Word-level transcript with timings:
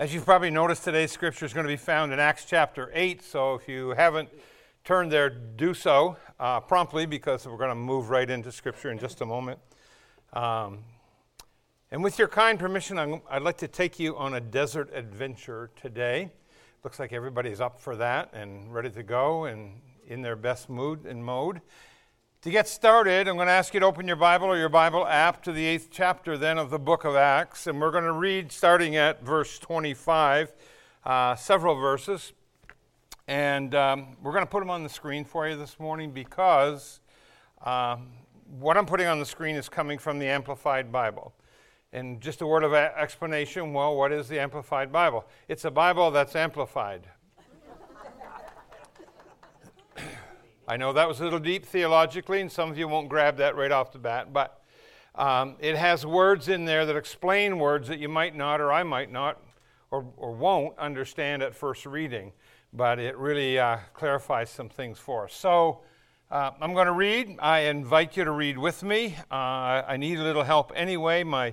As 0.00 0.14
you've 0.14 0.24
probably 0.24 0.48
noticed, 0.48 0.84
today's 0.84 1.12
scripture 1.12 1.44
is 1.44 1.52
going 1.52 1.66
to 1.66 1.70
be 1.70 1.76
found 1.76 2.10
in 2.10 2.18
Acts 2.18 2.46
chapter 2.46 2.90
8. 2.94 3.22
So 3.22 3.56
if 3.56 3.68
you 3.68 3.90
haven't 3.90 4.30
turned 4.82 5.12
there, 5.12 5.28
do 5.28 5.74
so 5.74 6.16
uh, 6.38 6.60
promptly 6.60 7.04
because 7.04 7.46
we're 7.46 7.58
going 7.58 7.68
to 7.68 7.74
move 7.74 8.08
right 8.08 8.30
into 8.30 8.50
scripture 8.50 8.90
in 8.90 8.98
just 8.98 9.20
a 9.20 9.26
moment. 9.26 9.58
Um, 10.32 10.84
and 11.90 12.02
with 12.02 12.18
your 12.18 12.28
kind 12.28 12.58
permission, 12.58 12.98
i 12.98 13.04
would 13.04 13.42
like 13.42 13.58
to 13.58 13.68
take 13.68 13.98
you 13.98 14.16
on 14.16 14.32
a 14.32 14.40
desert 14.40 14.88
adventure 14.94 15.68
today. 15.76 16.30
Looks 16.82 16.98
like 16.98 17.12
everybody's 17.12 17.60
up 17.60 17.78
for 17.78 17.94
that 17.96 18.30
and 18.32 18.72
ready 18.72 18.88
to 18.88 19.02
go 19.02 19.44
and 19.44 19.82
in 20.06 20.22
their 20.22 20.34
best 20.34 20.70
mood 20.70 21.04
and 21.04 21.22
mode. 21.22 21.60
To 22.42 22.50
get 22.50 22.66
started, 22.66 23.28
I'm 23.28 23.36
going 23.36 23.48
to 23.48 23.52
ask 23.52 23.74
you 23.74 23.80
to 23.80 23.86
open 23.86 24.06
your 24.06 24.16
Bible 24.16 24.46
or 24.46 24.56
your 24.56 24.70
Bible 24.70 25.06
app 25.06 25.42
to 25.42 25.52
the 25.52 25.62
eighth 25.66 25.88
chapter 25.90 26.38
then 26.38 26.56
of 26.56 26.70
the 26.70 26.78
book 26.78 27.04
of 27.04 27.14
Acts, 27.14 27.66
and 27.66 27.78
we're 27.78 27.90
going 27.90 28.04
to 28.04 28.12
read 28.12 28.50
starting 28.50 28.96
at 28.96 29.22
verse 29.22 29.58
25, 29.58 30.50
uh, 31.04 31.34
several 31.34 31.74
verses. 31.74 32.32
And 33.28 33.74
um, 33.74 34.16
we're 34.22 34.32
going 34.32 34.46
to 34.46 34.50
put 34.50 34.60
them 34.60 34.70
on 34.70 34.82
the 34.82 34.88
screen 34.88 35.22
for 35.26 35.46
you 35.50 35.54
this 35.54 35.78
morning 35.78 36.12
because 36.12 37.00
um, 37.62 38.08
what 38.58 38.78
I'm 38.78 38.86
putting 38.86 39.06
on 39.06 39.18
the 39.18 39.26
screen 39.26 39.54
is 39.54 39.68
coming 39.68 39.98
from 39.98 40.18
the 40.18 40.26
Amplified 40.26 40.90
Bible. 40.90 41.34
And 41.92 42.22
just 42.22 42.40
a 42.40 42.46
word 42.46 42.64
of 42.64 42.72
explanation 42.72 43.74
well, 43.74 43.94
what 43.94 44.12
is 44.12 44.28
the 44.28 44.40
Amplified 44.40 44.90
Bible? 44.90 45.26
It's 45.46 45.66
a 45.66 45.70
Bible 45.70 46.10
that's 46.10 46.34
amplified. 46.34 47.06
I 50.70 50.76
know 50.76 50.92
that 50.92 51.08
was 51.08 51.18
a 51.18 51.24
little 51.24 51.40
deep 51.40 51.66
theologically, 51.66 52.40
and 52.40 52.52
some 52.52 52.70
of 52.70 52.78
you 52.78 52.86
won't 52.86 53.08
grab 53.08 53.38
that 53.38 53.56
right 53.56 53.72
off 53.72 53.90
the 53.90 53.98
bat, 53.98 54.32
but 54.32 54.62
um, 55.16 55.56
it 55.58 55.74
has 55.74 56.06
words 56.06 56.48
in 56.48 56.64
there 56.64 56.86
that 56.86 56.94
explain 56.94 57.58
words 57.58 57.88
that 57.88 57.98
you 57.98 58.08
might 58.08 58.36
not, 58.36 58.60
or 58.60 58.70
I 58.70 58.84
might 58.84 59.10
not, 59.10 59.42
or, 59.90 60.06
or 60.16 60.30
won't 60.30 60.78
understand 60.78 61.42
at 61.42 61.56
first 61.56 61.86
reading, 61.86 62.30
but 62.72 63.00
it 63.00 63.16
really 63.16 63.58
uh, 63.58 63.78
clarifies 63.94 64.48
some 64.48 64.68
things 64.68 64.96
for 64.96 65.24
us. 65.24 65.34
So 65.34 65.80
uh, 66.30 66.52
I'm 66.60 66.72
going 66.72 66.86
to 66.86 66.92
read. 66.92 67.36
I 67.40 67.62
invite 67.62 68.16
you 68.16 68.22
to 68.22 68.30
read 68.30 68.56
with 68.56 68.84
me. 68.84 69.16
Uh, 69.28 69.82
I 69.88 69.96
need 69.96 70.20
a 70.20 70.22
little 70.22 70.44
help 70.44 70.70
anyway. 70.76 71.24
My 71.24 71.52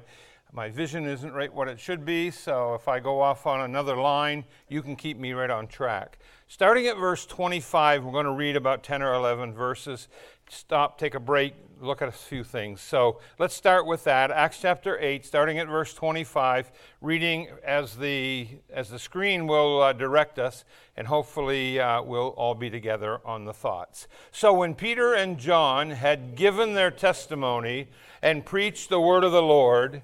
my 0.57 0.71
vision 0.71 1.05
isn't 1.05 1.33
right 1.33 1.53
what 1.53 1.67
it 1.67 1.79
should 1.79 2.03
be, 2.03 2.31
so 2.31 2.73
if 2.73 2.87
I 2.87 2.99
go 2.99 3.21
off 3.21 3.45
on 3.45 3.61
another 3.61 3.95
line, 3.95 4.43
you 4.67 4.81
can 4.81 4.95
keep 4.95 5.19
me 5.19 5.33
right 5.33 5.51
on 5.51 5.67
track. 5.67 6.17
Starting 6.47 6.87
at 6.87 6.97
verse 6.97 7.27
25, 7.27 8.03
we're 8.03 8.11
going 8.11 8.25
to 8.25 8.31
read 8.31 8.55
about 8.55 8.81
10 8.81 9.03
or 9.03 9.13
11 9.13 9.53
verses. 9.53 10.07
Stop, 10.49 10.97
take 10.97 11.13
a 11.13 11.19
break, 11.19 11.53
look 11.79 12.01
at 12.01 12.07
a 12.07 12.11
few 12.11 12.43
things. 12.43 12.81
So 12.81 13.19
let's 13.37 13.53
start 13.53 13.85
with 13.85 14.03
that. 14.05 14.31
Acts 14.31 14.57
chapter 14.59 14.97
8, 14.99 15.23
starting 15.27 15.59
at 15.59 15.67
verse 15.67 15.93
25, 15.93 16.71
reading 17.01 17.49
as 17.63 17.95
the, 17.95 18.47
as 18.73 18.89
the 18.89 18.97
screen 18.97 19.45
will 19.45 19.83
uh, 19.83 19.93
direct 19.93 20.39
us, 20.39 20.65
and 20.95 21.05
hopefully 21.05 21.79
uh, 21.79 22.01
we'll 22.01 22.29
all 22.29 22.55
be 22.55 22.71
together 22.71 23.21
on 23.23 23.45
the 23.45 23.53
thoughts. 23.53 24.07
So 24.31 24.53
when 24.53 24.73
Peter 24.73 25.13
and 25.13 25.37
John 25.37 25.91
had 25.91 26.35
given 26.35 26.73
their 26.73 26.89
testimony 26.89 27.89
and 28.23 28.43
preached 28.43 28.89
the 28.89 28.99
word 28.99 29.23
of 29.23 29.31
the 29.31 29.43
Lord, 29.43 30.01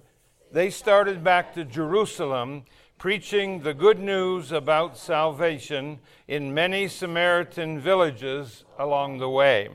they 0.54 0.70
started 0.70 1.24
back 1.24 1.56
to 1.56 1.66
Jerusalem 1.66 2.66
preaching 3.00 3.62
the 3.62 3.74
good 3.74 3.98
news 3.98 4.52
about 4.52 4.96
salvation 4.96 6.00
in 6.28 6.54
many 6.54 6.88
Samaritan 6.88 7.80
villages 7.80 8.64
along 8.78 9.18
the 9.18 9.30
way. 9.30 9.68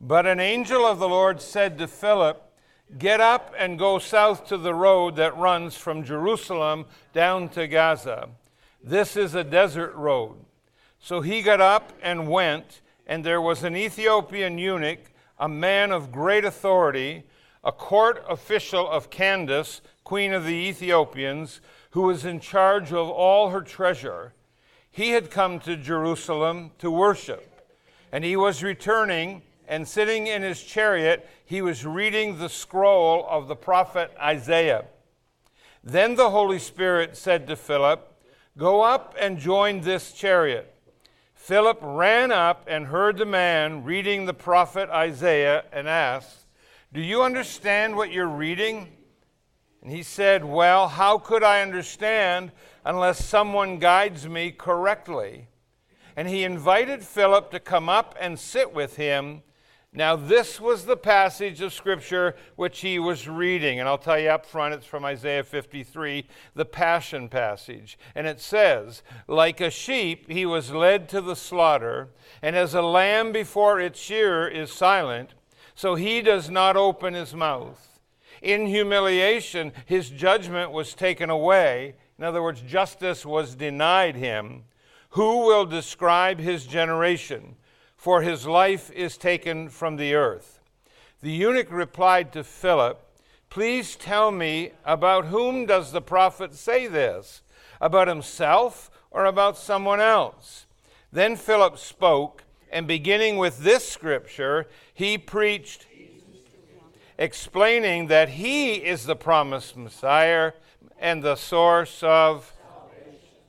But 0.00 0.26
an 0.26 0.38
angel 0.38 0.86
of 0.86 1.00
the 1.00 1.08
Lord 1.08 1.42
said 1.42 1.76
to 1.78 1.88
Philip, 1.88 2.40
Get 2.98 3.20
up 3.20 3.52
and 3.58 3.78
go 3.78 3.98
south 3.98 4.46
to 4.46 4.56
the 4.56 4.74
road 4.74 5.16
that 5.16 5.36
runs 5.36 5.76
from 5.76 6.04
Jerusalem 6.04 6.86
down 7.12 7.48
to 7.50 7.66
Gaza. 7.66 8.28
This 8.82 9.16
is 9.16 9.34
a 9.34 9.44
desert 9.44 9.92
road. 9.96 10.36
So 11.00 11.20
he 11.20 11.42
got 11.42 11.60
up 11.60 11.92
and 12.00 12.28
went, 12.28 12.80
and 13.08 13.24
there 13.24 13.40
was 13.40 13.64
an 13.64 13.76
Ethiopian 13.76 14.56
eunuch, 14.56 15.12
a 15.36 15.48
man 15.48 15.90
of 15.90 16.12
great 16.12 16.44
authority, 16.44 17.24
a 17.62 17.72
court 17.72 18.24
official 18.28 18.88
of 18.88 19.10
Candace, 19.10 19.82
queen 20.04 20.32
of 20.32 20.44
the 20.44 20.54
Ethiopians, 20.54 21.60
who 21.90 22.02
was 22.02 22.24
in 22.24 22.40
charge 22.40 22.92
of 22.92 23.08
all 23.08 23.50
her 23.50 23.60
treasure. 23.60 24.32
He 24.90 25.10
had 25.10 25.30
come 25.30 25.60
to 25.60 25.76
Jerusalem 25.76 26.72
to 26.78 26.90
worship, 26.90 27.68
and 28.10 28.24
he 28.24 28.36
was 28.36 28.62
returning, 28.62 29.42
and 29.68 29.86
sitting 29.86 30.26
in 30.26 30.42
his 30.42 30.62
chariot, 30.62 31.28
he 31.44 31.62
was 31.62 31.84
reading 31.84 32.38
the 32.38 32.48
scroll 32.48 33.26
of 33.28 33.46
the 33.46 33.56
prophet 33.56 34.10
Isaiah. 34.20 34.86
Then 35.84 36.14
the 36.14 36.30
Holy 36.30 36.58
Spirit 36.58 37.16
said 37.16 37.46
to 37.46 37.56
Philip, 37.56 38.06
Go 38.58 38.82
up 38.82 39.14
and 39.18 39.38
join 39.38 39.80
this 39.80 40.12
chariot. 40.12 40.74
Philip 41.34 41.78
ran 41.82 42.32
up 42.32 42.66
and 42.68 42.86
heard 42.86 43.16
the 43.16 43.26
man 43.26 43.84
reading 43.84 44.26
the 44.26 44.34
prophet 44.34 44.90
Isaiah 44.90 45.64
and 45.72 45.88
asked, 45.88 46.39
Do 46.92 47.00
you 47.00 47.22
understand 47.22 47.94
what 47.94 48.10
you're 48.10 48.26
reading? 48.26 48.88
And 49.80 49.92
he 49.92 50.02
said, 50.02 50.44
Well, 50.44 50.88
how 50.88 51.18
could 51.18 51.44
I 51.44 51.62
understand 51.62 52.50
unless 52.84 53.24
someone 53.24 53.78
guides 53.78 54.28
me 54.28 54.50
correctly? 54.50 55.46
And 56.16 56.26
he 56.28 56.42
invited 56.42 57.04
Philip 57.04 57.52
to 57.52 57.60
come 57.60 57.88
up 57.88 58.16
and 58.20 58.36
sit 58.36 58.74
with 58.74 58.96
him. 58.96 59.42
Now, 59.92 60.16
this 60.16 60.60
was 60.60 60.84
the 60.84 60.96
passage 60.96 61.60
of 61.60 61.72
Scripture 61.72 62.34
which 62.56 62.80
he 62.80 62.98
was 62.98 63.28
reading. 63.28 63.78
And 63.78 63.88
I'll 63.88 63.96
tell 63.96 64.18
you 64.18 64.30
up 64.30 64.44
front, 64.44 64.74
it's 64.74 64.86
from 64.86 65.04
Isaiah 65.04 65.44
53, 65.44 66.26
the 66.56 66.64
Passion 66.64 67.28
passage. 67.28 68.00
And 68.16 68.26
it 68.26 68.40
says, 68.40 69.04
Like 69.28 69.60
a 69.60 69.70
sheep, 69.70 70.28
he 70.28 70.44
was 70.44 70.72
led 70.72 71.08
to 71.10 71.20
the 71.20 71.36
slaughter, 71.36 72.08
and 72.42 72.56
as 72.56 72.74
a 72.74 72.82
lamb 72.82 73.30
before 73.30 73.80
its 73.80 74.00
shearer 74.00 74.48
is 74.48 74.72
silent, 74.72 75.34
so 75.80 75.94
he 75.94 76.20
does 76.20 76.50
not 76.50 76.76
open 76.76 77.14
his 77.14 77.32
mouth. 77.32 78.00
In 78.42 78.66
humiliation, 78.66 79.72
his 79.86 80.10
judgment 80.10 80.72
was 80.72 80.92
taken 80.92 81.30
away. 81.30 81.94
In 82.18 82.24
other 82.24 82.42
words, 82.42 82.60
justice 82.60 83.24
was 83.24 83.54
denied 83.54 84.14
him. 84.14 84.64
Who 85.12 85.46
will 85.46 85.64
describe 85.64 86.38
his 86.38 86.66
generation? 86.66 87.56
For 87.96 88.20
his 88.20 88.46
life 88.46 88.90
is 88.90 89.16
taken 89.16 89.70
from 89.70 89.96
the 89.96 90.14
earth. 90.14 90.60
The 91.22 91.32
eunuch 91.32 91.70
replied 91.70 92.30
to 92.34 92.44
Philip, 92.44 93.00
Please 93.48 93.96
tell 93.96 94.30
me, 94.30 94.72
about 94.84 95.28
whom 95.28 95.64
does 95.64 95.92
the 95.92 96.02
prophet 96.02 96.54
say 96.54 96.88
this? 96.88 97.40
About 97.80 98.06
himself 98.06 98.90
or 99.10 99.24
about 99.24 99.56
someone 99.56 100.00
else? 100.00 100.66
Then 101.10 101.36
Philip 101.36 101.78
spoke, 101.78 102.44
and 102.70 102.86
beginning 102.86 103.36
with 103.36 103.58
this 103.58 103.88
scripture, 103.88 104.68
he 105.00 105.16
preached 105.16 105.86
explaining 107.16 108.08
that 108.08 108.28
he 108.28 108.74
is 108.74 109.06
the 109.06 109.16
promised 109.16 109.74
Messiah 109.74 110.52
and 110.98 111.22
the 111.22 111.36
source 111.36 112.02
of. 112.02 112.52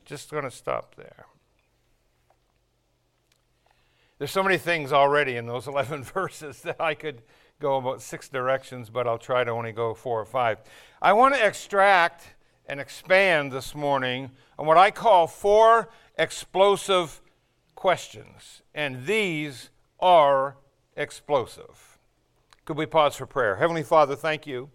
Just 0.05 0.31
going 0.31 0.45
to 0.45 0.51
stop 0.51 0.95
there. 0.95 1.25
There's 4.17 4.31
so 4.31 4.41
many 4.41 4.57
things 4.57 4.93
already 4.93 5.35
in 5.35 5.45
those 5.45 5.67
11 5.73 6.03
verses 6.05 6.61
that 6.61 6.79
I 6.79 6.93
could 6.93 7.21
go 7.59 7.75
about 7.75 8.01
six 8.01 8.29
directions, 8.29 8.89
but 8.89 9.05
I'll 9.05 9.17
try 9.17 9.43
to 9.43 9.51
only 9.51 9.73
go 9.73 9.93
four 9.93 10.21
or 10.21 10.25
five. 10.25 10.59
I 11.01 11.11
want 11.11 11.35
to 11.35 11.45
extract 11.45 12.33
and 12.65 12.79
expand 12.79 13.51
this 13.51 13.75
morning 13.75 14.31
on 14.57 14.67
what 14.67 14.77
I 14.77 14.89
call 14.89 15.27
four 15.27 15.89
explosive 16.17 17.21
questions, 17.75 18.61
and 18.73 19.05
these 19.05 19.69
are 19.99 20.55
explosive. 20.95 21.97
Could 22.65 22.77
we 22.77 22.85
pause 22.85 23.15
for 23.15 23.25
prayer? 23.25 23.55
Heavenly 23.55 23.83
Father, 23.83 24.15
thank 24.15 24.45
you. 24.45 24.69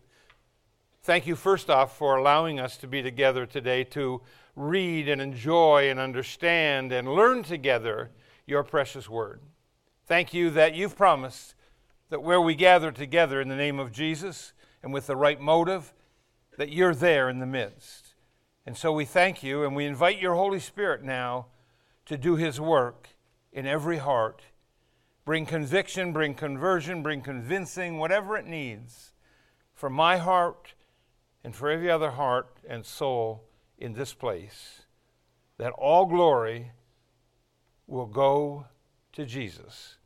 Thank 1.02 1.26
you, 1.26 1.36
first 1.36 1.70
off, 1.70 1.96
for 1.96 2.16
allowing 2.16 2.58
us 2.58 2.76
to 2.78 2.88
be 2.88 3.00
together 3.00 3.46
today 3.46 3.84
to 3.84 4.22
read 4.56 5.08
and 5.08 5.20
enjoy 5.20 5.88
and 5.88 6.00
understand 6.00 6.90
and 6.90 7.14
learn 7.14 7.42
together 7.42 8.10
your 8.46 8.64
precious 8.64 9.08
word. 9.08 9.40
Thank 10.06 10.34
you 10.34 10.50
that 10.50 10.74
you've 10.74 10.96
promised 10.96 11.54
that 12.10 12.22
where 12.22 12.40
we 12.40 12.54
gather 12.54 12.90
together 12.90 13.40
in 13.40 13.48
the 13.48 13.56
name 13.56 13.78
of 13.78 13.92
Jesus 13.92 14.52
and 14.82 14.92
with 14.92 15.06
the 15.06 15.16
right 15.16 15.40
motive, 15.40 15.92
that 16.56 16.72
you're 16.72 16.94
there 16.94 17.28
in 17.28 17.38
the 17.38 17.46
midst. 17.46 18.14
And 18.64 18.76
so 18.76 18.92
we 18.92 19.04
thank 19.04 19.42
you 19.42 19.64
and 19.64 19.76
we 19.76 19.84
invite 19.84 20.20
your 20.20 20.34
Holy 20.34 20.60
Spirit 20.60 21.02
now 21.02 21.46
to 22.06 22.16
do 22.16 22.36
his 22.36 22.60
work 22.60 23.08
in 23.52 23.66
every 23.66 23.98
heart 23.98 24.42
Bring 25.26 25.44
conviction, 25.44 26.12
bring 26.12 26.34
conversion, 26.34 27.02
bring 27.02 27.20
convincing, 27.20 27.98
whatever 27.98 28.36
it 28.36 28.46
needs 28.46 29.12
for 29.74 29.90
my 29.90 30.18
heart 30.18 30.74
and 31.42 31.54
for 31.54 31.68
every 31.68 31.90
other 31.90 32.12
heart 32.12 32.48
and 32.66 32.86
soul 32.86 33.42
in 33.76 33.92
this 33.92 34.14
place. 34.14 34.82
That 35.58 35.72
all 35.72 36.06
glory 36.06 36.70
will 37.88 38.06
go 38.06 38.66
to 39.14 39.26
Jesus. 39.26 39.96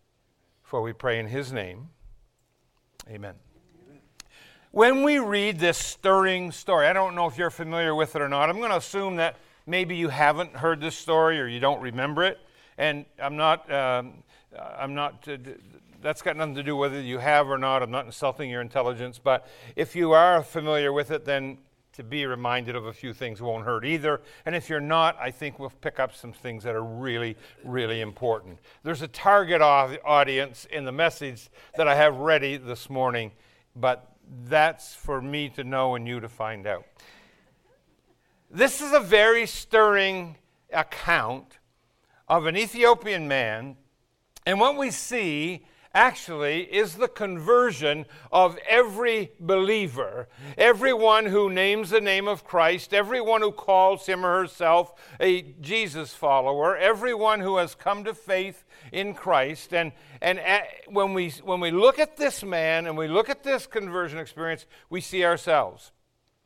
For 0.62 0.80
we 0.80 0.94
pray 0.94 1.18
in 1.18 1.26
his 1.26 1.52
name. 1.52 1.90
Amen. 3.08 3.34
when 4.70 5.02
we 5.02 5.18
read 5.18 5.58
this 5.58 5.76
stirring 5.76 6.50
story, 6.50 6.86
I 6.86 6.92
don't 6.94 7.14
know 7.14 7.26
if 7.26 7.36
you're 7.36 7.50
familiar 7.50 7.94
with 7.94 8.16
it 8.16 8.22
or 8.22 8.28
not. 8.28 8.48
I'm 8.48 8.58
going 8.58 8.70
to 8.70 8.76
assume 8.76 9.16
that 9.16 9.36
maybe 9.66 9.96
you 9.96 10.08
haven't 10.08 10.54
heard 10.56 10.80
this 10.80 10.96
story 10.96 11.38
or 11.40 11.46
you 11.46 11.60
don't 11.60 11.80
remember 11.82 12.22
it. 12.22 12.38
And 12.78 13.04
I'm 13.20 13.36
not, 13.36 13.70
um, 13.70 14.22
I'm 14.58 14.94
not, 14.94 15.26
uh, 15.28 15.36
that's 16.02 16.22
got 16.22 16.36
nothing 16.36 16.54
to 16.56 16.62
do 16.62 16.76
whether 16.76 17.00
you 17.00 17.18
have 17.18 17.48
or 17.48 17.58
not. 17.58 17.82
I'm 17.82 17.90
not 17.90 18.06
insulting 18.06 18.50
your 18.50 18.60
intelligence. 18.60 19.20
But 19.22 19.46
if 19.76 19.94
you 19.94 20.12
are 20.12 20.42
familiar 20.42 20.92
with 20.92 21.10
it, 21.10 21.24
then 21.24 21.58
to 21.92 22.04
be 22.04 22.24
reminded 22.24 22.76
of 22.76 22.86
a 22.86 22.92
few 22.92 23.12
things 23.12 23.42
won't 23.42 23.64
hurt 23.64 23.84
either. 23.84 24.20
And 24.46 24.54
if 24.54 24.68
you're 24.68 24.80
not, 24.80 25.16
I 25.20 25.30
think 25.30 25.58
we'll 25.58 25.72
pick 25.80 25.98
up 25.98 26.14
some 26.14 26.32
things 26.32 26.64
that 26.64 26.74
are 26.74 26.84
really, 26.84 27.36
really 27.64 28.00
important. 28.00 28.58
There's 28.82 29.02
a 29.02 29.08
target 29.08 29.60
audience 29.60 30.66
in 30.70 30.84
the 30.84 30.92
message 30.92 31.50
that 31.76 31.88
I 31.88 31.94
have 31.96 32.16
ready 32.16 32.56
this 32.56 32.88
morning, 32.88 33.32
but 33.76 34.12
that's 34.44 34.94
for 34.94 35.20
me 35.20 35.48
to 35.50 35.64
know 35.64 35.96
and 35.96 36.06
you 36.06 36.20
to 36.20 36.28
find 36.28 36.66
out. 36.66 36.84
This 38.50 38.80
is 38.80 38.92
a 38.92 39.00
very 39.00 39.46
stirring 39.46 40.36
account 40.72 41.58
of 42.28 42.46
an 42.46 42.56
Ethiopian 42.56 43.26
man, 43.26 43.76
and 44.46 44.60
what 44.60 44.76
we 44.76 44.90
see 44.90 45.66
actually 45.92 46.62
is 46.62 46.94
the 46.94 47.08
conversion 47.08 48.06
of 48.30 48.56
every 48.68 49.32
believer, 49.40 50.28
everyone 50.56 51.26
who 51.26 51.50
names 51.50 51.90
the 51.90 52.00
name 52.00 52.28
of 52.28 52.44
Christ, 52.44 52.94
everyone 52.94 53.40
who 53.42 53.50
calls 53.50 54.06
him 54.06 54.24
or 54.24 54.40
herself 54.40 54.94
a 55.18 55.42
Jesus 55.60 56.14
follower, 56.14 56.76
everyone 56.76 57.40
who 57.40 57.56
has 57.56 57.74
come 57.74 58.04
to 58.04 58.14
faith 58.14 58.64
in 58.92 59.14
Christ. 59.14 59.74
And, 59.74 59.92
and 60.20 60.38
at, 60.38 60.64
when, 60.86 61.12
we, 61.12 61.30
when 61.42 61.58
we 61.60 61.72
look 61.72 61.98
at 61.98 62.16
this 62.16 62.44
man 62.44 62.86
and 62.86 62.96
we 62.96 63.08
look 63.08 63.28
at 63.28 63.42
this 63.42 63.66
conversion 63.66 64.18
experience, 64.18 64.66
we 64.90 65.00
see 65.00 65.24
ourselves. 65.24 65.90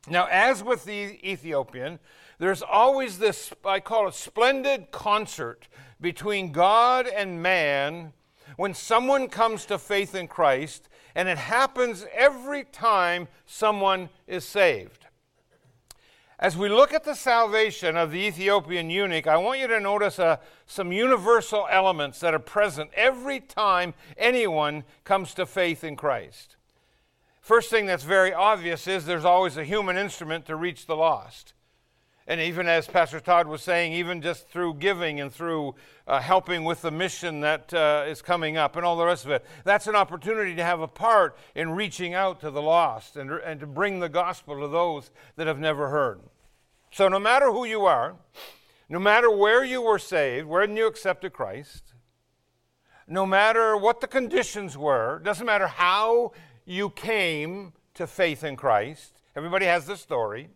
Now, 0.07 0.27
as 0.29 0.63
with 0.63 0.85
the 0.85 1.19
Ethiopian, 1.27 1.99
there's 2.37 2.61
always 2.61 3.17
this, 3.17 3.53
I 3.63 3.79
call 3.79 4.07
it 4.07 4.13
splendid 4.13 4.91
concert 4.91 5.67
between 6.01 6.51
God 6.51 7.07
and 7.07 7.41
man 7.41 8.13
when 8.57 8.73
someone 8.73 9.27
comes 9.27 9.65
to 9.65 9.77
faith 9.77 10.15
in 10.15 10.27
Christ, 10.27 10.89
and 11.15 11.27
it 11.27 11.37
happens 11.37 12.05
every 12.13 12.63
time 12.63 13.27
someone 13.45 14.09
is 14.27 14.45
saved. 14.45 15.05
As 16.37 16.57
we 16.57 16.67
look 16.67 16.93
at 16.93 17.05
the 17.05 17.15
salvation 17.15 17.95
of 17.95 18.11
the 18.11 18.19
Ethiopian 18.19 18.89
eunuch, 18.89 19.25
I 19.25 19.37
want 19.37 19.61
you 19.61 19.67
to 19.67 19.79
notice 19.79 20.19
uh, 20.19 20.37
some 20.65 20.91
universal 20.91 21.65
elements 21.71 22.19
that 22.19 22.33
are 22.33 22.39
present 22.39 22.91
every 22.93 23.39
time 23.39 23.93
anyone 24.17 24.83
comes 25.05 25.33
to 25.35 25.45
faith 25.45 25.85
in 25.85 25.95
Christ. 25.95 26.57
First 27.39 27.69
thing 27.69 27.85
that's 27.85 28.03
very 28.03 28.33
obvious 28.33 28.85
is 28.85 29.05
there's 29.05 29.23
always 29.23 29.55
a 29.55 29.63
human 29.63 29.95
instrument 29.95 30.45
to 30.47 30.57
reach 30.57 30.87
the 30.87 30.95
lost. 30.97 31.53
And 32.27 32.41
even 32.41 32.67
as 32.67 32.87
Pastor 32.87 33.19
Todd 33.19 33.47
was 33.47 33.61
saying, 33.61 33.93
even 33.93 34.19
just 34.19 34.49
through 34.49 34.75
giving 34.75 35.19
and 35.19 35.31
through 35.31 35.75
uh, 36.07 36.19
helping 36.19 36.63
with 36.63 36.81
the 36.81 36.89
mission 36.89 37.41
that 37.41 37.71
uh, 37.71 38.05
is 38.07 38.23
coming 38.23 38.57
up 38.57 38.75
and 38.75 38.83
all 38.83 38.97
the 38.97 39.05
rest 39.05 39.25
of 39.25 39.31
it, 39.31 39.45
that's 39.63 39.85
an 39.85 39.95
opportunity 39.95 40.55
to 40.55 40.63
have 40.63 40.81
a 40.81 40.87
part 40.87 41.37
in 41.53 41.69
reaching 41.71 42.15
out 42.15 42.39
to 42.41 42.49
the 42.49 42.61
lost 42.61 43.15
and, 43.15 43.29
and 43.31 43.59
to 43.59 43.67
bring 43.67 43.99
the 43.99 44.09
gospel 44.09 44.59
to 44.59 44.67
those 44.67 45.11
that 45.35 45.45
have 45.45 45.59
never 45.59 45.89
heard. 45.89 46.19
So, 46.91 47.07
no 47.09 47.19
matter 47.19 47.51
who 47.51 47.65
you 47.65 47.85
are, 47.85 48.15
no 48.89 48.99
matter 48.99 49.29
where 49.29 49.63
you 49.63 49.81
were 49.81 49.99
saved, 49.99 50.47
when 50.47 50.75
you 50.75 50.87
accepted 50.87 51.31
Christ, 51.31 51.93
no 53.07 53.27
matter 53.27 53.77
what 53.77 54.01
the 54.01 54.07
conditions 54.07 54.75
were, 54.75 55.19
doesn't 55.23 55.45
matter 55.45 55.67
how 55.67 56.31
you 56.65 56.89
came 56.89 57.73
to 57.93 58.07
faith 58.07 58.43
in 58.43 58.55
Christ, 58.55 59.21
everybody 59.35 59.65
has 59.65 59.85
the 59.85 59.95
story 59.95 60.49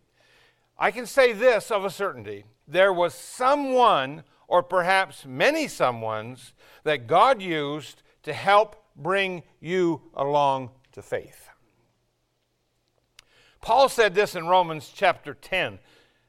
I 0.82 0.90
can 0.90 1.04
say 1.04 1.34
this 1.34 1.70
of 1.70 1.84
a 1.84 1.90
certainty 1.90 2.44
there 2.66 2.92
was 2.92 3.14
someone, 3.14 4.24
or 4.48 4.62
perhaps 4.62 5.26
many 5.26 5.66
someones, 5.66 6.52
that 6.84 7.06
God 7.06 7.42
used 7.42 8.02
to 8.22 8.32
help 8.32 8.82
bring 8.96 9.42
you 9.60 10.00
along 10.14 10.70
to 10.92 11.02
faith. 11.02 11.48
Paul 13.60 13.88
said 13.88 14.14
this 14.14 14.34
in 14.34 14.46
Romans 14.46 14.90
chapter 14.94 15.34
10 15.34 15.80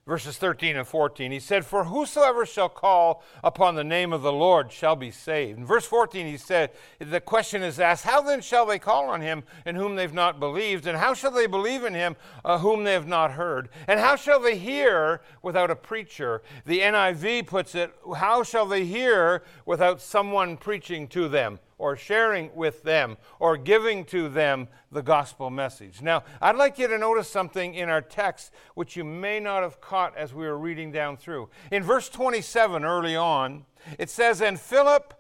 verses 0.08 0.38
13 0.38 0.78
and 0.78 0.88
14. 0.88 1.32
He 1.32 1.40
said, 1.40 1.66
For 1.66 1.86
whosoever 1.86 2.46
shall 2.46 2.70
call 2.70 3.24
upon 3.44 3.76
the 3.76 3.84
name 3.84 4.14
of 4.14 4.22
the 4.22 4.32
Lord 4.32 4.72
shall 4.72 4.96
be 4.96 5.12
saved. 5.12 5.60
In 5.60 5.66
verse 5.66 5.86
14, 5.86 6.26
he 6.26 6.38
said, 6.38 6.72
The 7.00 7.22
question 7.22 7.62
is 7.64 7.80
asked, 7.80 8.06
How 8.06 8.22
then 8.22 8.42
shall 8.42 8.66
they 8.66 8.80
call 8.80 9.10
on 9.10 9.22
him 9.22 9.44
in 9.66 9.76
whom 9.76 9.96
they've 9.96 10.14
not 10.14 10.40
believed? 10.40 10.88
And 10.88 10.98
how 10.98 11.14
shall 11.14 11.32
they 11.32 11.48
believe 11.48 11.84
in 11.84 11.94
him 11.94 12.16
uh, 12.44 12.58
whom 12.60 12.84
they 12.84 12.94
have 12.94 13.08
not 13.08 13.32
heard? 13.32 13.70
And 13.88 14.00
how 14.00 14.16
shall 14.16 14.40
they 14.40 14.58
hear 14.58 15.22
without 15.42 15.72
a 15.72 15.76
preacher? 15.76 16.42
The 16.66 16.80
NIV 16.80 17.48
puts 17.48 17.76
it, 17.76 17.94
How 18.16 18.44
shall 18.44 18.66
they 18.66 18.86
hear 18.86 19.44
without 19.66 20.02
someone 20.02 20.58
preaching 20.58 21.08
to 21.10 21.30
them? 21.30 21.60
Or 21.82 21.96
sharing 21.96 22.56
with 22.56 22.84
them 22.84 23.18
or 23.40 23.58
giving 23.58 24.06
to 24.06 24.30
them 24.30 24.68
the 24.92 25.02
gospel 25.02 25.50
message. 25.50 26.00
Now, 26.00 26.24
I'd 26.40 26.56
like 26.56 26.78
you 26.78 26.88
to 26.88 26.98
notice 27.00 27.28
something 27.28 27.74
in 27.74 27.90
our 27.90 28.02
text 28.02 28.52
which 28.76 28.96
you 28.96 29.04
may 29.04 29.40
not 29.40 29.64
have 29.64 29.82
caught 29.82 30.16
as 30.16 30.32
we 30.32 30.46
were 30.46 30.60
reading 30.60 30.92
down 30.92 31.18
through. 31.18 31.50
In 31.72 31.82
verse 31.82 32.08
27, 32.08 32.86
early 32.86 33.16
on, 33.16 33.66
it 33.98 34.12
says, 34.12 34.42
And 34.42 34.60
Philip 34.60 35.16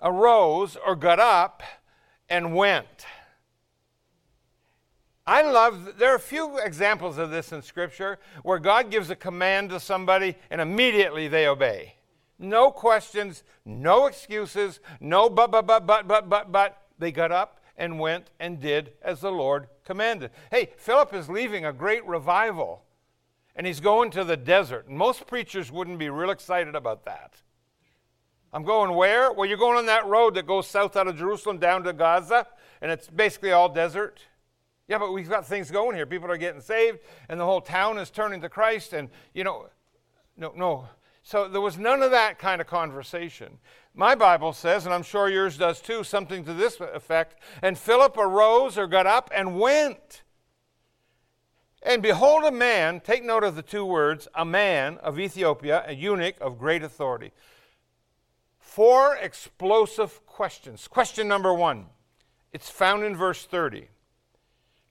arose 0.00 0.76
or 0.84 0.96
got 0.96 1.20
up 1.20 1.62
and 2.28 2.56
went. 2.56 3.06
I 5.24 5.42
love, 5.42 5.98
there 5.98 6.10
are 6.12 6.16
a 6.16 6.20
few 6.20 6.58
examples 6.58 7.16
of 7.16 7.30
this 7.30 7.52
in 7.52 7.62
Scripture 7.62 8.18
where 8.42 8.58
God 8.58 8.90
gives 8.90 9.08
a 9.08 9.14
command 9.14 9.70
to 9.70 9.78
somebody 9.78 10.34
and 10.50 10.60
immediately 10.60 11.28
they 11.28 11.46
obey. 11.46 11.94
No 12.42 12.70
questions, 12.70 13.44
no 13.64 14.06
excuses, 14.06 14.80
no 15.00 15.30
but, 15.30 15.50
but, 15.50 15.66
but, 15.66 15.86
but, 15.86 16.06
but, 16.06 16.28
but, 16.28 16.52
but. 16.52 16.78
They 16.98 17.10
got 17.10 17.32
up 17.32 17.60
and 17.76 17.98
went 17.98 18.30
and 18.38 18.60
did 18.60 18.92
as 19.02 19.20
the 19.20 19.32
Lord 19.32 19.68
commanded. 19.84 20.30
Hey, 20.50 20.70
Philip 20.76 21.14
is 21.14 21.28
leaving 21.28 21.64
a 21.64 21.72
great 21.72 22.06
revival 22.06 22.84
and 23.54 23.66
he's 23.66 23.80
going 23.80 24.10
to 24.12 24.24
the 24.24 24.36
desert. 24.36 24.88
And 24.88 24.96
most 24.96 25.26
preachers 25.26 25.70
wouldn't 25.70 25.98
be 25.98 26.08
real 26.08 26.30
excited 26.30 26.74
about 26.74 27.04
that. 27.04 27.42
I'm 28.52 28.64
going 28.64 28.94
where? 28.94 29.32
Well, 29.32 29.48
you're 29.48 29.58
going 29.58 29.78
on 29.78 29.86
that 29.86 30.06
road 30.06 30.34
that 30.34 30.46
goes 30.46 30.66
south 30.66 30.96
out 30.96 31.08
of 31.08 31.16
Jerusalem 31.16 31.58
down 31.58 31.84
to 31.84 31.92
Gaza, 31.92 32.46
and 32.82 32.90
it's 32.90 33.08
basically 33.08 33.52
all 33.52 33.68
desert. 33.68 34.20
Yeah, 34.88 34.98
but 34.98 35.12
we've 35.12 35.28
got 35.28 35.46
things 35.46 35.70
going 35.70 35.96
here. 35.96 36.04
People 36.04 36.30
are 36.30 36.36
getting 36.36 36.60
saved, 36.60 36.98
and 37.28 37.40
the 37.40 37.46
whole 37.46 37.62
town 37.62 37.98
is 37.98 38.10
turning 38.10 38.42
to 38.42 38.50
Christ, 38.50 38.92
and, 38.92 39.08
you 39.32 39.44
know, 39.44 39.68
no, 40.36 40.52
no. 40.54 40.88
So 41.22 41.46
there 41.48 41.60
was 41.60 41.78
none 41.78 42.02
of 42.02 42.10
that 42.10 42.38
kind 42.38 42.60
of 42.60 42.66
conversation. 42.66 43.58
My 43.94 44.14
Bible 44.14 44.52
says, 44.52 44.84
and 44.84 44.94
I'm 44.94 45.02
sure 45.02 45.28
yours 45.28 45.56
does 45.56 45.80
too, 45.80 46.02
something 46.02 46.44
to 46.44 46.54
this 46.54 46.80
effect. 46.80 47.40
And 47.62 47.78
Philip 47.78 48.16
arose 48.16 48.76
or 48.76 48.86
got 48.86 49.06
up 49.06 49.30
and 49.34 49.58
went. 49.58 50.22
And 51.82 52.02
behold, 52.02 52.44
a 52.44 52.52
man, 52.52 53.00
take 53.00 53.24
note 53.24 53.44
of 53.44 53.56
the 53.56 53.62
two 53.62 53.84
words, 53.84 54.28
a 54.34 54.44
man 54.44 54.98
of 54.98 55.18
Ethiopia, 55.18 55.84
a 55.86 55.94
eunuch 55.94 56.36
of 56.40 56.58
great 56.58 56.82
authority. 56.82 57.32
Four 58.58 59.16
explosive 59.16 60.24
questions. 60.26 60.88
Question 60.88 61.28
number 61.28 61.52
one 61.52 61.86
it's 62.52 62.70
found 62.70 63.04
in 63.04 63.16
verse 63.16 63.44
30. 63.44 63.88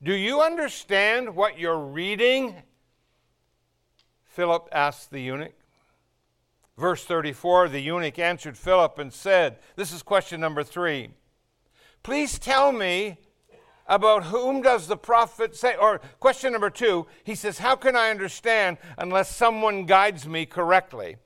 Do 0.03 0.13
you 0.13 0.41
understand 0.41 1.35
what 1.35 1.59
you're 1.59 1.79
reading? 1.79 2.55
Philip 4.23 4.67
asked 4.71 5.11
the 5.11 5.19
eunuch. 5.19 5.60
Verse 6.77 7.03
34 7.03 7.69
the 7.69 7.79
eunuch 7.79 8.19
answered 8.19 8.57
Philip 8.57 8.97
and 8.99 9.11
said, 9.11 9.59
This 9.75 9.91
is 9.91 10.03
question 10.03 10.39
number 10.39 10.63
three. 10.63 11.09
Please 12.03 12.39
tell 12.39 12.71
me 12.71 13.17
about 13.87 14.25
whom 14.25 14.61
does 14.61 14.87
the 14.87 14.97
prophet 14.97 15.55
say? 15.55 15.75
Or 15.75 15.99
question 16.19 16.53
number 16.53 16.69
two, 16.69 17.07
he 17.23 17.35
says, 17.35 17.59
How 17.59 17.75
can 17.75 17.95
I 17.95 18.09
understand 18.09 18.77
unless 18.97 19.35
someone 19.35 19.85
guides 19.85 20.27
me 20.27 20.45
correctly? 20.45 21.17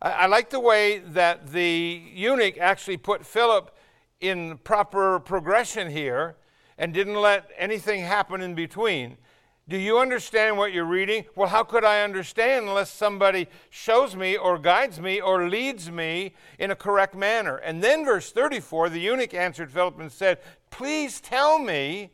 I, 0.00 0.10
I 0.10 0.26
like 0.26 0.50
the 0.50 0.60
way 0.60 0.98
that 0.98 1.48
the 1.48 2.02
eunuch 2.12 2.58
actually 2.58 2.98
put 2.98 3.24
Philip 3.24 3.74
in 4.20 4.58
proper 4.58 5.18
progression 5.18 5.90
here 5.90 6.36
and 6.78 6.92
didn't 6.92 7.20
let 7.20 7.50
anything 7.56 8.02
happen 8.02 8.40
in 8.40 8.54
between. 8.54 9.16
Do 9.66 9.78
you 9.78 9.98
understand 9.98 10.58
what 10.58 10.74
you're 10.74 10.84
reading? 10.84 11.24
Well, 11.34 11.48
how 11.48 11.64
could 11.64 11.84
I 11.84 12.02
understand 12.02 12.68
unless 12.68 12.90
somebody 12.90 13.48
shows 13.70 14.14
me 14.14 14.36
or 14.36 14.58
guides 14.58 15.00
me 15.00 15.22
or 15.22 15.48
leads 15.48 15.90
me 15.90 16.34
in 16.58 16.70
a 16.70 16.76
correct 16.76 17.14
manner? 17.14 17.56
And 17.56 17.82
then, 17.82 18.04
verse 18.04 18.30
34, 18.30 18.90
the 18.90 19.00
eunuch 19.00 19.32
answered 19.32 19.72
Philip 19.72 19.98
and 19.98 20.12
said, 20.12 20.38
Please 20.70 21.18
tell 21.18 21.58
me, 21.58 22.10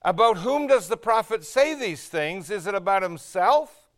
about 0.00 0.38
whom 0.38 0.66
does 0.66 0.88
the 0.88 0.96
prophet 0.96 1.44
say 1.44 1.74
these 1.74 2.08
things? 2.08 2.50
Is 2.50 2.66
it 2.66 2.74
about 2.74 3.02
himself 3.02 3.90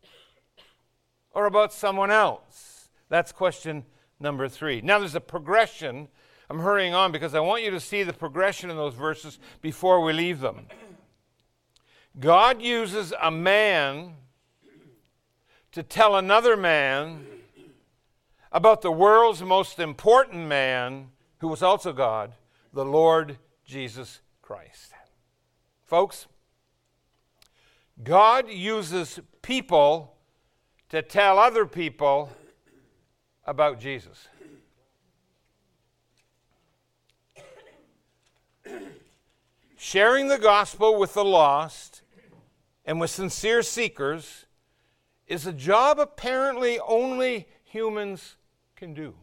or 1.31 1.45
about 1.45 1.71
someone 1.71 2.11
else? 2.11 2.89
That's 3.09 3.31
question 3.31 3.85
number 4.19 4.49
three. 4.49 4.81
Now, 4.81 4.99
there's 4.99 5.15
a 5.15 5.21
progression. 5.21 6.09
I'm 6.49 6.59
hurrying 6.59 6.93
on 6.93 7.11
because 7.11 7.33
I 7.33 7.39
want 7.39 7.63
you 7.63 7.71
to 7.71 7.79
see 7.79 8.03
the 8.03 8.13
progression 8.13 8.69
in 8.69 8.75
those 8.75 8.93
verses 8.93 9.39
before 9.61 10.01
we 10.01 10.13
leave 10.13 10.41
them. 10.41 10.67
God 12.19 12.61
uses 12.61 13.13
a 13.21 13.29
man 13.29 14.13
to 15.73 15.83
tell 15.83 16.15
another 16.15 16.55
man 16.55 17.25
about 18.51 18.81
the 18.81 18.91
world's 18.91 19.41
most 19.41 19.79
important 19.79 20.47
man, 20.47 21.09
who 21.39 21.49
was 21.49 21.61
also 21.61 21.91
God, 21.91 22.31
the 22.71 22.85
Lord 22.85 23.37
Jesus 23.65 24.21
Christ. 24.41 24.93
Folks, 25.85 26.27
God 28.01 28.49
uses 28.49 29.19
people 29.41 30.15
to 30.87 31.01
tell 31.01 31.37
other 31.37 31.65
people 31.65 32.29
about 33.45 33.79
Jesus. 33.79 34.29
Sharing 39.75 40.29
the 40.29 40.39
gospel 40.39 40.97
with 40.97 41.13
the 41.13 41.25
lost 41.25 41.94
and 42.85 42.99
with 42.99 43.09
sincere 43.09 43.63
seekers 43.63 44.45
is 45.27 45.47
a 45.47 45.53
job 45.53 45.99
apparently 45.99 46.79
only 46.79 47.47
humans 47.63 48.35
can 48.75 48.93
do. 48.93 49.15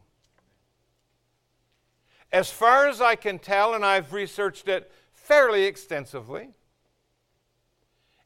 As 2.31 2.49
far 2.49 2.87
as 2.87 2.99
I 2.99 3.15
can 3.15 3.39
tell, 3.39 3.73
and 3.73 3.85
I've 3.85 4.11
researched 4.11 4.67
it 4.67 4.91
fairly 5.13 5.63
extensively, 5.63 6.49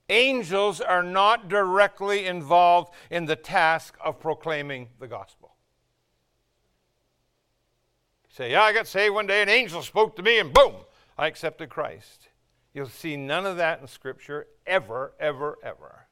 angels 0.10 0.82
are 0.82 1.04
not 1.04 1.50
directly 1.50 2.26
involved 2.26 2.94
in 3.12 3.26
the 3.26 3.36
task 3.36 3.98
of 4.04 4.20
proclaiming 4.20 4.90
the 5.00 5.08
gospel. 5.08 5.56
say, 8.30 8.52
yeah, 8.52 8.62
I 8.62 8.72
got 8.72 8.88
saved 8.88 9.14
one 9.14 9.28
day, 9.28 9.42
an 9.42 9.50
angel 9.50 9.82
spoke 9.82 10.16
to 10.16 10.24
me, 10.24 10.40
and 10.40 10.54
boom, 10.54 10.74
I 11.18 11.28
accepted 11.28 11.70
Christ. 11.70 12.27
You'll 12.78 12.86
see 12.90 13.18
none 13.18 13.48
of 13.48 13.58
that 13.58 13.82
in 13.82 13.88
Scripture 13.88 14.46
ever, 14.68 15.14
ever, 15.20 15.58
ever. 15.64 16.06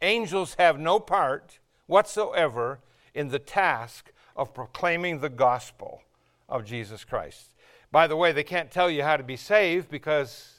Angels 0.00 0.54
have 0.58 0.80
no 0.80 0.98
part 0.98 1.58
whatsoever 1.84 2.80
in 3.12 3.28
the 3.28 3.38
task 3.38 4.12
of 4.34 4.54
proclaiming 4.54 5.20
the 5.20 5.28
gospel 5.28 6.04
of 6.48 6.64
Jesus 6.64 7.04
Christ. 7.04 7.52
By 7.90 8.06
the 8.06 8.16
way, 8.16 8.32
they 8.32 8.44
can't 8.44 8.70
tell 8.70 8.90
you 8.90 9.02
how 9.02 9.18
to 9.18 9.22
be 9.22 9.36
saved 9.36 9.90
because 9.90 10.54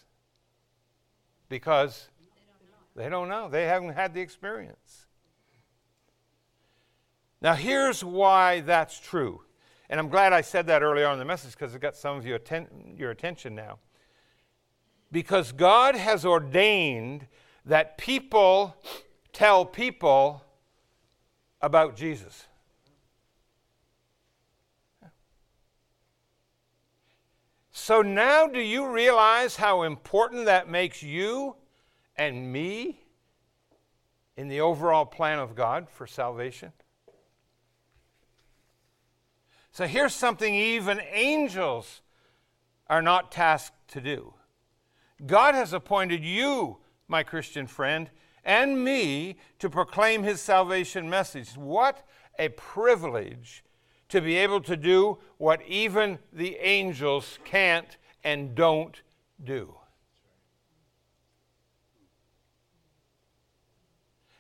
because 1.49 2.09
they 2.95 3.09
don't 3.09 3.29
know. 3.29 3.49
They 3.49 3.65
haven't 3.65 3.95
had 3.95 4.13
the 4.13 4.21
experience. 4.21 5.07
Now, 7.41 7.55
here's 7.55 8.03
why 8.03 8.59
that's 8.59 8.99
true. 8.99 9.41
And 9.89 9.99
I'm 9.99 10.09
glad 10.09 10.33
I 10.33 10.41
said 10.41 10.67
that 10.67 10.83
earlier 10.83 11.07
on 11.07 11.13
in 11.13 11.19
the 11.19 11.25
message 11.25 11.53
because 11.53 11.73
it 11.73 11.81
got 11.81 11.95
some 11.95 12.17
of 12.17 12.27
atten- 12.27 12.93
your 12.95 13.09
attention 13.09 13.55
now. 13.55 13.79
Because 15.13 15.51
God 15.51 15.95
has 15.95 16.25
ordained 16.25 17.27
that 17.65 17.99
people 17.99 18.75
tell 19.31 19.63
people 19.63 20.43
about 21.61 21.95
Jesus. 21.95 22.47
So 27.71 28.01
now, 28.01 28.47
do 28.47 28.59
you 28.59 28.87
realize 28.87 29.55
how 29.55 29.83
important 29.83 30.45
that 30.45 30.67
makes 30.67 31.03
you 31.03 31.57
and 32.15 32.51
me 32.51 32.99
in 34.35 34.47
the 34.47 34.61
overall 34.61 35.05
plan 35.05 35.37
of 35.37 35.53
God 35.53 35.87
for 35.89 36.07
salvation? 36.07 36.71
So 39.71 39.85
here's 39.85 40.15
something 40.15 40.55
even 40.55 40.99
angels 41.11 42.01
are 42.87 43.03
not 43.03 43.31
tasked 43.31 43.89
to 43.89 44.01
do. 44.01 44.33
God 45.25 45.55
has 45.55 45.73
appointed 45.73 46.23
you, 46.23 46.77
my 47.07 47.23
Christian 47.23 47.67
friend, 47.67 48.09
and 48.43 48.83
me 48.83 49.37
to 49.59 49.69
proclaim 49.69 50.23
his 50.23 50.41
salvation 50.41 51.09
message. 51.09 51.55
What 51.55 52.05
a 52.37 52.49
privilege 52.49 53.63
to 54.09 54.21
be 54.21 54.35
able 54.35 54.61
to 54.61 54.75
do 54.75 55.17
what 55.37 55.61
even 55.67 56.19
the 56.31 56.57
angels 56.57 57.39
can't 57.45 57.97
and 58.23 58.53
don't 58.55 59.01
do. 59.43 59.75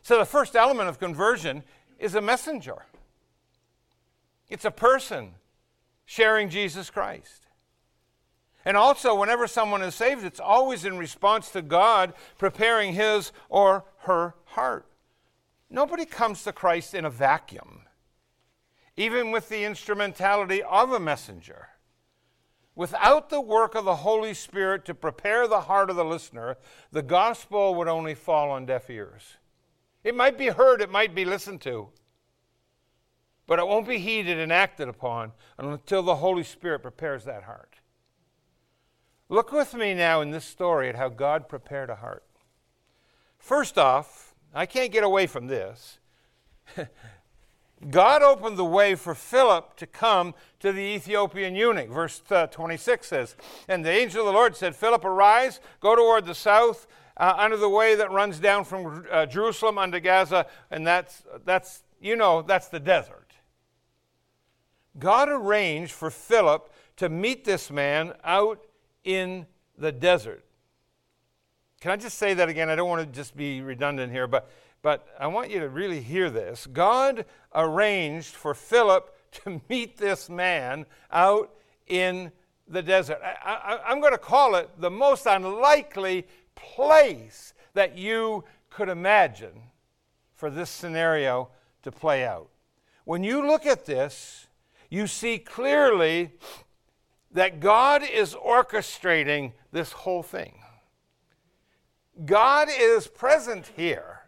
So, 0.01 0.17
the 0.17 0.25
first 0.25 0.55
element 0.55 0.89
of 0.89 0.99
conversion 0.99 1.63
is 1.97 2.13
a 2.13 2.21
messenger, 2.21 2.85
it's 4.49 4.65
a 4.65 4.71
person 4.71 5.35
sharing 6.05 6.49
Jesus 6.49 6.89
Christ. 6.89 7.42
And 8.65 8.77
also, 8.77 9.13
whenever 9.13 9.47
someone 9.47 9.81
is 9.81 9.95
saved, 9.95 10.23
it's 10.23 10.39
always 10.39 10.85
in 10.85 10.97
response 10.97 11.49
to 11.51 11.61
God 11.61 12.13
preparing 12.37 12.93
his 12.93 13.31
or 13.49 13.85
her 13.99 14.35
heart. 14.45 14.85
Nobody 15.69 16.05
comes 16.05 16.43
to 16.43 16.53
Christ 16.53 16.93
in 16.93 17.03
a 17.03 17.09
vacuum, 17.09 17.81
even 18.95 19.31
with 19.31 19.49
the 19.49 19.63
instrumentality 19.63 20.63
of 20.63 20.91
a 20.91 20.99
messenger. 20.99 21.69
Without 22.75 23.29
the 23.29 23.41
work 23.41 23.75
of 23.75 23.85
the 23.85 23.97
Holy 23.97 24.33
Spirit 24.33 24.85
to 24.85 24.95
prepare 24.95 25.47
the 25.47 25.61
heart 25.61 25.89
of 25.89 25.95
the 25.95 26.05
listener, 26.05 26.57
the 26.91 27.03
gospel 27.03 27.75
would 27.75 27.87
only 27.87 28.15
fall 28.15 28.49
on 28.49 28.65
deaf 28.65 28.89
ears. 28.89 29.37
It 30.03 30.15
might 30.15 30.37
be 30.37 30.47
heard, 30.47 30.81
it 30.81 30.89
might 30.89 31.13
be 31.13 31.25
listened 31.25 31.61
to, 31.61 31.89
but 33.45 33.59
it 33.59 33.67
won't 33.67 33.87
be 33.87 33.99
heeded 33.99 34.39
and 34.39 34.51
acted 34.51 34.87
upon 34.87 35.33
until 35.57 36.01
the 36.01 36.15
Holy 36.15 36.43
Spirit 36.43 36.79
prepares 36.79 37.25
that 37.25 37.43
heart. 37.43 37.72
Look 39.29 39.51
with 39.51 39.73
me 39.73 39.93
now 39.93 40.21
in 40.21 40.31
this 40.31 40.45
story 40.45 40.89
at 40.89 40.95
how 40.95 41.09
God 41.09 41.47
prepared 41.47 41.89
a 41.89 41.95
heart. 41.95 42.23
First 43.37 43.77
off, 43.77 44.35
I 44.53 44.65
can't 44.65 44.91
get 44.91 45.03
away 45.03 45.27
from 45.27 45.47
this. 45.47 45.99
God 47.89 48.21
opened 48.21 48.57
the 48.57 48.65
way 48.65 48.95
for 48.95 49.13
Philip 49.13 49.75
to 49.77 49.87
come 49.87 50.33
to 50.59 50.71
the 50.71 50.81
Ethiopian 50.81 51.55
eunuch. 51.55 51.89
Verse 51.89 52.21
uh, 52.29 52.47
26 52.47 53.07
says, 53.07 53.35
And 53.67 53.83
the 53.83 53.91
angel 53.91 54.21
of 54.21 54.27
the 54.27 54.37
Lord 54.37 54.55
said, 54.55 54.75
Philip, 54.75 55.03
arise, 55.03 55.59
go 55.79 55.95
toward 55.95 56.25
the 56.25 56.35
south, 56.35 56.87
uh, 57.17 57.33
under 57.37 57.57
the 57.57 57.69
way 57.69 57.95
that 57.95 58.11
runs 58.11 58.39
down 58.39 58.63
from 58.63 59.05
uh, 59.11 59.25
Jerusalem 59.25 59.77
unto 59.77 59.99
Gaza, 59.99 60.47
and 60.71 60.85
that's, 60.87 61.23
that's, 61.45 61.83
you 61.99 62.15
know, 62.15 62.41
that's 62.41 62.69
the 62.69 62.79
desert. 62.79 63.33
God 64.97 65.29
arranged 65.29 65.91
for 65.91 66.09
Philip 66.09 66.71
to 66.97 67.09
meet 67.09 67.45
this 67.45 67.69
man 67.71 68.13
out 68.23 68.63
in 69.03 69.45
the 69.77 69.91
desert. 69.91 70.43
Can 71.81 71.91
I 71.91 71.97
just 71.97 72.17
say 72.17 72.33
that 72.33 72.47
again? 72.47 72.69
I 72.69 72.75
don't 72.75 72.89
want 72.89 73.05
to 73.05 73.15
just 73.15 73.35
be 73.35 73.61
redundant 73.61 74.11
here, 74.11 74.27
but, 74.27 74.49
but 74.81 75.05
I 75.19 75.27
want 75.27 75.51
you 75.51 75.59
to 75.59 75.69
really 75.69 76.01
hear 76.01 76.29
this. 76.29 76.65
God 76.65 77.25
arranged 77.53 78.35
for 78.35 78.53
Philip 78.53 79.13
to 79.43 79.61
meet 79.69 79.97
this 79.97 80.29
man 80.29 80.85
out 81.11 81.53
in 81.87 82.31
the 82.67 82.81
desert. 82.81 83.19
I, 83.21 83.79
am 83.87 83.99
going 83.99 84.13
to 84.13 84.17
call 84.17 84.55
it 84.55 84.69
the 84.79 84.89
most 84.89 85.25
unlikely 85.25 86.25
place 86.55 87.53
that 87.73 87.97
you 87.97 88.45
could 88.69 88.89
imagine 88.89 89.63
for 90.35 90.49
this 90.49 90.69
scenario 90.69 91.49
to 91.83 91.91
play 91.91 92.23
out. 92.23 92.49
When 93.05 93.23
you 93.23 93.45
look 93.45 93.65
at 93.65 93.85
this, 93.85 94.47
you 94.89 95.07
see 95.07 95.37
clearly 95.37 96.31
that 97.33 97.59
God 97.59 98.03
is 98.03 98.35
orchestrating 98.35 99.53
this 99.71 99.91
whole 99.91 100.23
thing. 100.23 100.59
God 102.25 102.69
is 102.71 103.07
present 103.07 103.71
here. 103.75 104.21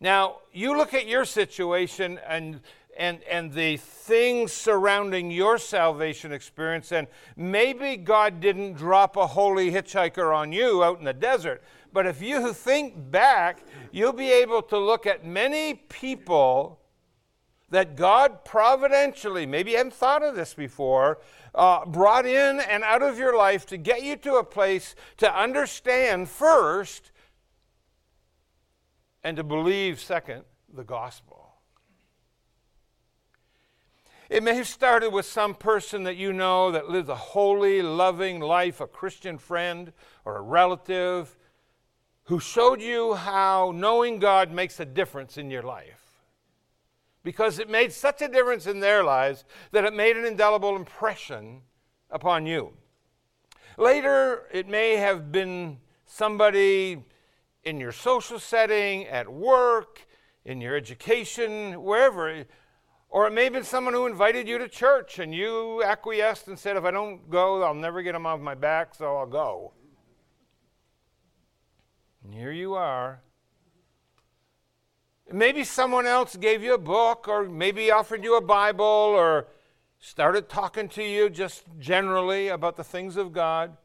Now, 0.00 0.38
you 0.52 0.76
look 0.76 0.94
at 0.94 1.06
your 1.06 1.24
situation 1.24 2.18
and 2.26 2.60
and, 2.98 3.22
and 3.30 3.52
the 3.52 3.76
things 3.76 4.52
surrounding 4.52 5.30
your 5.30 5.56
salvation 5.56 6.32
experience, 6.32 6.90
and 6.90 7.06
maybe 7.36 7.96
God 7.96 8.40
didn't 8.40 8.74
drop 8.74 9.16
a 9.16 9.28
holy 9.28 9.70
hitchhiker 9.70 10.36
on 10.36 10.52
you 10.52 10.82
out 10.82 10.98
in 10.98 11.04
the 11.04 11.12
desert. 11.12 11.62
But 11.92 12.06
if 12.06 12.20
you 12.20 12.52
think 12.52 13.10
back, 13.10 13.62
you'll 13.92 14.12
be 14.12 14.32
able 14.32 14.62
to 14.62 14.78
look 14.78 15.06
at 15.06 15.24
many 15.24 15.74
people 15.74 16.80
that 17.70 17.94
God 17.94 18.44
providentially, 18.44 19.46
maybe 19.46 19.72
you 19.72 19.76
haven't 19.76 19.94
thought 19.94 20.24
of 20.24 20.34
this 20.34 20.54
before, 20.54 21.18
uh, 21.58 21.84
brought 21.84 22.24
in 22.24 22.60
and 22.60 22.84
out 22.84 23.02
of 23.02 23.18
your 23.18 23.36
life 23.36 23.66
to 23.66 23.76
get 23.76 24.02
you 24.02 24.16
to 24.16 24.36
a 24.36 24.44
place 24.44 24.94
to 25.16 25.36
understand 25.36 26.28
first 26.28 27.10
and 29.24 29.36
to 29.36 29.42
believe 29.42 29.98
second 29.98 30.44
the 30.72 30.84
gospel. 30.84 31.52
It 34.30 34.42
may 34.42 34.54
have 34.54 34.68
started 34.68 35.10
with 35.10 35.26
some 35.26 35.54
person 35.54 36.04
that 36.04 36.16
you 36.16 36.32
know 36.32 36.70
that 36.70 36.90
lives 36.90 37.08
a 37.08 37.16
holy, 37.16 37.82
loving 37.82 38.40
life, 38.40 38.80
a 38.80 38.86
Christian 38.86 39.36
friend 39.36 39.92
or 40.24 40.36
a 40.36 40.42
relative 40.42 41.36
who 42.24 42.38
showed 42.38 42.80
you 42.80 43.14
how 43.14 43.72
knowing 43.74 44.18
God 44.18 44.52
makes 44.52 44.78
a 44.78 44.84
difference 44.84 45.38
in 45.38 45.50
your 45.50 45.62
life 45.62 46.07
because 47.22 47.58
it 47.58 47.68
made 47.68 47.92
such 47.92 48.22
a 48.22 48.28
difference 48.28 48.66
in 48.66 48.80
their 48.80 49.02
lives 49.04 49.44
that 49.72 49.84
it 49.84 49.92
made 49.92 50.16
an 50.16 50.24
indelible 50.24 50.76
impression 50.76 51.62
upon 52.10 52.46
you. 52.46 52.72
Later, 53.76 54.48
it 54.52 54.68
may 54.68 54.96
have 54.96 55.30
been 55.30 55.78
somebody 56.06 57.04
in 57.64 57.78
your 57.78 57.92
social 57.92 58.38
setting, 58.38 59.06
at 59.06 59.32
work, 59.32 60.06
in 60.44 60.60
your 60.60 60.76
education, 60.76 61.82
wherever. 61.82 62.44
Or 63.10 63.26
it 63.26 63.32
may 63.32 63.44
have 63.44 63.52
been 63.52 63.64
someone 63.64 63.94
who 63.94 64.06
invited 64.06 64.48
you 64.48 64.58
to 64.58 64.68
church 64.68 65.18
and 65.18 65.34
you 65.34 65.82
acquiesced 65.84 66.48
and 66.48 66.58
said, 66.58 66.76
if 66.76 66.84
I 66.84 66.90
don't 66.90 67.30
go, 67.30 67.62
I'll 67.62 67.74
never 67.74 68.02
get 68.02 68.12
them 68.12 68.26
off 68.26 68.40
my 68.40 68.54
back, 68.54 68.94
so 68.94 69.16
I'll 69.16 69.26
go. 69.26 69.72
And 72.24 72.34
here 72.34 72.52
you 72.52 72.74
are. 72.74 73.22
Maybe 75.30 75.62
someone 75.64 76.06
else 76.06 76.36
gave 76.36 76.62
you 76.62 76.74
a 76.74 76.78
book, 76.78 77.28
or 77.28 77.44
maybe 77.44 77.90
offered 77.90 78.24
you 78.24 78.36
a 78.36 78.40
Bible, 78.40 78.84
or 78.84 79.46
started 80.00 80.48
talking 80.48 80.88
to 80.90 81.02
you 81.02 81.28
just 81.28 81.64
generally 81.78 82.48
about 82.48 82.76
the 82.76 82.84
things 82.84 83.16
of 83.16 83.32
God. 83.32 83.76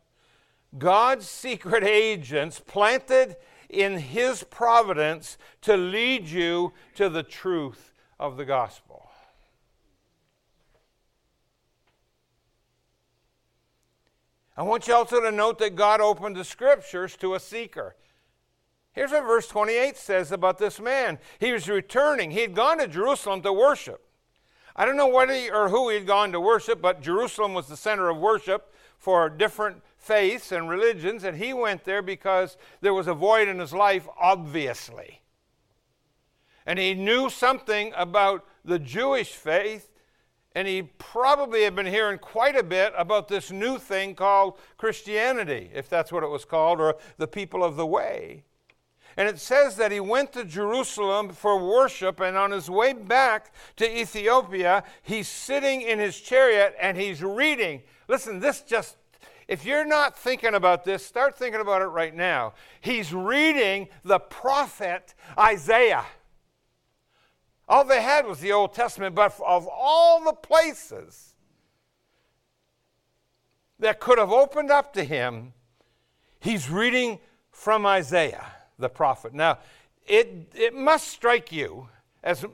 God's 0.78 1.28
secret 1.28 1.84
agents 1.84 2.60
planted 2.60 3.36
in 3.70 3.98
His 3.98 4.44
providence 4.44 5.38
to 5.62 5.76
lead 5.76 6.28
you 6.28 6.74
to 6.96 7.10
the 7.10 7.24
truth 7.24 7.94
of 8.20 8.38
the 8.38 8.46
gospel. 8.46 9.10
I 14.56 14.62
want 14.62 14.88
you 14.88 14.94
also 14.94 15.20
to 15.20 15.32
note 15.32 15.58
that 15.60 15.76
God 15.76 16.00
opened 16.00 16.36
the 16.36 16.44
scriptures 16.44 17.18
to 17.18 17.34
a 17.34 17.40
seeker. 17.40 17.96
Here's 18.94 19.12
what 19.12 19.26
verse 19.26 19.48
28 19.48 19.98
says 19.98 20.32
about 20.32 20.60
this 20.60 20.80
man. 20.80 21.18
He 21.40 21.52
was 21.52 21.68
returning. 21.68 22.32
He 22.32 22.42
had 22.42 22.54
gone 22.54 22.78
to 22.78 22.88
Jerusalem 22.88 23.42
to 23.42 23.52
worship. 23.52 24.06
I 24.76 24.86
don't 24.86 24.98
know 24.98 25.08
what 25.08 25.30
he 25.30 25.50
or 25.50 25.70
who 25.70 25.90
he 25.90 25.96
had 25.96 26.08
gone 26.08 26.32
to 26.32 26.40
worship, 26.40 26.82
but 26.82 27.02
Jerusalem 27.02 27.54
was 27.54 27.68
the 27.68 27.78
center 27.78 28.10
of 28.10 28.18
worship 28.18 28.74
for 28.98 29.30
different 29.30 29.82
faiths 29.98 30.52
and 30.52 30.70
religions, 30.70 31.24
and 31.24 31.38
he 31.38 31.54
went 31.54 31.84
there 31.84 32.02
because 32.02 32.58
there 32.82 32.94
was 32.94 33.08
a 33.08 33.14
void 33.14 33.48
in 33.48 33.60
his 33.60 33.74
life, 33.74 34.08
obviously. 34.20 35.22
And 36.66 36.80
he 36.80 36.94
knew 36.94 37.30
something 37.30 37.94
about 37.96 38.46
the 38.64 38.80
Jewish 38.80 39.32
faith, 39.32 39.92
and 40.56 40.68
he 40.68 40.84
probably 40.84 41.64
had 41.64 41.76
been 41.76 41.86
hearing 41.86 42.20
quite 42.20 42.56
a 42.56 42.64
bit 42.64 42.94
about 42.98 43.28
this 43.28 43.52
new 43.52 43.78
thing 43.78 44.16
called 44.16 44.58
Christianity, 44.78 45.72
if 45.74 45.90
that's 45.90 46.12
what 46.12 46.24
it 46.24 46.30
was 46.30 46.46
called, 46.46 46.80
or 46.80 46.96
the 47.18 47.28
people 47.28 47.64
of 47.64 47.76
the 47.76 47.86
way. 47.86 48.44
And 49.15 49.29
it 49.29 49.39
says 49.39 49.75
that 49.75 49.91
he 49.91 50.00
went 50.00 50.34
to 50.34 50.43
Jerusalem 50.43 51.29
for 51.29 51.63
worship, 51.63 52.20
and 52.20 52.36
on 52.36 52.51
his 52.51 52.70
way 52.70 52.93
back 52.93 53.53
to 53.75 54.00
Ethiopia, 54.00 54.84
he's 55.03 55.27
sitting 55.27 55.82
in 55.82 56.00
his 56.00 56.20
chariot 56.20 56.75
and 56.82 56.98
he's 56.98 57.22
reading. 57.22 57.84
Listen, 58.08 58.39
this 58.39 58.62
just, 58.62 58.98
if 59.48 59.65
you're 59.65 59.86
not 59.86 60.17
thinking 60.17 60.55
about 60.55 60.84
this, 60.84 61.05
start 61.05 61.38
thinking 61.38 61.62
about 61.62 61.82
it 61.82 61.88
right 61.88 62.15
now. 62.15 62.53
He's 62.82 63.13
reading 63.13 63.88
the 64.03 64.20
prophet 64.20 65.13
Isaiah. 65.38 66.05
All 67.70 67.86
they 67.86 68.01
had 68.01 68.25
was 68.25 68.39
the 68.39 68.51
Old 68.51 68.74
Testament, 68.74 69.15
but 69.15 69.39
of 69.46 69.67
all 69.72 70.24
the 70.24 70.34
places 70.34 71.36
that 73.79 74.00
could 74.00 74.17
have 74.17 74.32
opened 74.32 74.72
up 74.72 74.93
to 74.93 75.03
him, 75.03 75.53
he's 76.39 76.70
reading 76.70 77.20
from 77.51 77.86
Isaiah 77.86 78.53
the 78.80 78.89
prophet. 78.89 79.34
Now, 79.34 79.60
it, 80.06 80.51
it 80.56 80.74
must 80.74 81.08
strike 81.08 81.51
you 81.51 81.88
as, 82.24 82.46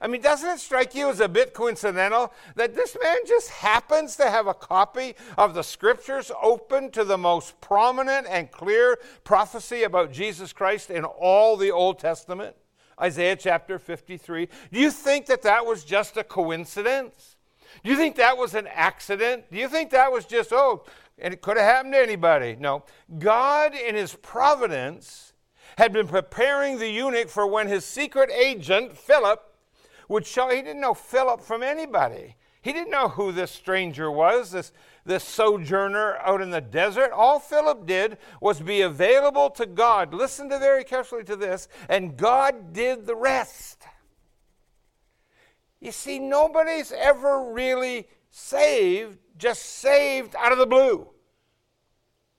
I 0.00 0.08
mean, 0.08 0.20
doesn't 0.20 0.48
it 0.48 0.58
strike 0.58 0.94
you 0.94 1.08
as 1.08 1.20
a 1.20 1.28
bit 1.28 1.54
coincidental 1.54 2.32
that 2.56 2.74
this 2.74 2.96
man 3.00 3.18
just 3.26 3.50
happens 3.50 4.16
to 4.16 4.28
have 4.28 4.48
a 4.48 4.54
copy 4.54 5.14
of 5.38 5.54
the 5.54 5.62
scriptures 5.62 6.32
open 6.42 6.90
to 6.90 7.04
the 7.04 7.16
most 7.16 7.60
prominent 7.60 8.26
and 8.28 8.50
clear 8.50 8.98
prophecy 9.22 9.84
about 9.84 10.12
Jesus 10.12 10.52
Christ 10.52 10.90
in 10.90 11.04
all 11.04 11.56
the 11.56 11.70
Old 11.70 12.00
Testament? 12.00 12.56
Isaiah 13.00 13.36
chapter 13.36 13.78
53. 13.78 14.48
Do 14.72 14.80
you 14.80 14.90
think 14.90 15.26
that 15.26 15.42
that 15.42 15.64
was 15.64 15.84
just 15.84 16.16
a 16.16 16.24
coincidence? 16.24 17.36
Do 17.82 17.90
you 17.90 17.96
think 17.96 18.16
that 18.16 18.36
was 18.36 18.54
an 18.54 18.66
accident? 18.66 19.44
Do 19.50 19.58
you 19.58 19.68
think 19.68 19.90
that 19.90 20.12
was 20.12 20.24
just, 20.24 20.52
oh, 20.52 20.84
and 21.18 21.32
it 21.32 21.40
could 21.40 21.56
have 21.56 21.66
happened 21.66 21.94
to 21.94 22.02
anybody? 22.02 22.56
No. 22.58 22.84
God, 23.18 23.74
in 23.74 23.94
His 23.94 24.14
providence, 24.14 25.31
had 25.78 25.92
been 25.92 26.08
preparing 26.08 26.78
the 26.78 26.90
eunuch 26.90 27.28
for 27.28 27.46
when 27.46 27.68
his 27.68 27.84
secret 27.84 28.30
agent, 28.30 28.96
Philip, 28.96 29.42
would 30.08 30.26
show. 30.26 30.48
He 30.50 30.62
didn't 30.62 30.80
know 30.80 30.94
Philip 30.94 31.40
from 31.40 31.62
anybody. 31.62 32.36
He 32.62 32.72
didn't 32.72 32.90
know 32.92 33.08
who 33.08 33.32
this 33.32 33.50
stranger 33.50 34.10
was, 34.10 34.52
this, 34.52 34.72
this 35.04 35.24
sojourner 35.24 36.16
out 36.18 36.40
in 36.40 36.50
the 36.50 36.60
desert. 36.60 37.10
All 37.10 37.40
Philip 37.40 37.86
did 37.86 38.18
was 38.40 38.60
be 38.60 38.82
available 38.82 39.50
to 39.50 39.66
God. 39.66 40.14
Listen 40.14 40.48
to 40.50 40.60
very 40.60 40.84
carefully 40.84 41.24
to 41.24 41.34
this, 41.34 41.66
and 41.88 42.16
God 42.16 42.72
did 42.72 43.04
the 43.04 43.16
rest. 43.16 43.82
You 45.80 45.90
see, 45.90 46.20
nobody's 46.20 46.92
ever 46.92 47.50
really 47.52 48.06
saved, 48.30 49.18
just 49.36 49.62
saved 49.64 50.36
out 50.38 50.52
of 50.52 50.58
the 50.58 50.66
blue. 50.66 51.08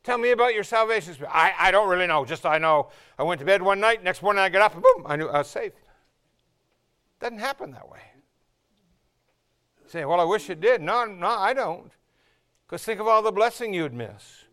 Tell 0.03 0.17
me 0.17 0.31
about 0.31 0.53
your 0.53 0.65
salvation. 0.65 1.15
I, 1.29 1.53
I 1.57 1.71
don't 1.71 1.89
really 1.89 2.07
know. 2.07 2.25
Just 2.25 2.45
I 2.45 2.57
know 2.57 2.89
I 3.17 3.23
went 3.23 3.39
to 3.39 3.45
bed 3.45 3.61
one 3.61 3.79
night, 3.79 4.03
next 4.03 4.21
morning 4.21 4.41
I 4.41 4.49
got 4.49 4.61
up, 4.61 4.73
and 4.73 4.83
boom, 4.83 5.05
I 5.05 5.15
knew 5.15 5.27
I 5.27 5.39
was 5.39 5.47
saved. 5.47 5.75
Doesn't 7.21 7.39
happen 7.39 7.71
that 7.71 7.89
way. 7.89 8.01
say, 9.87 10.03
well, 10.03 10.19
I 10.19 10.25
wish 10.25 10.49
it 10.49 10.59
did. 10.59 10.81
No, 10.81 11.05
no, 11.05 11.27
I 11.27 11.53
don't. 11.53 11.91
Because 12.67 12.83
think 12.83 12.99
of 12.99 13.07
all 13.07 13.21
the 13.21 13.31
blessing 13.31 13.73
you'd 13.73 13.93
miss. 13.93 14.43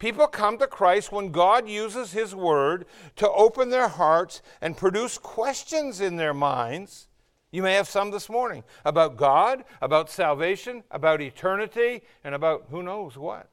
People 0.00 0.26
come 0.26 0.58
to 0.58 0.66
Christ 0.66 1.12
when 1.12 1.30
God 1.30 1.68
uses 1.68 2.10
His 2.10 2.34
Word 2.34 2.84
to 3.14 3.30
open 3.30 3.70
their 3.70 3.86
hearts 3.86 4.42
and 4.60 4.76
produce 4.76 5.18
questions 5.18 6.00
in 6.00 6.16
their 6.16 6.34
minds. 6.34 7.06
You 7.52 7.62
may 7.62 7.74
have 7.74 7.88
some 7.88 8.10
this 8.10 8.28
morning 8.28 8.64
about 8.84 9.16
God, 9.16 9.62
about 9.80 10.10
salvation, 10.10 10.82
about 10.90 11.20
eternity, 11.20 12.02
and 12.24 12.34
about 12.34 12.64
who 12.70 12.82
knows 12.82 13.16
what. 13.16 13.48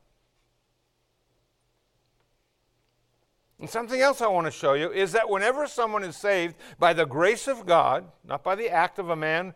And 3.61 3.69
something 3.69 4.01
else 4.01 4.21
I 4.21 4.27
want 4.27 4.47
to 4.47 4.51
show 4.51 4.73
you 4.73 4.91
is 4.91 5.11
that 5.11 5.29
whenever 5.29 5.67
someone 5.67 6.03
is 6.03 6.17
saved 6.17 6.55
by 6.79 6.93
the 6.93 7.05
grace 7.05 7.47
of 7.47 7.67
God, 7.67 8.05
not 8.27 8.43
by 8.43 8.55
the 8.55 8.69
act 8.69 8.97
of 8.97 9.11
a 9.11 9.15
man 9.15 9.53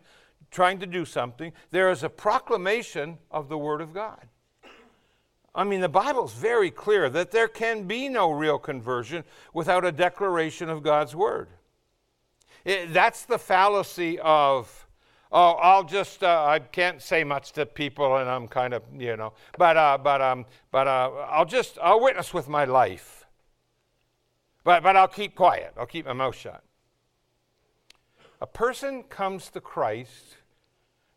trying 0.52 0.78
to 0.78 0.86
do 0.86 1.04
something, 1.04 1.52
there 1.72 1.90
is 1.90 2.04
a 2.04 2.08
proclamation 2.08 3.18
of 3.32 3.48
the 3.48 3.58
Word 3.58 3.80
of 3.80 3.92
God. 3.92 4.28
I 5.56 5.64
mean, 5.64 5.80
the 5.80 5.88
Bible's 5.88 6.34
very 6.34 6.70
clear 6.70 7.10
that 7.10 7.32
there 7.32 7.48
can 7.48 7.88
be 7.88 8.08
no 8.08 8.30
real 8.30 8.58
conversion 8.58 9.24
without 9.52 9.84
a 9.84 9.90
declaration 9.90 10.70
of 10.70 10.84
God's 10.84 11.16
Word. 11.16 11.48
It, 12.64 12.92
that's 12.92 13.24
the 13.24 13.38
fallacy 13.38 14.20
of, 14.20 14.86
oh, 15.32 15.52
I'll 15.54 15.82
just, 15.82 16.22
uh, 16.22 16.44
I 16.46 16.60
can't 16.60 17.02
say 17.02 17.24
much 17.24 17.50
to 17.52 17.66
people 17.66 18.18
and 18.18 18.30
I'm 18.30 18.46
kind 18.46 18.72
of, 18.72 18.84
you 18.96 19.16
know, 19.16 19.32
but, 19.58 19.76
uh, 19.76 19.98
but, 20.00 20.22
um, 20.22 20.46
but 20.70 20.86
uh, 20.86 21.10
I'll 21.28 21.44
just, 21.44 21.76
I'll 21.82 22.00
witness 22.00 22.32
with 22.32 22.48
my 22.48 22.66
life. 22.66 23.15
But, 24.66 24.82
but 24.82 24.96
I'll 24.96 25.06
keep 25.06 25.36
quiet, 25.36 25.74
I'll 25.78 25.86
keep 25.86 26.06
my 26.06 26.12
mouth 26.12 26.34
shut. 26.34 26.60
A 28.40 28.48
person 28.48 29.04
comes 29.04 29.48
to 29.50 29.60
Christ 29.60 30.38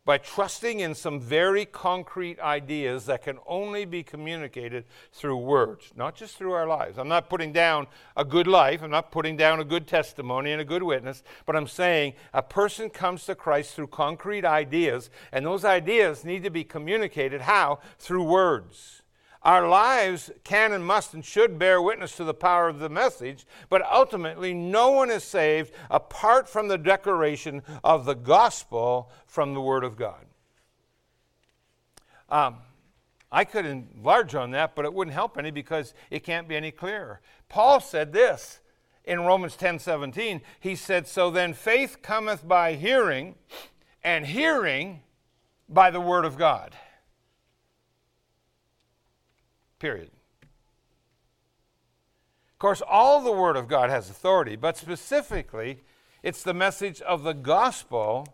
by 0.04 0.18
trusting 0.18 0.78
in 0.78 0.94
some 0.94 1.20
very 1.20 1.64
concrete 1.64 2.38
ideas 2.38 3.06
that 3.06 3.24
can 3.24 3.40
only 3.48 3.84
be 3.84 4.04
communicated 4.04 4.84
through 5.10 5.38
words, 5.38 5.90
not 5.96 6.14
just 6.14 6.36
through 6.36 6.52
our 6.52 6.68
lives. 6.68 6.96
I'm 6.96 7.08
not 7.08 7.28
putting 7.28 7.52
down 7.52 7.88
a 8.16 8.24
good 8.24 8.46
life, 8.46 8.84
I'm 8.84 8.90
not 8.90 9.10
putting 9.10 9.36
down 9.36 9.58
a 9.58 9.64
good 9.64 9.88
testimony 9.88 10.52
and 10.52 10.60
a 10.60 10.64
good 10.64 10.84
witness, 10.84 11.24
but 11.44 11.56
I'm 11.56 11.66
saying 11.66 12.14
a 12.32 12.44
person 12.44 12.88
comes 12.88 13.26
to 13.26 13.34
Christ 13.34 13.74
through 13.74 13.88
concrete 13.88 14.44
ideas, 14.44 15.10
and 15.32 15.44
those 15.44 15.64
ideas 15.64 16.24
need 16.24 16.44
to 16.44 16.50
be 16.50 16.62
communicated 16.62 17.40
how? 17.40 17.80
Through 17.98 18.22
words. 18.22 18.99
Our 19.42 19.68
lives 19.68 20.30
can 20.44 20.72
and 20.72 20.84
must 20.84 21.14
and 21.14 21.24
should 21.24 21.58
bear 21.58 21.80
witness 21.80 22.16
to 22.16 22.24
the 22.24 22.34
power 22.34 22.68
of 22.68 22.78
the 22.78 22.90
message, 22.90 23.46
but 23.70 23.82
ultimately, 23.90 24.52
no 24.52 24.90
one 24.90 25.10
is 25.10 25.24
saved 25.24 25.72
apart 25.90 26.48
from 26.48 26.68
the 26.68 26.76
declaration 26.76 27.62
of 27.82 28.04
the 28.04 28.14
gospel 28.14 29.10
from 29.26 29.54
the 29.54 29.60
Word 29.60 29.82
of 29.82 29.96
God. 29.96 30.26
Um, 32.28 32.56
I 33.32 33.44
could 33.44 33.64
enlarge 33.64 34.34
on 34.34 34.50
that, 34.50 34.74
but 34.74 34.84
it 34.84 34.92
wouldn't 34.92 35.14
help 35.14 35.38
any 35.38 35.50
because 35.50 35.94
it 36.10 36.20
can't 36.20 36.46
be 36.46 36.56
any 36.56 36.70
clearer. 36.70 37.20
Paul 37.48 37.80
said 37.80 38.12
this 38.12 38.60
in 39.04 39.20
Romans 39.20 39.56
10 39.56 39.78
17. 39.78 40.42
He 40.58 40.74
said, 40.74 41.06
So 41.08 41.30
then 41.30 41.54
faith 41.54 42.02
cometh 42.02 42.46
by 42.46 42.74
hearing, 42.74 43.36
and 44.04 44.26
hearing 44.26 45.00
by 45.68 45.90
the 45.90 46.00
Word 46.00 46.24
of 46.26 46.36
God. 46.36 46.74
Period. 49.80 50.10
Of 52.52 52.58
course, 52.60 52.82
all 52.86 53.22
the 53.22 53.32
Word 53.32 53.56
of 53.56 53.66
God 53.66 53.90
has 53.90 54.08
authority, 54.08 54.54
but 54.54 54.76
specifically, 54.76 55.82
it's 56.22 56.42
the 56.42 56.54
message 56.54 57.00
of 57.00 57.22
the 57.22 57.32
gospel 57.32 58.28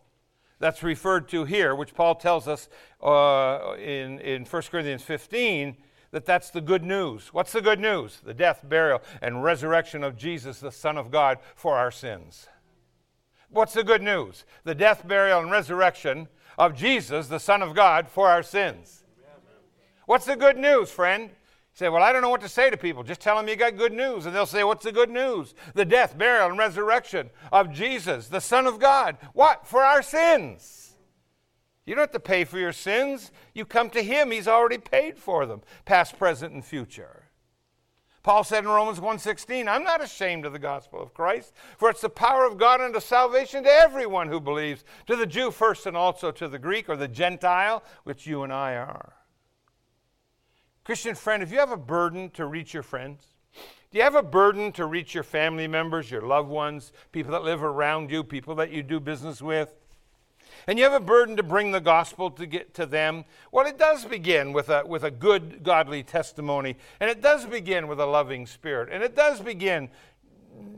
that's 0.59 0.83
referred 0.83 1.29
to 1.29 1.45
here, 1.45 1.75
which 1.75 1.95
Paul 1.95 2.17
tells 2.17 2.49
us 2.49 2.69
uh, 3.03 3.77
in, 3.79 4.19
in 4.21 4.45
1 4.45 4.63
Corinthians 4.71 5.03
15 5.03 5.77
that 6.11 6.25
that's 6.25 6.51
the 6.51 6.61
good 6.61 6.83
news. 6.83 7.33
What's 7.33 7.53
the 7.53 7.63
good 7.63 7.79
news? 7.79 8.21
The 8.25 8.35
death, 8.35 8.69
burial, 8.69 9.01
and 9.23 9.45
resurrection 9.45 10.03
of 10.03 10.17
Jesus, 10.17 10.59
the 10.59 10.73
Son 10.73 10.99
of 10.99 11.11
God, 11.11 11.39
for 11.55 11.77
our 11.77 11.93
sins. 11.93 12.49
What's 13.51 13.75
the 13.75 13.85
good 13.85 14.03
news? 14.03 14.45
The 14.65 14.75
death, 14.75 15.07
burial, 15.07 15.41
and 15.41 15.51
resurrection 15.51 16.27
of 16.59 16.75
Jesus, 16.75 17.29
the 17.29 17.39
Son 17.39 17.63
of 17.63 17.75
God, 17.75 18.09
for 18.09 18.29
our 18.29 18.43
sins. 18.43 19.05
What's 20.07 20.25
the 20.25 20.37
good 20.37 20.57
news, 20.57 20.91
friend? 20.91 21.25
You 21.31 21.35
say, 21.75 21.89
Well, 21.89 22.03
I 22.03 22.13
don't 22.13 22.23
know 22.23 22.31
what 22.31 22.41
to 22.41 22.49
say 22.49 22.71
to 22.71 22.77
people. 22.77 23.03
Just 23.03 23.21
tell 23.21 23.37
them 23.37 23.49
you 23.49 23.57
got 23.57 23.77
good 23.77 23.93
news. 23.93 24.25
And 24.25 24.35
they'll 24.35 24.47
say, 24.47 24.65
What's 24.65 24.85
the 24.85 24.93
good 24.93 25.11
news? 25.11 25.55
The 25.75 25.85
death, 25.85 26.17
burial, 26.17 26.49
and 26.49 26.59
resurrection 26.59 27.31
of 27.53 27.73
Jesus, 27.73 28.29
the 28.29 28.41
Son 28.41 28.67
of 28.67 28.79
God. 28.79 29.19
What? 29.35 29.67
For 29.67 29.83
our 29.83 30.03
sins. 30.03 30.95
You 31.85 31.95
don't 31.95 32.03
have 32.03 32.13
to 32.13 32.21
pay 32.21 32.45
for 32.45 32.59
your 32.59 32.73
sins. 32.73 33.31
You 33.55 33.65
come 33.65 33.91
to 33.91 34.03
Him, 34.03 34.31
He's 34.31 34.49
already 34.49 34.79
paid 34.79 35.19
for 35.19 35.45
them, 35.45 35.63
past, 35.85 36.19
present, 36.19 36.53
and 36.53 36.65
future. 36.65 37.25
Paul 38.23 38.43
said 38.43 38.65
in 38.65 38.71
Romans 38.71 38.99
1:16, 38.99 39.69
I'm 39.69 39.85
not 39.85 40.03
ashamed 40.03 40.47
of 40.47 40.53
the 40.53 40.59
gospel 40.59 41.01
of 41.01 41.15
Christ, 41.15 41.53
for 41.79 41.89
it's 41.89 42.01
the 42.01 42.09
power 42.09 42.45
of 42.45 42.59
God 42.59 42.81
unto 42.81 42.99
salvation 42.99 43.63
to 43.63 43.71
everyone 43.71 44.27
who 44.29 44.41
believes, 44.41 44.83
to 45.07 45.15
the 45.15 45.27
Jew 45.27 45.53
first 45.53 45.87
and 45.87 45.97
also 45.97 46.33
to 46.33 46.49
the 46.49 46.59
Greek 46.59 46.89
or 46.89 46.97
the 46.97 47.07
Gentile, 47.07 47.85
which 48.03 48.27
you 48.27 48.43
and 48.43 48.53
I 48.53 48.75
are. 48.75 49.16
Christian 50.87 51.17
friend, 51.17 51.43
if 51.43 51.51
you 51.51 51.59
have 51.59 51.73
a 51.73 51.77
burden 51.77 52.31
to 52.31 52.47
reach 52.47 52.73
your 52.73 52.85
friends, 52.85 53.21
do 53.91 53.99
you 53.99 54.05
have 54.05 54.15
a 54.15 54.23
burden 54.23 54.71
to 54.71 54.87
reach 54.87 55.15
your 55.15 55.25
family 55.25 55.67
members, 55.67 56.13
your 56.13 56.23
loved 56.23 56.49
ones, 56.49 56.93
people 57.11 57.33
that 57.33 57.43
live 57.43 57.65
around 57.65 58.09
you, 58.09 58.23
people 58.23 58.55
that 58.55 58.71
you 58.71 58.85
do 58.85 59.01
business 59.01 59.43
with? 59.43 59.75
and 60.67 60.79
you 60.79 60.85
have 60.85 60.93
a 60.93 61.01
burden 61.01 61.37
to 61.37 61.43
bring 61.43 61.71
the 61.71 61.81
gospel 61.81 62.31
to 62.31 62.47
get 62.47 62.75
to 62.75 62.87
them, 62.87 63.25
well, 63.53 63.67
it 63.67 63.79
does 63.79 64.05
begin 64.05 64.53
with 64.53 64.69
a, 64.69 64.85
with 64.87 65.05
a 65.05 65.11
good, 65.11 65.63
godly 65.63 66.03
testimony, 66.03 66.77
and 67.01 67.11
it 67.11 67.21
does 67.21 67.47
begin 67.47 67.89
with 67.89 68.01
a 68.01 68.07
loving 68.07 68.47
spirit, 68.47 68.89
and 68.91 69.03
it 69.03 69.15
does 69.15 69.41
begin 69.41 69.89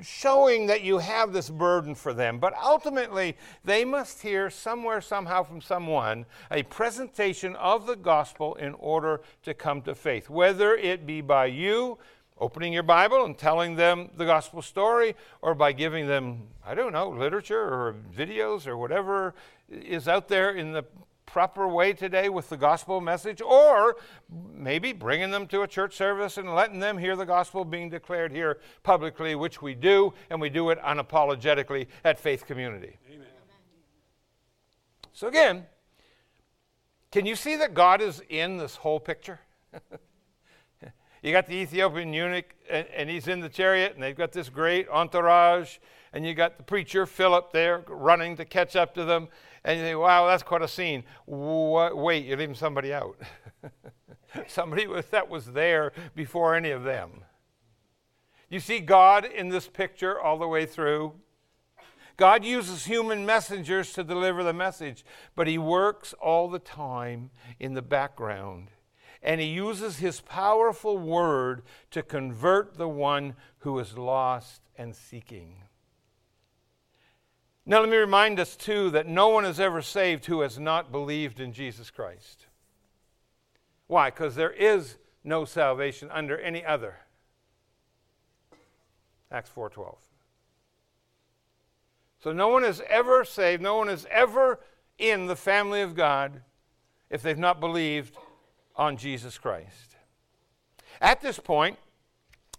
showing 0.01 0.67
that 0.67 0.83
you 0.83 0.99
have 0.99 1.33
this 1.33 1.51
burden 1.51 1.95
for 1.95 2.12
them. 2.12 2.38
But 2.38 2.55
ultimately, 2.57 3.37
they 3.64 3.85
must 3.85 4.23
hear 4.23 4.51
somewhere, 4.51 5.01
somehow, 5.01 5.43
from 5.43 5.61
someone 5.61 6.27
a 6.51 6.62
presentation 6.64 7.57
of 7.57 7.87
the 7.87 7.97
gospel 7.97 8.55
in 8.55 8.75
order 8.75 9.21
to 9.43 9.55
come 9.55 9.83
to 9.83 9.95
faith, 9.95 10.31
whether 10.31 10.75
it 10.75 11.07
be 11.07 11.21
by 11.21 11.47
you 11.47 11.99
opening 12.41 12.73
your 12.73 12.85
Bible 12.85 13.25
and 13.25 13.37
telling 13.37 13.75
them 13.75 14.11
the 14.17 14.25
gospel 14.25 14.62
story, 14.62 15.17
or 15.43 15.55
by 15.55 15.73
giving 15.73 16.07
them, 16.07 16.49
I 16.64 16.75
don't 16.75 16.93
know, 16.93 17.11
literature 17.11 17.61
or 17.61 17.97
videos 18.17 18.67
or 18.67 18.77
whatever 18.77 19.35
is 19.69 20.07
out 20.07 20.29
there 20.29 20.53
in 20.53 20.73
the 20.73 20.85
proper 21.29 21.69
way 21.69 21.93
today 21.93 22.29
with 22.29 22.49
the 22.49 22.57
gospel 22.57 23.01
message, 23.01 23.41
or 23.43 23.97
maybe 24.53 24.93
bringing 24.93 25.31
them 25.31 25.47
to 25.47 25.62
a 25.62 25.69
church 25.69 25.95
service 25.95 26.38
and 26.38 26.55
letting 26.55 26.81
them 26.81 26.97
hear 26.97 27.14
the 27.17 27.27
gospel 27.27 27.64
being 27.64 27.91
declared 27.91 28.33
here 28.33 28.59
publicly, 28.83 29.35
which 29.35 29.61
we 29.61 29.75
do, 29.75 30.12
and 30.31 30.41
we 30.41 30.49
do 30.49 30.71
it 30.71 30.81
unapologetically 30.83 31.87
at 32.05 32.19
Faith 32.19 32.47
Community. 32.47 32.99
Amen. 33.12 33.27
So, 35.12 35.29
again, 35.29 35.67
can 37.11 37.27
you 37.27 37.37
see 37.37 37.57
that 37.57 37.75
God 37.75 38.01
is 38.01 38.23
in 38.29 38.57
this 38.57 38.77
whole 38.77 39.01
picture? 39.01 39.41
You 41.23 41.33
got 41.33 41.47
the 41.47 41.55
Ethiopian 41.55 42.12
eunuch, 42.12 42.55
and, 42.71 42.87
and, 42.95 43.11
he's 43.11 43.27
in 43.27 43.41
the 43.41 43.49
chariot, 43.49 43.95
and 43.95 44.03
they've 44.03 44.17
got 44.17 44.31
this 44.31 44.49
great 44.49 44.88
entourage, 44.88 45.79
and 46.12 46.25
you 46.25 46.33
got 46.33 46.59
the 46.59 46.62
preacher 46.62 47.07
Philip 47.07 47.53
there 47.53 47.83
running 47.88 48.37
to 48.37 48.45
catch 48.45 48.77
up 48.77 48.95
to 48.95 49.05
them, 49.05 49.29
and 49.64 49.79
you 49.79 49.85
think, 49.85 49.99
wow, 49.99 50.27
that's 50.27 50.42
quite 50.42 50.62
a 50.62 50.68
scene. 50.68 51.05
Wait, 51.27 52.25
you're 52.25 52.37
leaving 52.37 52.55
somebody 52.55 52.92
out. 52.92 53.16
somebody 54.47 54.87
that 55.11 55.29
was 55.29 55.47
there 55.47 55.92
before 56.14 56.55
any 56.55 56.71
of 56.71 56.85
them. 56.85 57.25
You 58.51 58.61
see 58.61 58.81
God 58.81 59.25
in 59.25 59.49
this 59.49 59.68
picture 59.68 60.18
all 60.18 60.38
the 60.38 60.49
way 60.49 60.64
through. 60.64 61.14
God 62.16 62.44
uses 62.44 62.87
human 62.87 63.25
messengers 63.25 63.92
to 63.92 64.03
deliver 64.03 64.42
the 64.42 64.53
message, 64.53 65.05
but 65.37 65.47
He 65.47 65.59
works 65.59 66.14
all 66.14 66.49
the 66.49 66.59
time 66.59 67.31
in 67.61 67.75
the 67.75 67.83
background 67.83 68.71
and 69.23 69.40
he 69.40 69.49
uses 69.49 69.99
his 69.99 70.21
powerful 70.21 70.97
word 70.99 71.62
to 71.90 72.03
convert 72.03 72.77
the 72.77 72.88
one 72.88 73.35
who 73.59 73.79
is 73.79 73.99
lost 73.99 74.62
and 74.77 74.94
seeking. 74.94 75.64
Now, 77.69 77.81
let 77.81 77.91
me 77.91 77.99
remind 77.99 78.41
us, 78.41 78.57
too, 78.57 78.89
that 78.93 79.07
no 79.07 79.29
one 79.29 79.45
is 79.45 79.61
ever 79.61 79.83
saved 79.83 80.25
who 80.25 80.41
has 80.41 80.59
not 80.59 80.91
believed 80.91 81.39
in 81.39 81.53
Jesus 81.53 81.91
Christ. 81.91 82.47
Why? 83.89 84.09
Because 84.09 84.35
there 84.35 84.51
is 84.51 84.97
no 85.23 85.45
salvation 85.45 86.11
under 86.11 86.39
any 86.39 86.65
other. 86.65 87.01
Acts 89.31 89.51
4:12. 89.51 89.99
So 92.21 92.33
no 92.33 92.49
one 92.49 92.65
is 92.65 92.81
ever 92.89 93.23
saved, 93.23 93.61
no 93.61 93.77
one 93.77 93.91
is 93.91 94.07
ever 94.11 94.61
in 94.97 95.27
the 95.27 95.37
family 95.37 95.83
of 95.83 95.95
God 95.95 96.43
if 97.11 97.21
they've 97.21 97.37
not 97.37 97.61
believed 97.61 98.17
on 98.77 98.97
Jesus 98.97 99.37
Christ. 99.37 99.95
At 101.03 101.21
this 101.21 101.39
point, 101.39 101.79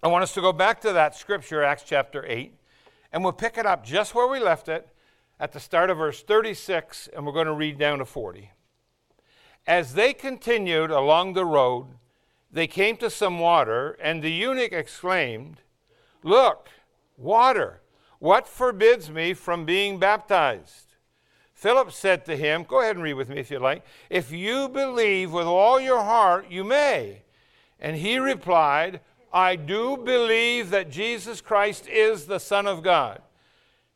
I 0.04 0.08
want 0.08 0.22
us 0.22 0.36
to 0.36 0.42
go 0.42 0.54
back 0.54 0.82
to 0.82 0.94
that 0.94 1.16
scripture, 1.16 1.64
Acts 1.64 1.84
chapter 1.84 2.24
8, 2.28 2.54
and 3.12 3.24
we'll 3.24 3.34
pick 3.34 3.58
it 3.58 3.66
up 3.66 3.84
just 3.84 4.14
where 4.14 4.28
we 4.28 4.40
left 4.40 4.70
it 4.70 4.88
at 5.40 5.54
the 5.54 5.60
start 5.60 5.90
of 5.90 5.98
verse 5.98 6.22
36, 6.22 7.10
and 7.16 7.26
we're 7.26 7.32
going 7.32 7.48
to 7.48 7.54
read 7.54 7.78
down 7.78 8.00
to 8.00 8.06
40. 8.06 8.52
As 9.66 9.94
they 9.94 10.14
continued 10.14 10.92
along 10.92 11.34
the 11.34 11.46
road, 11.46 11.88
they 12.52 12.68
came 12.68 12.98
to 12.98 13.10
some 13.10 13.40
water, 13.40 13.98
and 14.02 14.22
the 14.22 14.32
eunuch 14.32 14.74
exclaimed, 14.74 15.62
Look, 16.24 16.70
water, 17.18 17.82
what 18.20 18.48
forbids 18.48 19.10
me 19.10 19.34
from 19.34 19.66
being 19.66 20.00
baptized? 20.00 20.96
Philip 21.54 21.92
said 21.92 22.26
to 22.26 22.36
him, 22.36 22.64
Go 22.64 22.82
ahead 22.82 22.96
and 22.96 23.04
read 23.04 23.14
with 23.14 23.30
me 23.30 23.38
if 23.38 23.52
you 23.52 23.60
like. 23.60 23.86
If 24.10 24.32
you 24.32 24.68
believe 24.70 25.32
with 25.32 25.46
all 25.46 25.80
your 25.80 26.02
heart, 26.02 26.50
you 26.50 26.64
may. 26.64 27.22
And 27.80 27.96
he 27.96 28.18
replied, 28.18 29.02
I 29.32 29.56
do 29.56 29.96
believe 29.96 30.70
that 30.72 30.90
Jesus 30.90 31.40
Christ 31.40 31.88
is 31.88 32.26
the 32.26 32.40
Son 32.40 32.66
of 32.66 32.82
God. 32.82 33.22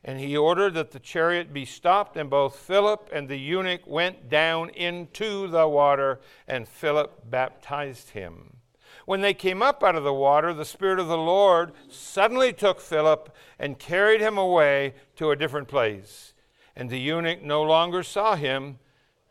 And 0.05 0.19
he 0.19 0.35
ordered 0.35 0.73
that 0.73 0.91
the 0.91 0.99
chariot 0.99 1.53
be 1.53 1.63
stopped, 1.63 2.17
and 2.17 2.29
both 2.29 2.57
Philip 2.57 3.09
and 3.13 3.29
the 3.29 3.37
eunuch 3.37 3.87
went 3.87 4.29
down 4.29 4.69
into 4.69 5.47
the 5.47 5.67
water, 5.67 6.19
and 6.47 6.67
Philip 6.67 7.29
baptized 7.29 8.09
him. 8.09 8.57
When 9.05 9.21
they 9.21 9.33
came 9.33 9.61
up 9.61 9.83
out 9.83 9.95
of 9.95 10.03
the 10.03 10.13
water, 10.13 10.53
the 10.53 10.65
Spirit 10.65 10.99
of 10.99 11.07
the 11.07 11.17
Lord 11.17 11.71
suddenly 11.89 12.51
took 12.53 12.81
Philip 12.81 13.33
and 13.57 13.79
carried 13.79 14.21
him 14.21 14.37
away 14.37 14.93
to 15.15 15.31
a 15.31 15.35
different 15.35 15.67
place. 15.67 16.33
And 16.75 16.89
the 16.89 16.99
eunuch 16.99 17.41
no 17.41 17.61
longer 17.63 18.03
saw 18.03 18.35
him, 18.35 18.79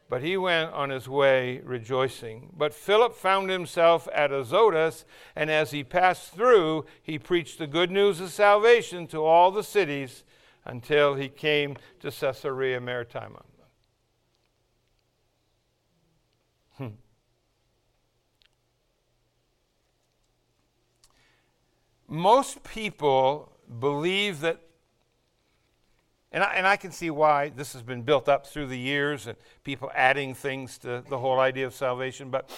but 0.09 0.23
he 0.23 0.37
went 0.37 0.73
on 0.73 0.91
his 0.91 1.09
way 1.09 1.61
rejoicing. 1.65 2.53
But 2.57 2.75
Philip 2.75 3.15
found 3.15 3.51
himself 3.51 4.09
at 4.15 4.31
Azotus, 4.31 5.05
and 5.35 5.51
as 5.51 5.71
he 5.71 5.85
passed 5.85 6.35
through, 6.35 6.85
he 7.03 7.19
preached 7.19 7.59
the 7.59 7.67
good 7.67 7.91
news 7.91 8.21
of 8.21 8.31
salvation 8.31 9.07
to 9.09 9.25
all 9.25 9.51
the 9.51 9.65
cities 9.65 10.23
until 10.65 11.15
he 11.15 11.29
came 11.29 11.77
to 12.01 12.11
Caesarea 12.11 12.81
Maritima. 12.81 13.43
Hmm. 16.77 16.89
Most 22.09 22.63
people 22.63 23.53
believe 23.81 24.41
that 24.41 24.61
and 26.33 26.43
I, 26.43 26.55
and 26.55 26.67
I 26.67 26.77
can 26.77 26.91
see 26.93 27.11
why 27.11 27.51
this 27.51 27.75
has 27.75 27.83
been 27.83 28.03
built 28.03 28.29
up 28.29 28.47
through 28.47 28.69
the 28.69 28.79
years 28.79 29.27
and 29.27 29.37
people 29.65 29.91
adding 29.95 30.35
things 30.35 30.79
to 30.79 31.05
the 31.09 31.19
whole 31.19 31.39
idea 31.39 31.67
of 31.67 31.75
salvation. 31.75 32.31
But 32.31 32.49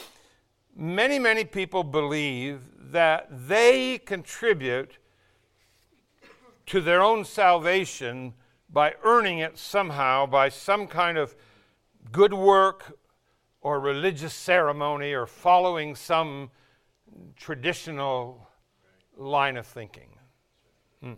many, 0.77 1.19
many 1.19 1.45
people 1.45 1.83
believe 1.83 2.61
that 2.93 3.27
they 3.49 3.99
contribute 3.99 4.99
to 6.67 6.81
their 6.81 7.03
own 7.03 7.25
salvation 7.25 8.35
by 8.69 8.95
earning 9.05 9.39
it 9.39 9.59
somehow 9.59 10.27
by 10.27 10.49
some 10.49 10.87
kind 10.87 11.19
of 11.19 11.37
good 12.11 12.33
work 12.33 12.99
or 13.61 13.81
religious 13.81 14.35
ceremony 14.35 15.13
or 15.13 15.27
following 15.27 15.95
some 15.95 16.51
traditional 17.37 18.49
line 19.17 19.57
of 19.57 19.67
thinking. 19.67 20.11
Hmm. 21.01 21.13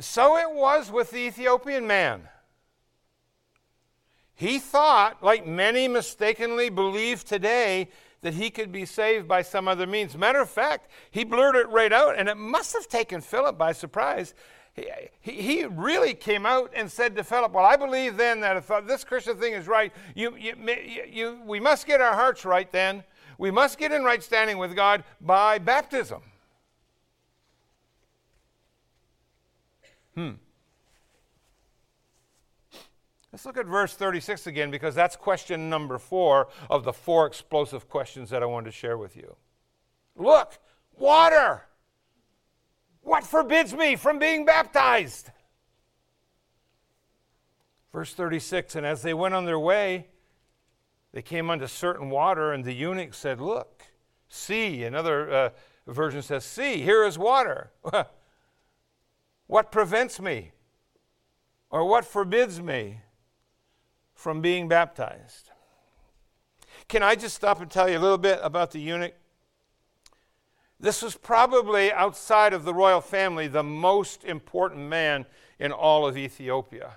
So 0.00 0.36
it 0.36 0.52
was 0.52 0.90
with 0.90 1.10
the 1.10 1.18
Ethiopian 1.18 1.86
man. 1.86 2.28
He 4.34 4.58
thought, 4.58 5.22
like 5.22 5.46
many 5.46 5.88
mistakenly 5.88 6.68
believe 6.68 7.24
today, 7.24 7.88
that 8.22 8.34
he 8.34 8.50
could 8.50 8.72
be 8.72 8.84
saved 8.84 9.28
by 9.28 9.42
some 9.42 9.68
other 9.68 9.86
means. 9.86 10.16
Matter 10.16 10.40
of 10.40 10.50
fact, 10.50 10.90
he 11.10 11.24
blurted 11.24 11.62
it 11.62 11.68
right 11.68 11.92
out, 11.92 12.18
and 12.18 12.28
it 12.28 12.36
must 12.36 12.72
have 12.72 12.88
taken 12.88 13.20
Philip 13.20 13.56
by 13.56 13.72
surprise. 13.72 14.34
he, 15.20 15.32
he 15.32 15.64
really 15.64 16.14
came 16.14 16.44
out 16.44 16.72
and 16.74 16.90
said 16.90 17.14
to 17.16 17.24
Philip, 17.24 17.52
Well, 17.52 17.64
I 17.64 17.76
believe 17.76 18.16
then 18.16 18.40
that 18.40 18.56
if 18.56 18.70
this 18.86 19.04
Christian 19.04 19.38
thing 19.38 19.52
is 19.52 19.68
right, 19.68 19.92
you, 20.14 20.36
you, 20.36 20.54
you, 21.08 21.40
we 21.44 21.60
must 21.60 21.86
get 21.86 22.00
our 22.00 22.14
hearts 22.14 22.44
right 22.44 22.70
then. 22.70 23.04
We 23.38 23.52
must 23.52 23.78
get 23.78 23.92
in 23.92 24.02
right 24.02 24.22
standing 24.22 24.58
with 24.58 24.74
God 24.74 25.04
by 25.20 25.58
baptism. 25.58 26.22
Hmm. 30.16 30.30
Let's 33.38 33.46
look 33.46 33.56
at 33.56 33.66
verse 33.66 33.94
36 33.94 34.48
again 34.48 34.72
because 34.72 34.96
that's 34.96 35.14
question 35.14 35.70
number 35.70 35.96
four 35.98 36.48
of 36.68 36.82
the 36.82 36.92
four 36.92 37.24
explosive 37.24 37.88
questions 37.88 38.30
that 38.30 38.42
I 38.42 38.46
wanted 38.46 38.64
to 38.64 38.76
share 38.76 38.98
with 38.98 39.14
you. 39.14 39.36
Look, 40.16 40.58
water. 40.98 41.62
What 43.00 43.22
forbids 43.22 43.72
me 43.74 43.94
from 43.94 44.18
being 44.18 44.44
baptized? 44.44 45.30
Verse 47.92 48.12
36 48.12 48.74
And 48.74 48.84
as 48.84 49.02
they 49.02 49.14
went 49.14 49.34
on 49.34 49.44
their 49.44 49.60
way, 49.60 50.08
they 51.12 51.22
came 51.22 51.48
unto 51.48 51.68
certain 51.68 52.10
water, 52.10 52.52
and 52.52 52.64
the 52.64 52.72
eunuch 52.72 53.14
said, 53.14 53.40
Look, 53.40 53.84
see. 54.28 54.82
Another 54.82 55.30
uh, 55.30 55.50
version 55.86 56.22
says, 56.22 56.44
See, 56.44 56.82
here 56.82 57.04
is 57.04 57.16
water. 57.16 57.70
what 59.46 59.70
prevents 59.70 60.18
me? 60.18 60.50
Or 61.70 61.84
what 61.84 62.04
forbids 62.04 62.60
me 62.60 63.02
from 64.18 64.40
being 64.40 64.66
baptized? 64.66 65.50
Can 66.88 67.04
I 67.04 67.14
just 67.14 67.36
stop 67.36 67.60
and 67.60 67.70
tell 67.70 67.88
you 67.88 67.96
a 67.96 68.00
little 68.00 68.18
bit 68.18 68.40
about 68.42 68.72
the 68.72 68.80
eunuch? 68.80 69.14
This 70.80 71.02
was 71.02 71.16
probably 71.16 71.92
outside 71.92 72.52
of 72.52 72.64
the 72.64 72.74
royal 72.74 73.00
family 73.00 73.46
the 73.46 73.62
most 73.62 74.24
important 74.24 74.88
man 74.88 75.24
in 75.60 75.70
all 75.70 76.04
of 76.04 76.18
Ethiopia. 76.18 76.96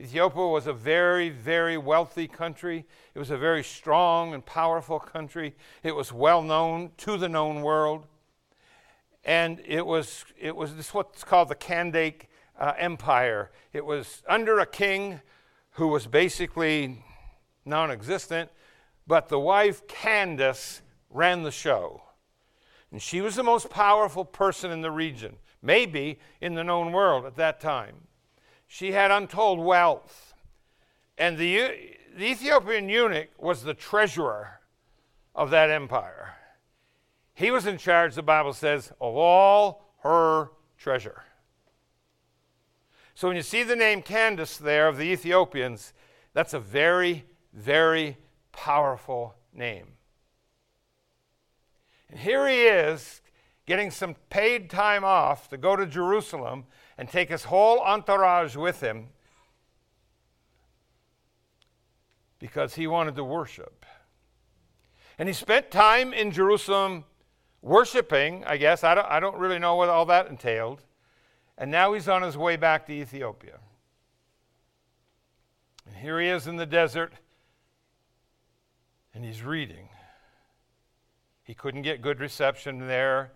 Ethiopia 0.00 0.48
was 0.48 0.66
a 0.66 0.72
very, 0.72 1.28
very 1.28 1.78
wealthy 1.78 2.26
country. 2.26 2.84
It 3.14 3.18
was 3.20 3.30
a 3.30 3.38
very 3.38 3.62
strong 3.62 4.34
and 4.34 4.44
powerful 4.44 4.98
country. 4.98 5.54
It 5.84 5.94
was 5.94 6.12
well 6.12 6.42
known 6.42 6.90
to 6.98 7.16
the 7.16 7.28
known 7.28 7.62
world. 7.62 8.06
And 9.24 9.62
it 9.64 9.86
was, 9.86 10.24
it 10.36 10.56
was 10.56 10.74
this 10.74 10.92
what's 10.92 11.22
called 11.22 11.48
the 11.48 11.54
Kandake 11.54 12.22
uh, 12.58 12.72
Empire. 12.76 13.52
It 13.72 13.86
was 13.86 14.24
under 14.28 14.58
a 14.58 14.66
king 14.66 15.20
who 15.76 15.88
was 15.88 16.06
basically 16.06 17.02
non 17.64 17.90
existent, 17.90 18.50
but 19.06 19.28
the 19.28 19.38
wife, 19.38 19.86
Candace, 19.86 20.80
ran 21.10 21.42
the 21.42 21.50
show. 21.50 22.02
And 22.90 23.00
she 23.00 23.20
was 23.20 23.36
the 23.36 23.42
most 23.42 23.68
powerful 23.68 24.24
person 24.24 24.70
in 24.70 24.80
the 24.80 24.90
region, 24.90 25.36
maybe 25.62 26.18
in 26.40 26.54
the 26.54 26.64
known 26.64 26.92
world 26.92 27.26
at 27.26 27.36
that 27.36 27.60
time. 27.60 28.08
She 28.66 28.92
had 28.92 29.10
untold 29.10 29.58
wealth. 29.58 30.34
And 31.18 31.36
the, 31.36 31.72
the 32.16 32.24
Ethiopian 32.24 32.88
eunuch 32.88 33.28
was 33.38 33.62
the 33.62 33.74
treasurer 33.74 34.60
of 35.34 35.50
that 35.50 35.70
empire. 35.70 36.34
He 37.34 37.50
was 37.50 37.66
in 37.66 37.76
charge, 37.76 38.14
the 38.14 38.22
Bible 38.22 38.54
says, 38.54 38.92
of 38.98 39.14
all 39.14 39.92
her 39.98 40.52
treasure. 40.78 41.25
So 43.16 43.28
when 43.28 43.36
you 43.38 43.42
see 43.42 43.62
the 43.62 43.74
name 43.74 44.02
Candace 44.02 44.58
there 44.58 44.88
of 44.88 44.98
the 44.98 45.04
Ethiopians, 45.04 45.94
that's 46.34 46.52
a 46.52 46.60
very, 46.60 47.24
very 47.54 48.18
powerful 48.52 49.34
name. 49.54 49.92
And 52.10 52.20
here 52.20 52.46
he 52.46 52.64
is 52.64 53.22
getting 53.64 53.90
some 53.90 54.16
paid 54.28 54.68
time 54.68 55.02
off 55.02 55.48
to 55.48 55.56
go 55.56 55.76
to 55.76 55.86
Jerusalem 55.86 56.66
and 56.98 57.08
take 57.08 57.30
his 57.30 57.44
whole 57.44 57.80
entourage 57.80 58.54
with 58.54 58.82
him 58.82 59.08
because 62.38 62.74
he 62.74 62.86
wanted 62.86 63.16
to 63.16 63.24
worship. 63.24 63.86
And 65.18 65.26
he 65.26 65.32
spent 65.32 65.70
time 65.70 66.12
in 66.12 66.32
Jerusalem 66.32 67.04
worshiping, 67.62 68.44
I 68.46 68.58
guess. 68.58 68.84
I 68.84 68.94
don't, 68.94 69.08
I 69.08 69.20
don't 69.20 69.38
really 69.38 69.58
know 69.58 69.74
what 69.74 69.88
all 69.88 70.04
that 70.04 70.28
entailed. 70.28 70.82
And 71.58 71.70
now 71.70 71.92
he's 71.94 72.08
on 72.08 72.22
his 72.22 72.36
way 72.36 72.56
back 72.56 72.86
to 72.86 72.92
Ethiopia. 72.92 73.58
And 75.86 75.96
here 75.96 76.20
he 76.20 76.28
is 76.28 76.46
in 76.46 76.56
the 76.56 76.66
desert, 76.66 77.12
and 79.14 79.24
he's 79.24 79.42
reading. 79.42 79.88
He 81.44 81.54
couldn't 81.54 81.82
get 81.82 82.02
good 82.02 82.20
reception 82.20 82.86
there, 82.86 83.30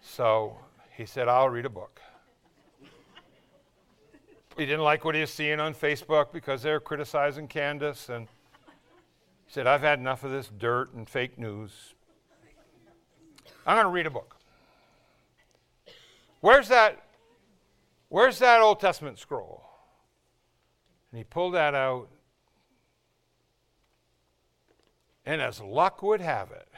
so 0.00 0.56
he 0.96 1.06
said, 1.06 1.28
I'll 1.28 1.48
read 1.48 1.64
a 1.64 1.70
book. 1.70 2.00
He 4.56 4.66
didn't 4.66 4.82
like 4.82 5.04
what 5.04 5.14
he 5.14 5.20
was 5.20 5.32
seeing 5.32 5.60
on 5.60 5.72
Facebook 5.72 6.32
because 6.32 6.62
they 6.62 6.72
were 6.72 6.80
criticizing 6.80 7.46
Candace, 7.46 8.08
and 8.08 8.26
he 9.46 9.52
said, 9.52 9.68
I've 9.68 9.82
had 9.82 10.00
enough 10.00 10.24
of 10.24 10.32
this 10.32 10.50
dirt 10.58 10.92
and 10.94 11.08
fake 11.08 11.38
news. 11.38 11.94
I'm 13.64 13.76
going 13.76 13.84
to 13.84 13.90
read 13.90 14.06
a 14.06 14.10
book. 14.10 14.36
Where's 16.40 16.68
that? 16.68 17.04
Where's 18.08 18.38
that 18.38 18.60
Old 18.60 18.80
Testament 18.80 19.18
scroll? 19.18 19.68
And 21.10 21.18
he 21.18 21.24
pulled 21.24 21.54
that 21.54 21.74
out. 21.74 22.08
And 25.26 25.42
as 25.42 25.60
luck 25.60 26.02
would 26.02 26.20
have 26.22 26.50
it, 26.52 26.68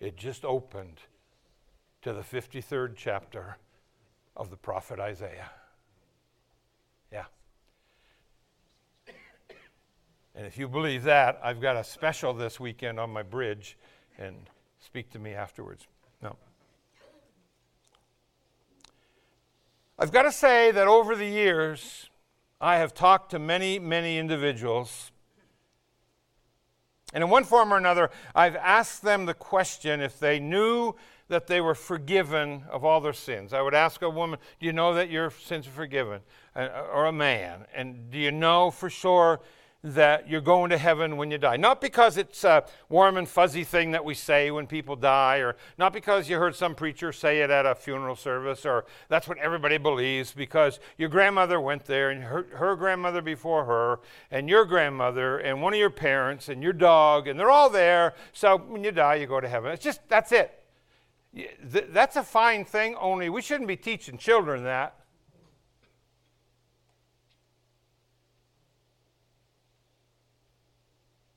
it 0.00 0.16
just 0.16 0.44
opened 0.44 1.00
to 2.02 2.12
the 2.12 2.22
53rd 2.22 2.94
chapter 2.96 3.56
of 4.36 4.50
the 4.50 4.56
prophet 4.56 4.98
Isaiah. 4.98 5.50
Yeah. 7.12 7.24
And 10.34 10.44
if 10.44 10.58
you 10.58 10.68
believe 10.68 11.04
that, 11.04 11.40
I've 11.42 11.60
got 11.60 11.76
a 11.76 11.84
special 11.84 12.34
this 12.34 12.60
weekend 12.60 13.00
on 13.00 13.10
my 13.10 13.22
bridge, 13.22 13.78
and 14.18 14.36
speak 14.80 15.10
to 15.10 15.18
me 15.18 15.32
afterwards. 15.32 15.86
No. 16.20 16.36
I've 19.98 20.12
got 20.12 20.22
to 20.22 20.32
say 20.32 20.70
that 20.70 20.86
over 20.86 21.16
the 21.16 21.26
years, 21.26 22.10
I 22.60 22.76
have 22.76 22.94
talked 22.94 23.30
to 23.30 23.38
many, 23.38 23.78
many 23.78 24.18
individuals 24.18 25.10
and 27.12 27.22
in 27.22 27.30
one 27.30 27.44
form 27.44 27.72
or 27.72 27.76
another, 27.78 28.10
I've 28.34 28.56
asked 28.56 29.02
them 29.02 29.26
the 29.26 29.34
question 29.34 30.00
if 30.00 30.18
they 30.18 30.38
knew 30.40 30.94
that 31.28 31.46
they 31.46 31.60
were 31.60 31.74
forgiven 31.74 32.64
of 32.70 32.84
all 32.84 33.00
their 33.00 33.12
sins. 33.12 33.52
I 33.52 33.62
would 33.62 33.74
ask 33.74 34.02
a 34.02 34.10
woman, 34.10 34.38
Do 34.60 34.66
you 34.66 34.72
know 34.72 34.92
that 34.94 35.08
your 35.08 35.30
sins 35.30 35.66
are 35.66 35.70
forgiven? 35.70 36.20
Or 36.54 37.06
a 37.06 37.12
man. 37.12 37.66
And 37.74 38.10
do 38.10 38.18
you 38.18 38.32
know 38.32 38.70
for 38.70 38.90
sure 38.90 39.40
that 39.94 40.28
you're 40.28 40.40
going 40.40 40.70
to 40.70 40.78
heaven 40.78 41.16
when 41.16 41.30
you 41.30 41.38
die. 41.38 41.56
Not 41.56 41.80
because 41.80 42.16
it's 42.16 42.42
a 42.42 42.64
warm 42.88 43.16
and 43.16 43.28
fuzzy 43.28 43.62
thing 43.62 43.92
that 43.92 44.04
we 44.04 44.14
say 44.14 44.50
when 44.50 44.66
people 44.66 44.96
die, 44.96 45.36
or 45.36 45.54
not 45.78 45.92
because 45.92 46.28
you 46.28 46.38
heard 46.38 46.56
some 46.56 46.74
preacher 46.74 47.12
say 47.12 47.40
it 47.40 47.50
at 47.50 47.66
a 47.66 47.74
funeral 47.74 48.16
service, 48.16 48.66
or 48.66 48.84
that's 49.08 49.28
what 49.28 49.38
everybody 49.38 49.78
believes, 49.78 50.32
because 50.32 50.80
your 50.98 51.08
grandmother 51.08 51.60
went 51.60 51.84
there, 51.84 52.10
and 52.10 52.24
her, 52.24 52.46
her 52.54 52.74
grandmother 52.74 53.22
before 53.22 53.64
her, 53.66 54.00
and 54.30 54.48
your 54.48 54.64
grandmother, 54.64 55.38
and 55.38 55.62
one 55.62 55.72
of 55.72 55.78
your 55.78 55.90
parents, 55.90 56.48
and 56.48 56.64
your 56.64 56.72
dog, 56.72 57.28
and 57.28 57.38
they're 57.38 57.50
all 57.50 57.70
there. 57.70 58.14
So 58.32 58.56
when 58.56 58.82
you 58.82 58.90
die, 58.90 59.14
you 59.16 59.28
go 59.28 59.40
to 59.40 59.48
heaven. 59.48 59.70
It's 59.70 59.84
just, 59.84 60.00
that's 60.08 60.32
it. 60.32 60.52
That's 61.62 62.16
a 62.16 62.24
fine 62.24 62.64
thing, 62.64 62.96
only 62.96 63.28
we 63.28 63.40
shouldn't 63.40 63.68
be 63.68 63.76
teaching 63.76 64.18
children 64.18 64.64
that. 64.64 64.98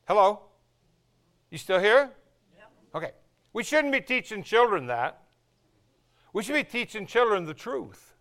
Hello? 0.09 0.39
You 1.51 1.59
still 1.59 1.79
here? 1.79 2.09
Yep. 2.57 2.71
Okay. 2.95 3.11
We 3.53 3.63
shouldn't 3.63 3.93
be 3.93 4.01
teaching 4.01 4.41
children 4.41 4.87
that. 4.87 5.21
We 6.33 6.41
should 6.41 6.55
be 6.55 6.63
teaching 6.63 7.05
children 7.05 7.45
the 7.45 7.53
truth. 7.53 8.15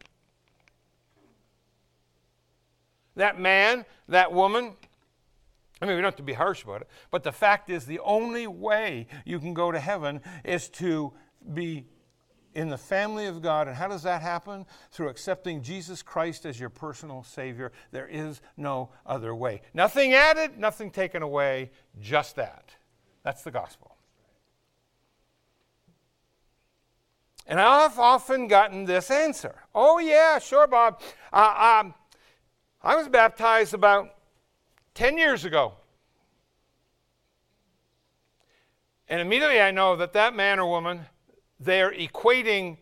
That 3.16 3.40
man, 3.40 3.87
that 4.07 4.31
woman, 4.31 4.74
I 5.81 5.87
mean, 5.87 5.96
we 5.96 6.03
don't 6.03 6.09
have 6.09 6.16
to 6.16 6.22
be 6.22 6.35
harsh 6.35 6.62
about 6.62 6.83
it, 6.83 6.88
but 7.11 7.22
the 7.22 7.33
fact 7.33 7.70
is 7.70 7.87
the 7.87 8.01
only 8.01 8.46
way 8.46 9.07
you 9.24 9.38
can 9.38 9.55
go 9.55 9.72
to 9.72 9.81
heaven 9.81 10.20
is 10.44 10.68
to 10.68 11.14
be 11.55 11.87
in 12.54 12.68
the 12.68 12.78
family 12.78 13.26
of 13.26 13.42
God. 13.42 13.68
And 13.68 13.76
how 13.76 13.88
does 13.88 14.02
that 14.02 14.22
happen? 14.22 14.66
Through 14.90 15.08
accepting 15.08 15.62
Jesus 15.62 16.02
Christ 16.02 16.46
as 16.46 16.58
your 16.58 16.70
personal 16.70 17.22
Savior. 17.22 17.72
There 17.92 18.08
is 18.08 18.40
no 18.56 18.90
other 19.06 19.34
way. 19.34 19.62
Nothing 19.74 20.14
added, 20.14 20.58
nothing 20.58 20.90
taken 20.90 21.22
away, 21.22 21.70
just 22.00 22.37
that. 22.37 22.74
That's 23.22 23.42
the 23.42 23.50
gospel. 23.50 23.96
And 27.46 27.58
I've 27.58 27.98
often 27.98 28.46
gotten 28.46 28.84
this 28.84 29.11
answer 29.11 29.54
Oh, 29.74 29.98
yeah, 29.98 30.38
sure, 30.38 30.66
Bob. 30.66 31.00
Uh, 31.32 31.80
um, 31.82 31.94
I 32.82 32.94
was 32.94 33.08
baptized 33.08 33.74
about 33.74 34.14
10 34.94 35.16
years 35.16 35.44
ago. 35.44 35.74
And 39.08 39.20
immediately 39.20 39.61
I 39.61 39.70
know 39.70 39.96
that 39.96 40.12
that 40.12 40.34
man 40.34 40.58
or 40.58 40.68
woman 40.68 41.06
they're 41.61 41.92
equating 41.92 42.79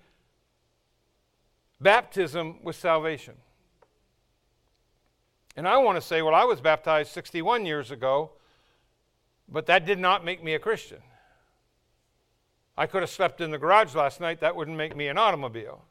baptism 1.80 2.62
with 2.62 2.76
salvation. 2.76 3.34
And 5.56 5.66
I 5.66 5.78
want 5.78 5.96
to 5.96 6.02
say, 6.02 6.20
well, 6.20 6.34
I 6.34 6.44
was 6.44 6.60
baptized 6.60 7.12
61 7.12 7.64
years 7.64 7.90
ago, 7.90 8.32
but 9.48 9.66
that 9.66 9.86
did 9.86 9.98
not 9.98 10.24
make 10.24 10.44
me 10.44 10.54
a 10.54 10.58
Christian. 10.58 10.98
I 12.76 12.86
could 12.86 13.02
have 13.02 13.10
slept 13.10 13.40
in 13.40 13.50
the 13.50 13.58
garage 13.58 13.94
last 13.94 14.20
night, 14.20 14.40
that 14.40 14.54
wouldn't 14.54 14.76
make 14.76 14.94
me 14.94 15.08
an 15.08 15.16
automobile. 15.16 15.82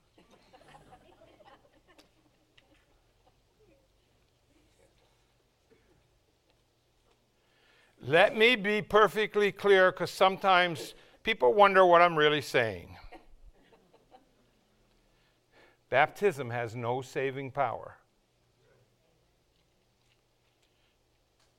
Let 8.07 8.37
me 8.37 8.55
be 8.55 8.83
perfectly 8.83 9.51
clear 9.51 9.91
because 9.91 10.11
sometimes 10.11 10.93
people 11.25 11.55
wonder 11.55 11.83
what 11.83 12.03
I'm 12.03 12.15
really 12.15 12.41
saying. 12.41 12.95
Baptism 15.89 16.51
has 16.51 16.75
no 16.75 17.01
saving 17.01 17.49
power. 17.49 17.95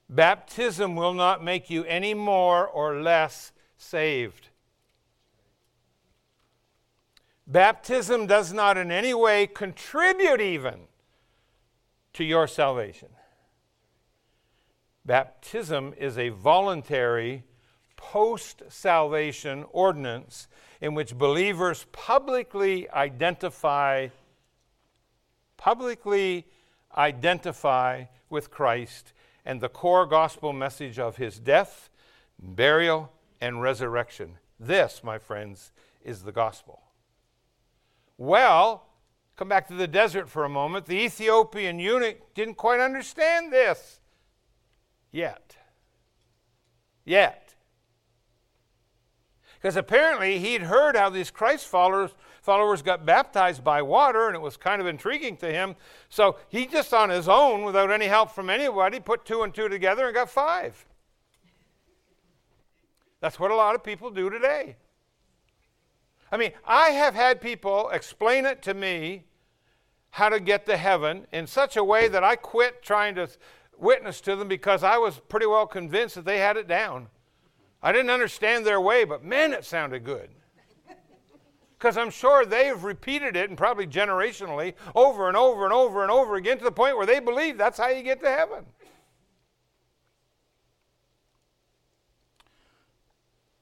Baptism 0.09 0.95
will 0.95 1.15
not 1.15 1.43
make 1.43 1.69
you 1.69 1.83
any 1.85 2.15
more 2.15 2.65
or 2.65 3.03
less 3.03 3.51
saved. 3.77 4.51
Baptism 7.45 8.29
does 8.29 8.53
not 8.53 8.79
in 8.79 8.93
any 8.93 9.15
way 9.15 9.49
contribute 9.49 10.41
even 10.41 10.83
to 12.13 12.23
your 12.23 12.47
salvation. 12.47 13.09
Baptism 15.05 15.93
is 15.99 16.17
a 16.17 16.29
voluntary 16.29 17.43
post 17.97 18.63
salvation 18.69 19.65
ordinance 19.73 20.49
in 20.81 20.95
which 20.95 21.17
believers 21.17 21.87
publicly 21.93 22.89
identify 22.91 24.09
publicly 25.57 26.47
identify 26.97 28.05
with 28.31 28.51
Christ 28.51 29.13
and 29.45 29.61
the 29.61 29.69
core 29.69 30.07
gospel 30.07 30.53
message 30.53 30.99
of 30.99 31.17
his 31.17 31.39
death, 31.39 31.89
burial, 32.39 33.13
and 33.41 33.63
resurrection. 33.63 34.39
This, 34.59 35.03
my 35.03 35.19
friends, 35.19 35.73
is 36.05 36.23
the 36.23 36.33
gospel. 36.33 36.83
Well, 38.19 38.87
come 39.37 39.49
back 39.49 39.69
to 39.69 39.75
the 39.75 39.87
desert 39.87 40.29
for 40.29 40.45
a 40.45 40.49
moment. 40.49 40.87
The 40.87 41.05
Ethiopian 41.05 41.79
eunuch 41.79 42.35
didn't 42.35 42.55
quite 42.55 42.81
understand 42.81 43.53
this 43.53 44.01
yet. 45.13 45.57
Yet. 47.05 47.46
Because 49.67 49.77
apparently 49.77 50.39
he'd 50.39 50.63
heard 50.63 50.95
how 50.95 51.11
these 51.11 51.33
Christ 51.33 51.67
followers, 51.67 52.13
followers 52.41 52.83
got 52.83 53.05
baptized 53.05 53.65
by 53.65 53.83
water, 53.83 54.29
and 54.29 54.37
it 54.37 54.41
was 54.41 54.57
kind 54.57 54.81
of 54.81 54.87
intriguing 54.87 55.37
to 55.39 55.53
him. 55.53 55.75
So 56.09 56.37
he 56.49 56.67
just 56.67 56.95
on 56.95 57.11
his 57.11 57.29
own, 57.29 57.65
without 57.65 57.91
any 57.91 58.07
help 58.07 58.31
from 58.31 58.49
anybody, 58.49 59.01
put 59.01 59.25
two 59.25 59.43
and 59.43 59.53
two 59.53 59.69
together 59.69 60.07
and 60.07 60.15
got 60.15 60.31
five. 60.31 60.87
That's 63.19 63.41
what 63.41 63.51
a 63.51 63.57
lot 63.57 63.75
of 63.75 63.83
people 63.83 64.09
do 64.09 64.31
today. 64.31 64.77
I 66.31 66.37
mean, 66.37 66.53
I 66.65 66.91
have 66.91 67.17
had 67.17 67.41
people 67.41 67.91
explain 67.91 68.47
it 68.47 68.63
to 68.63 68.73
me 68.73 69.25
how 70.11 70.29
to 70.29 70.39
get 70.39 70.67
to 70.67 70.77
heaven 70.77 71.27
in 71.33 71.49
such 71.49 71.77
a 71.77 71.83
way 71.83 72.07
that 72.07 72.23
I 72.23 72.37
quit 72.37 72.85
trying 72.85 73.17
to 73.17 73.29
witness 73.77 74.21
to 74.21 74.37
them 74.37 74.47
because 74.47 74.85
I 74.85 74.99
was 74.99 75.19
pretty 75.29 75.47
well 75.47 75.67
convinced 75.67 76.15
that 76.15 76.25
they 76.25 76.39
had 76.39 76.57
it 76.57 76.69
down. 76.69 77.09
I 77.87 77.93
didn't 77.93 78.11
understand 78.11 78.67
their 78.67 78.81
way, 78.81 79.05
but 79.05 79.23
man, 79.23 79.53
it 79.53 79.65
sounded 79.65 80.03
good. 80.03 80.29
Because 81.79 81.97
I'm 81.97 82.11
sure 82.11 82.45
they've 82.45 82.83
repeated 82.83 83.37
it 83.37 83.49
and 83.49 83.57
probably 83.57 83.87
generationally 83.87 84.75
over 84.97 85.29
and 85.29 85.37
over 85.37 85.63
and 85.63 85.73
over 85.73 86.03
and 86.03 86.11
over 86.11 86.35
again 86.35 86.59
to 86.59 86.65
the 86.65 86.73
point 86.73 86.97
where 86.97 87.07
they 87.07 87.21
believe 87.21 87.59
that's 87.59 87.79
how 87.79 87.89
you 87.89 88.03
get 88.03 88.19
to 88.23 88.29
heaven. 88.29 88.65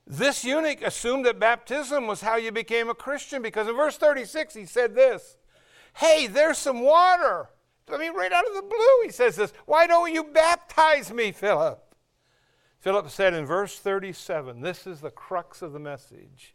This 0.06 0.42
eunuch 0.42 0.80
assumed 0.80 1.26
that 1.26 1.38
baptism 1.38 2.06
was 2.06 2.22
how 2.22 2.36
you 2.36 2.50
became 2.50 2.88
a 2.88 2.94
Christian 2.94 3.42
because 3.42 3.68
in 3.68 3.76
verse 3.76 3.98
36 3.98 4.54
he 4.54 4.64
said 4.64 4.94
this 4.94 5.36
Hey, 5.96 6.28
there's 6.28 6.56
some 6.56 6.80
water. 6.80 7.50
I 7.92 7.98
mean, 7.98 8.14
right 8.14 8.32
out 8.32 8.46
of 8.46 8.54
the 8.54 8.62
blue, 8.62 9.02
he 9.02 9.10
says 9.10 9.36
this 9.36 9.52
Why 9.66 9.86
don't 9.86 10.14
you 10.14 10.24
baptize 10.24 11.12
me, 11.12 11.30
Philip? 11.30 11.83
Philip 12.84 13.08
said 13.08 13.32
in 13.32 13.46
verse 13.46 13.78
37, 13.78 14.60
this 14.60 14.86
is 14.86 15.00
the 15.00 15.10
crux 15.10 15.62
of 15.62 15.72
the 15.72 15.78
message. 15.78 16.54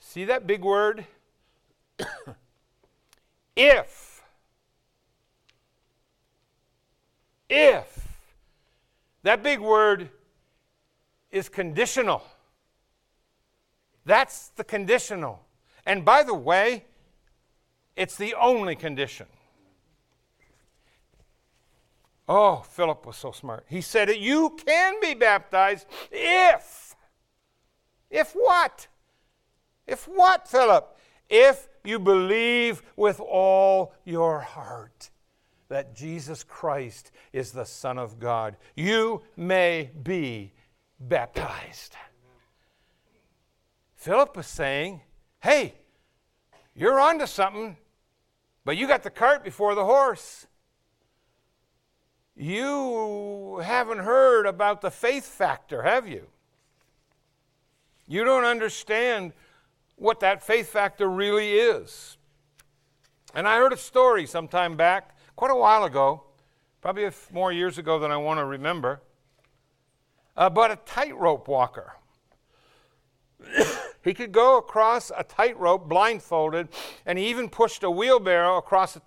See 0.00 0.24
that 0.24 0.46
big 0.46 0.64
word? 0.64 1.04
if. 3.56 4.22
If. 7.50 8.08
That 9.22 9.42
big 9.42 9.60
word 9.60 10.08
is 11.30 11.50
conditional. 11.50 12.22
That's 14.06 14.48
the 14.56 14.64
conditional. 14.64 15.44
And 15.84 16.06
by 16.06 16.22
the 16.22 16.32
way, 16.32 16.84
it's 17.96 18.16
the 18.16 18.32
only 18.32 18.76
condition. 18.76 19.26
Oh, 22.28 22.64
Philip 22.70 23.06
was 23.06 23.16
so 23.16 23.32
smart. 23.32 23.66
He 23.68 23.80
said 23.80 24.08
you 24.16 24.56
can 24.64 24.94
be 25.00 25.14
baptized 25.14 25.86
if. 26.10 26.96
If 28.10 28.32
what? 28.32 28.86
If 29.86 30.08
what, 30.08 30.48
Philip? 30.48 30.96
If 31.28 31.68
you 31.84 31.98
believe 31.98 32.82
with 32.96 33.20
all 33.20 33.94
your 34.04 34.40
heart 34.40 35.10
that 35.68 35.94
Jesus 35.94 36.44
Christ 36.44 37.10
is 37.32 37.52
the 37.52 37.64
Son 37.64 37.98
of 37.98 38.18
God, 38.18 38.56
you 38.74 39.22
may 39.36 39.90
be 40.02 40.52
baptized. 41.00 41.96
Philip 43.96 44.36
was 44.36 44.46
saying, 44.46 45.00
Hey, 45.40 45.74
you're 46.74 47.00
onto 47.00 47.26
something, 47.26 47.76
but 48.64 48.76
you 48.76 48.86
got 48.86 49.02
the 49.02 49.10
cart 49.10 49.44
before 49.44 49.74
the 49.74 49.84
horse. 49.84 50.46
You 52.36 53.60
haven't 53.62 53.98
heard 53.98 54.46
about 54.46 54.80
the 54.80 54.90
faith 54.90 55.24
factor, 55.24 55.82
have 55.82 56.08
you? 56.08 56.26
You 58.06 58.24
don't 58.24 58.44
understand 58.44 59.32
what 59.96 60.20
that 60.20 60.42
faith 60.42 60.68
factor 60.68 61.08
really 61.08 61.52
is. 61.52 62.16
And 63.34 63.46
I 63.46 63.56
heard 63.56 63.72
a 63.72 63.76
story 63.76 64.26
sometime 64.26 64.76
back, 64.76 65.16
quite 65.36 65.50
a 65.50 65.56
while 65.56 65.84
ago, 65.84 66.24
probably 66.80 67.08
more 67.32 67.52
years 67.52 67.78
ago 67.78 67.98
than 67.98 68.10
I 68.10 68.16
want 68.16 68.38
to 68.38 68.44
remember, 68.44 69.00
about 70.36 70.72
a 70.72 70.76
tightrope 70.84 71.46
walker. 71.46 71.94
he 74.04 74.12
could 74.12 74.32
go 74.32 74.58
across 74.58 75.12
a 75.16 75.22
tightrope 75.22 75.88
blindfolded, 75.88 76.68
and 77.06 77.18
he 77.18 77.28
even 77.28 77.48
pushed 77.48 77.84
a 77.84 77.90
wheelbarrow 77.90 78.56
across 78.56 78.96
a 78.96 79.02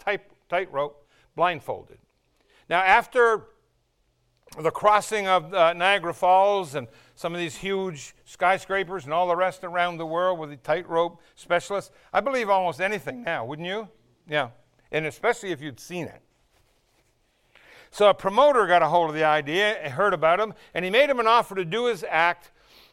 tightrope 0.49 1.05
blindfolded. 1.35 1.99
Now, 2.69 2.81
after 2.81 3.47
the 4.59 4.71
crossing 4.71 5.27
of 5.27 5.53
uh, 5.53 5.73
Niagara 5.73 6.13
Falls 6.13 6.75
and 6.75 6.87
some 7.15 7.33
of 7.33 7.39
these 7.39 7.55
huge 7.55 8.15
skyscrapers 8.25 9.05
and 9.05 9.13
all 9.13 9.27
the 9.27 9.35
rest 9.35 9.63
around 9.63 9.97
the 9.97 10.05
world 10.05 10.39
with 10.39 10.49
the 10.49 10.57
tightrope 10.57 11.21
specialists, 11.35 11.91
I 12.13 12.21
believe 12.21 12.49
almost 12.49 12.81
anything 12.81 13.23
now, 13.23 13.45
wouldn't 13.45 13.67
you? 13.67 13.89
Yeah. 14.27 14.49
And 14.91 15.05
especially 15.05 15.51
if 15.51 15.61
you'd 15.61 15.79
seen 15.79 16.05
it. 16.05 16.21
So 17.91 18.09
a 18.09 18.13
promoter 18.13 18.67
got 18.67 18.81
a 18.81 18.87
hold 18.87 19.09
of 19.09 19.15
the 19.15 19.23
idea, 19.23 19.89
heard 19.89 20.13
about 20.13 20.39
him, 20.39 20.53
and 20.73 20.83
he 20.83 20.91
made 20.91 21.09
him 21.09 21.19
an 21.19 21.27
offer 21.27 21.55
to 21.55 21.65
do 21.65 21.85
his 21.85 22.05
act 22.07 22.51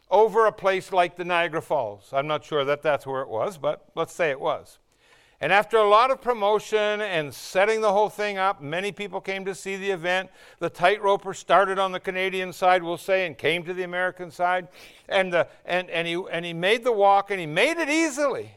over 0.09 0.45
a 0.45 0.51
place 0.51 0.93
like 0.93 1.15
the 1.15 1.25
Niagara 1.25 1.61
Falls. 1.61 2.09
I'm 2.13 2.27
not 2.27 2.43
sure 2.43 2.63
that 2.63 2.81
that's 2.81 3.05
where 3.05 3.21
it 3.21 3.27
was, 3.27 3.57
but 3.57 3.85
let's 3.95 4.13
say 4.13 4.29
it 4.29 4.39
was. 4.39 4.79
And 5.45 5.53
after 5.53 5.77
a 5.77 5.87
lot 5.87 6.09
of 6.09 6.23
promotion 6.23 7.01
and 7.01 7.31
setting 7.31 7.79
the 7.79 7.91
whole 7.91 8.09
thing 8.09 8.39
up, 8.39 8.63
many 8.63 8.91
people 8.91 9.21
came 9.21 9.45
to 9.45 9.53
see 9.53 9.75
the 9.75 9.91
event. 9.91 10.31
The 10.57 10.71
tightroper 10.71 11.35
started 11.35 11.77
on 11.77 11.91
the 11.91 11.99
Canadian 11.99 12.51
side, 12.51 12.81
we'll 12.81 12.97
say, 12.97 13.27
and 13.27 13.37
came 13.37 13.63
to 13.65 13.73
the 13.75 13.83
American 13.83 14.31
side. 14.31 14.69
And, 15.07 15.31
the, 15.31 15.47
and, 15.63 15.87
and, 15.91 16.07
he, 16.07 16.19
and 16.31 16.43
he 16.45 16.53
made 16.53 16.83
the 16.83 16.91
walk, 16.91 17.29
and 17.29 17.39
he 17.39 17.45
made 17.45 17.77
it 17.77 17.89
easily. 17.89 18.55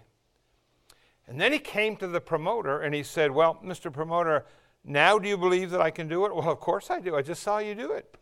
And 1.26 1.38
then 1.38 1.52
he 1.52 1.58
came 1.58 1.94
to 1.96 2.06
the 2.06 2.22
promoter 2.22 2.80
and 2.80 2.94
he 2.94 3.02
said, 3.02 3.32
Well, 3.32 3.60
Mr. 3.62 3.92
Promoter, 3.92 4.46
now 4.82 5.18
do 5.18 5.28
you 5.28 5.36
believe 5.36 5.68
that 5.72 5.82
I 5.82 5.90
can 5.90 6.08
do 6.08 6.24
it? 6.24 6.34
Well, 6.34 6.48
of 6.48 6.58
course 6.58 6.90
I 6.90 7.00
do. 7.00 7.16
I 7.16 7.20
just 7.20 7.42
saw 7.42 7.58
you 7.58 7.74
do 7.74 7.92
it. 7.92 8.16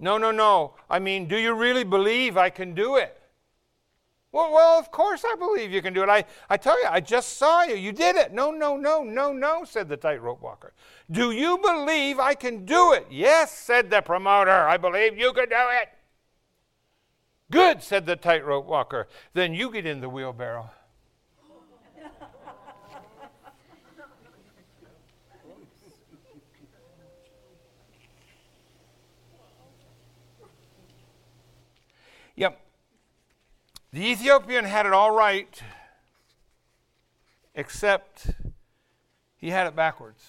No, 0.00 0.16
no, 0.16 0.30
no. 0.30 0.72
I 0.88 1.00
mean, 1.00 1.28
do 1.28 1.36
you 1.36 1.52
really 1.52 1.84
believe 1.84 2.38
I 2.38 2.48
can 2.48 2.72
do 2.72 2.96
it? 2.96 3.20
Well, 4.30 4.52
well, 4.52 4.78
of 4.78 4.90
course 4.90 5.24
I 5.24 5.36
believe 5.36 5.72
you 5.72 5.80
can 5.80 5.94
do 5.94 6.02
it. 6.02 6.10
I, 6.10 6.24
I 6.50 6.58
tell 6.58 6.78
you, 6.82 6.88
I 6.88 7.00
just 7.00 7.38
saw 7.38 7.62
you. 7.62 7.76
You 7.76 7.92
did 7.92 8.16
it. 8.16 8.32
No, 8.32 8.50
no, 8.50 8.76
no, 8.76 9.02
no, 9.02 9.32
no, 9.32 9.64
said 9.64 9.88
the 9.88 9.96
tightrope 9.96 10.42
walker. 10.42 10.74
Do 11.10 11.30
you 11.30 11.56
believe 11.58 12.18
I 12.18 12.34
can 12.34 12.66
do 12.66 12.92
it? 12.92 13.06
Yes, 13.10 13.52
said 13.52 13.88
the 13.88 14.02
promoter. 14.02 14.50
I 14.50 14.76
believe 14.76 15.16
you 15.16 15.32
can 15.32 15.48
do 15.48 15.56
it. 15.80 15.88
Good, 17.50 17.82
said 17.82 18.04
the 18.04 18.16
tightrope 18.16 18.66
walker. 18.66 19.08
Then 19.32 19.54
you 19.54 19.72
get 19.72 19.86
in 19.86 20.02
the 20.02 20.10
wheelbarrow. 20.10 20.70
yep. 32.36 32.67
The 33.92 34.04
Ethiopian 34.04 34.64
had 34.64 34.84
it 34.84 34.92
all 34.92 35.10
right, 35.10 35.62
except 37.54 38.26
he 39.36 39.50
had 39.50 39.66
it 39.66 39.74
backwards. 39.74 40.22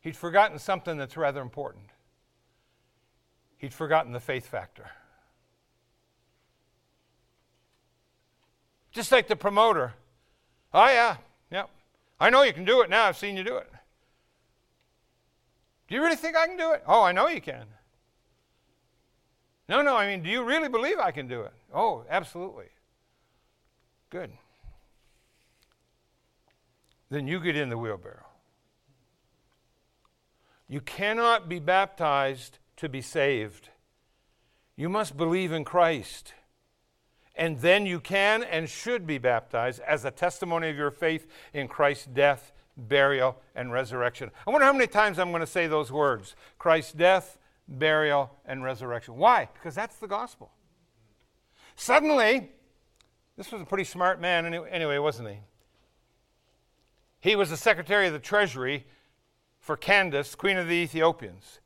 He'd 0.00 0.16
forgotten 0.16 0.58
something 0.58 0.98
that's 0.98 1.16
rather 1.16 1.40
important. 1.40 1.84
He'd 3.56 3.72
forgotten 3.72 4.12
the 4.12 4.20
faith 4.20 4.46
factor. 4.46 4.90
Just 8.92 9.12
like 9.12 9.28
the 9.28 9.36
promoter. 9.36 9.94
Oh, 10.74 10.86
yeah, 10.86 11.16
yep. 11.50 11.70
I 12.18 12.28
know 12.28 12.42
you 12.42 12.52
can 12.52 12.64
do 12.64 12.82
it 12.82 12.90
now. 12.90 13.04
I've 13.04 13.16
seen 13.16 13.36
you 13.36 13.44
do 13.44 13.56
it. 13.56 13.70
Do 15.88 15.94
you 15.94 16.02
really 16.02 16.16
think 16.16 16.36
I 16.36 16.46
can 16.46 16.56
do 16.56 16.72
it? 16.72 16.82
Oh, 16.86 17.02
I 17.02 17.12
know 17.12 17.28
you 17.28 17.40
can. 17.40 17.64
No, 19.68 19.82
no, 19.82 19.96
I 19.96 20.06
mean, 20.06 20.22
do 20.22 20.28
you 20.28 20.42
really 20.42 20.68
believe 20.68 20.98
I 20.98 21.10
can 21.12 21.28
do 21.28 21.42
it? 21.42 21.52
Oh, 21.72 22.04
absolutely. 22.08 22.66
Good. 24.10 24.30
Then 27.10 27.26
you 27.26 27.40
get 27.40 27.56
in 27.56 27.68
the 27.68 27.78
wheelbarrow. 27.78 28.26
You 30.68 30.80
cannot 30.80 31.48
be 31.48 31.58
baptized 31.58 32.58
to 32.76 32.88
be 32.88 33.02
saved. 33.02 33.70
You 34.76 34.88
must 34.88 35.16
believe 35.16 35.52
in 35.52 35.64
Christ. 35.64 36.34
And 37.34 37.58
then 37.60 37.86
you 37.86 38.00
can 38.00 38.44
and 38.44 38.68
should 38.68 39.06
be 39.06 39.18
baptized 39.18 39.80
as 39.80 40.04
a 40.04 40.10
testimony 40.10 40.70
of 40.70 40.76
your 40.76 40.90
faith 40.90 41.26
in 41.52 41.68
Christ's 41.68 42.06
death, 42.06 42.52
burial, 42.76 43.40
and 43.54 43.72
resurrection. 43.72 44.30
I 44.46 44.50
wonder 44.50 44.64
how 44.64 44.72
many 44.72 44.86
times 44.86 45.18
I'm 45.18 45.30
going 45.30 45.40
to 45.40 45.46
say 45.46 45.66
those 45.66 45.90
words 45.90 46.36
Christ's 46.58 46.92
death, 46.92 47.38
burial, 47.66 48.30
and 48.46 48.62
resurrection. 48.62 49.16
Why? 49.16 49.48
Because 49.54 49.74
that's 49.74 49.96
the 49.96 50.08
gospel. 50.08 50.52
Suddenly, 51.80 52.50
this 53.38 53.50
was 53.50 53.62
a 53.62 53.64
pretty 53.64 53.84
smart 53.84 54.20
man 54.20 54.44
anyway, 54.70 54.98
wasn't 54.98 55.30
he? 55.30 55.38
He 57.20 57.36
was 57.36 57.48
the 57.48 57.56
secretary 57.56 58.06
of 58.06 58.12
the 58.12 58.18
treasury 58.18 58.84
for 59.60 59.78
Candace, 59.78 60.34
queen 60.34 60.58
of 60.58 60.68
the 60.68 60.74
Ethiopians. 60.74 61.60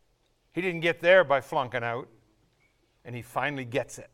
He 0.52 0.60
didn't 0.60 0.82
get 0.82 1.00
there 1.00 1.24
by 1.24 1.40
flunking 1.40 1.82
out, 1.82 2.08
and 3.04 3.16
he 3.16 3.22
finally 3.22 3.64
gets 3.64 3.98
it. 3.98 4.08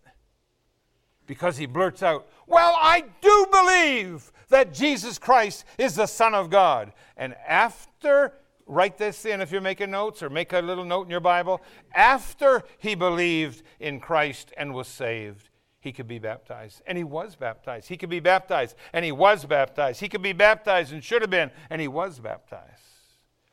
Because 1.27 1.59
he 1.59 1.67
blurts 1.67 2.03
out, 2.03 2.27
Well, 2.47 2.73
I 2.81 3.05
do 3.21 3.47
believe 3.53 4.33
that 4.49 4.73
Jesus 4.73 5.19
Christ 5.19 5.67
is 5.77 5.97
the 5.97 6.07
Son 6.07 6.33
of 6.33 6.49
God. 6.49 6.95
And 7.19 7.35
after 7.47 8.33
write 8.65 8.97
this 8.97 9.27
in 9.27 9.43
if 9.43 9.53
you're 9.53 9.61
making 9.61 9.91
notes 9.91 10.23
or 10.23 10.31
make 10.31 10.55
a 10.55 10.61
little 10.61 10.87
note 10.87 11.03
in 11.03 11.11
your 11.11 11.21
Bible. 11.21 11.61
After 11.95 12.63
he 12.79 12.95
believed 12.95 13.63
in 13.81 14.01
Christ 14.01 14.51
and 14.57 14.73
was 14.73 14.89
saved, 14.89 15.50
he 15.81 15.93
could 15.93 16.07
be 16.07 16.19
baptized. 16.19 16.83
And 16.87 16.99
he 16.99 17.05
was 17.05 17.37
baptized. 17.37 17.89
He 17.89 17.97
could 17.97 18.11
be 18.11 18.21
baptized. 18.21 18.77
And 18.93 19.05
he 19.05 19.13
was 19.13 19.47
baptized. 19.47 20.01
He 20.01 20.09
could 20.09 20.23
be 20.23 20.35
baptized 20.35 20.93
and 20.93 21.03
should 21.03 21.23
have 21.23 21.31
been. 21.31 21.51
And 21.71 21.81
he 21.81 21.89
was 21.89 22.21
baptized. 22.21 22.83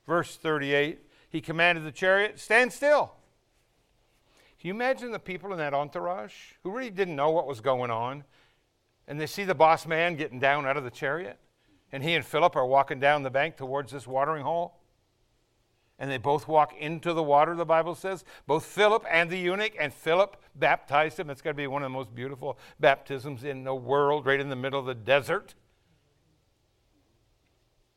Verse 0.06 0.36
38 0.36 1.00
He 1.30 1.40
commanded 1.40 1.86
the 1.86 1.92
chariot, 1.92 2.40
Stand 2.40 2.74
still. 2.74 3.14
Can 4.60 4.70
you 4.70 4.74
imagine 4.74 5.12
the 5.12 5.20
people 5.20 5.54
in 5.54 5.60
that 5.60 5.74
entourage 5.74 6.34
who 6.64 6.72
really 6.72 6.90
didn't 6.90 7.16
know 7.16 7.30
what 7.30 7.48
was 7.48 7.62
going 7.62 7.92
on? 7.92 8.24
And 9.08 9.22
they 9.22 9.28
see 9.28 9.46
the 9.46 9.56
boss 9.56 9.86
man 9.86 10.16
getting 10.16 10.40
down 10.40 10.66
out 10.66 10.76
of 10.76 10.84
the 10.84 10.92
chariot. 10.92 11.40
And 11.92 12.04
he 12.04 12.16
and 12.16 12.26
Philip 12.26 12.58
are 12.58 12.66
walking 12.66 13.00
down 13.00 13.24
the 13.24 13.30
bank 13.30 13.56
towards 13.56 13.94
this 13.94 14.06
watering 14.06 14.44
hole 14.44 14.77
and 16.00 16.12
they 16.12 16.18
both 16.18 16.48
walk 16.48 16.76
into 16.78 17.14
the 17.14 17.24
water, 17.24 17.56
the 17.56 17.66
Bible 17.66 17.96
says. 17.96 18.24
Both 18.46 18.66
Philip 18.66 19.06
and 19.10 19.30
the 19.30 19.38
eunuch, 19.38 19.74
and 19.80 19.94
Philip 19.94 20.38
baptized 20.56 21.20
him. 21.20 21.30
It's 21.30 21.42
got 21.42 21.52
to 21.52 21.56
be 21.56 21.68
one 21.68 21.82
of 21.82 21.88
the 21.88 21.98
most 21.98 22.14
beautiful 22.14 22.60
baptisms 22.80 23.44
in 23.44 23.64
the 23.64 23.74
world, 23.74 24.26
right 24.26 24.40
in 24.40 24.50
the 24.50 24.56
middle 24.56 24.80
of 24.80 24.86
the 24.86 24.96
desert. 24.96 25.56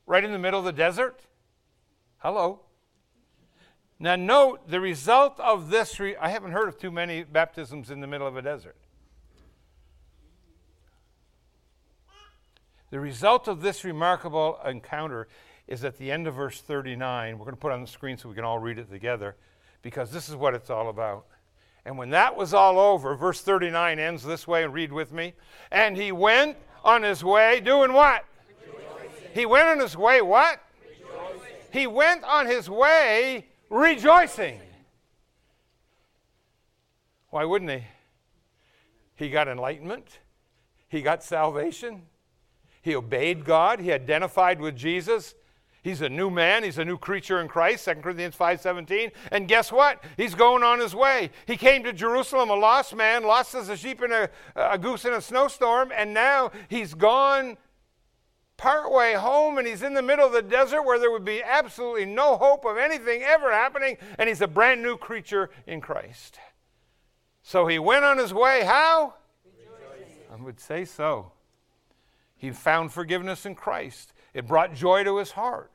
Right 0.07 0.25
in 0.25 0.33
the 0.33 0.39
middle 0.39 0.61
of 0.61 0.65
the 0.65 0.73
desert. 0.73 1.27
Hello. 2.19 2.61
Now, 3.99 4.17
note 4.17 4.69
the 4.69 4.81
result 4.81 5.39
of 5.39 5.69
this. 5.69 6.01
Re- 6.01 6.17
I 6.17 6.31
haven't 6.31 6.53
heard 6.53 6.69
of 6.69 6.79
too 6.79 6.91
many 6.91 7.23
baptisms 7.23 7.91
in 7.91 8.01
the 8.01 8.07
middle 8.07 8.27
of 8.27 8.35
a 8.37 8.43
desert. 8.43 8.77
The 12.91 12.99
result 12.99 13.47
of 13.47 13.61
this 13.61 13.85
remarkable 13.85 14.59
encounter 14.67 15.29
is 15.71 15.85
at 15.85 15.97
the 15.97 16.11
end 16.11 16.27
of 16.27 16.35
verse 16.35 16.61
39. 16.61 17.39
We're 17.39 17.45
going 17.45 17.55
to 17.55 17.61
put 17.61 17.73
on 17.73 17.81
the 17.81 17.87
screen 17.87 18.19
so 18.19 18.29
we 18.29 18.35
can 18.35 18.45
all 18.45 18.59
read 18.59 18.79
it 18.79 18.91
together 18.91 19.37
because 19.83 20.11
this 20.11 20.29
is 20.29 20.35
what 20.35 20.53
it's 20.53 20.69
all 20.69 20.91
about. 20.91 21.27
And 21.85 21.97
when 21.97 22.11
that 22.11 22.37
was 22.37 22.53
all 22.53 22.79
over, 22.79 23.15
verse 23.15 23.41
39 23.41 23.99
ends 23.99 24.23
this 24.23 24.47
way, 24.47 24.65
and 24.65 24.75
read 24.75 24.93
with 24.93 25.13
me. 25.13 25.33
And 25.71 25.97
he 25.97 26.13
went 26.13 26.59
on 26.85 27.03
his 27.03 27.25
way 27.25 27.61
doing 27.61 27.93
what? 27.93 28.25
Rejoicing. 28.67 29.31
He 29.33 29.47
went 29.47 29.69
on 29.69 29.79
his 29.79 29.97
way 29.97 30.21
what? 30.21 30.61
Rejoicing. 30.83 31.55
He 31.73 31.87
went 31.87 32.25
on 32.25 32.47
his 32.47 32.69
way 32.69 33.47
rejoicing. 33.71 34.61
Why 37.31 37.45
wouldn't 37.45 37.71
he? 37.71 37.85
He 39.15 39.31
got 39.31 39.49
enlightenment, 39.49 40.19
he 40.89 41.03
got 41.03 41.23
salvation, 41.23 42.03
he 42.83 42.97
obeyed 42.97 43.45
God, 43.45 43.79
he 43.79 43.93
identified 43.93 44.61
with 44.61 44.77
Jesus, 44.77 45.35
He's 45.83 46.03
a 46.03 46.09
new 46.09 46.29
man. 46.29 46.63
He's 46.63 46.79
a 46.79 46.85
new 46.85 46.99
creature 46.99 47.41
in 47.41 47.49
Christ, 47.49 47.87
2 47.87 47.95
Corinthians 47.97 48.37
5.17. 48.37 49.13
And 49.31 49.49
guess 49.49 49.73
what? 49.73 50.05
He's 50.17 50.35
going 50.35 50.63
on 50.63 50.79
his 50.79 50.95
way. 50.95 51.31
He 51.47 51.57
came 51.57 51.83
to 51.85 51.93
Jerusalem 51.93 52.51
a 52.51 52.55
lost 52.55 52.95
man, 52.95 53.25
lost 53.25 53.55
as 53.55 53.69
a 53.71 53.77
sheep 53.77 54.03
in 54.03 54.13
a, 54.13 54.29
a 54.55 54.77
goose 54.77 55.07
in 55.07 55.15
a 55.15 55.21
snowstorm, 55.21 55.91
and 55.95 56.13
now 56.13 56.51
he's 56.69 56.93
gone 56.93 57.57
partway 58.59 59.15
home 59.15 59.57
and 59.57 59.67
he's 59.67 59.83
in 59.83 59.95
the 59.95 60.03
middle 60.03 60.27
of 60.27 60.35
the 60.35 60.43
desert 60.43 60.83
where 60.83 60.99
there 60.99 61.11
would 61.11 61.25
be 61.25 61.43
absolutely 61.43 62.05
no 62.05 62.37
hope 62.37 62.67
of 62.67 62.77
anything 62.77 63.23
ever 63.23 63.51
happening, 63.51 63.97
and 64.19 64.29
he's 64.29 64.43
a 64.43 64.47
brand 64.47 64.83
new 64.83 64.99
creature 64.99 65.49
in 65.67 65.81
Christ. 65.81 66.39
So 67.43 67.67
he 67.67 67.79
went 67.79 68.05
on 68.05 68.19
his 68.19 68.35
way. 68.35 68.65
How? 68.65 69.15
Rejoicing. 69.45 70.15
I 70.31 70.37
would 70.37 70.61
say 70.61 70.85
so. 70.85 71.33
He 72.37 72.51
found 72.51 72.93
forgiveness 72.93 73.47
in 73.47 73.55
Christ. 73.55 74.13
It 74.35 74.47
brought 74.47 74.75
joy 74.75 75.05
to 75.05 75.19
his 75.19 75.33
heart. 75.33 75.71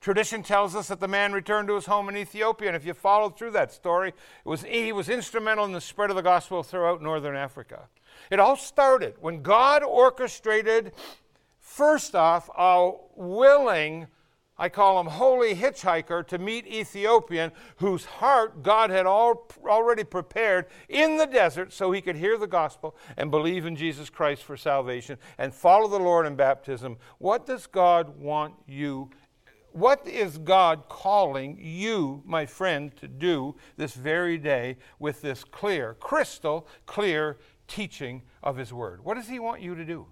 Tradition 0.00 0.42
tells 0.42 0.74
us 0.74 0.88
that 0.88 0.98
the 0.98 1.08
man 1.08 1.32
returned 1.32 1.68
to 1.68 1.74
his 1.74 1.84
home 1.84 2.08
in 2.08 2.16
Ethiopia, 2.16 2.68
and 2.68 2.76
if 2.76 2.86
you 2.86 2.94
follow 2.94 3.28
through 3.28 3.50
that 3.50 3.70
story, 3.70 4.08
it 4.08 4.48
was, 4.48 4.62
he 4.62 4.92
was 4.92 5.10
instrumental 5.10 5.66
in 5.66 5.72
the 5.72 5.80
spread 5.80 6.08
of 6.08 6.16
the 6.16 6.22
gospel 6.22 6.62
throughout 6.62 7.02
northern 7.02 7.36
Africa. 7.36 7.88
It 8.30 8.40
all 8.40 8.56
started 8.56 9.14
when 9.20 9.42
God 9.42 9.82
orchestrated, 9.82 10.92
first 11.58 12.14
off, 12.14 12.48
a 12.56 12.92
willing 13.14 14.06
I 14.60 14.68
call 14.68 15.00
him 15.00 15.06
holy 15.06 15.54
hitchhiker 15.54 16.26
to 16.26 16.38
meet 16.38 16.66
Ethiopian 16.66 17.50
whose 17.76 18.04
heart 18.04 18.62
God 18.62 18.90
had 18.90 19.06
all, 19.06 19.48
already 19.64 20.04
prepared 20.04 20.66
in 20.90 21.16
the 21.16 21.26
desert 21.26 21.72
so 21.72 21.90
he 21.90 22.02
could 22.02 22.16
hear 22.16 22.36
the 22.36 22.46
gospel 22.46 22.94
and 23.16 23.30
believe 23.30 23.64
in 23.64 23.74
Jesus 23.74 24.10
Christ 24.10 24.42
for 24.42 24.58
salvation 24.58 25.16
and 25.38 25.54
follow 25.54 25.88
the 25.88 25.98
Lord 25.98 26.26
in 26.26 26.36
baptism. 26.36 26.98
What 27.16 27.46
does 27.46 27.66
God 27.66 28.20
want 28.20 28.52
you? 28.68 29.08
What 29.72 30.06
is 30.06 30.36
God 30.36 30.90
calling 30.90 31.56
you, 31.58 32.22
my 32.26 32.44
friend, 32.44 32.94
to 32.98 33.08
do 33.08 33.56
this 33.78 33.94
very 33.94 34.36
day 34.36 34.76
with 34.98 35.22
this 35.22 35.42
clear, 35.42 35.94
crystal 35.94 36.68
clear 36.84 37.38
teaching 37.66 38.20
of 38.42 38.58
His 38.58 38.74
Word? 38.74 39.02
What 39.02 39.14
does 39.14 39.28
He 39.28 39.38
want 39.38 39.62
you 39.62 39.74
to 39.74 39.86
do? 39.86 40.06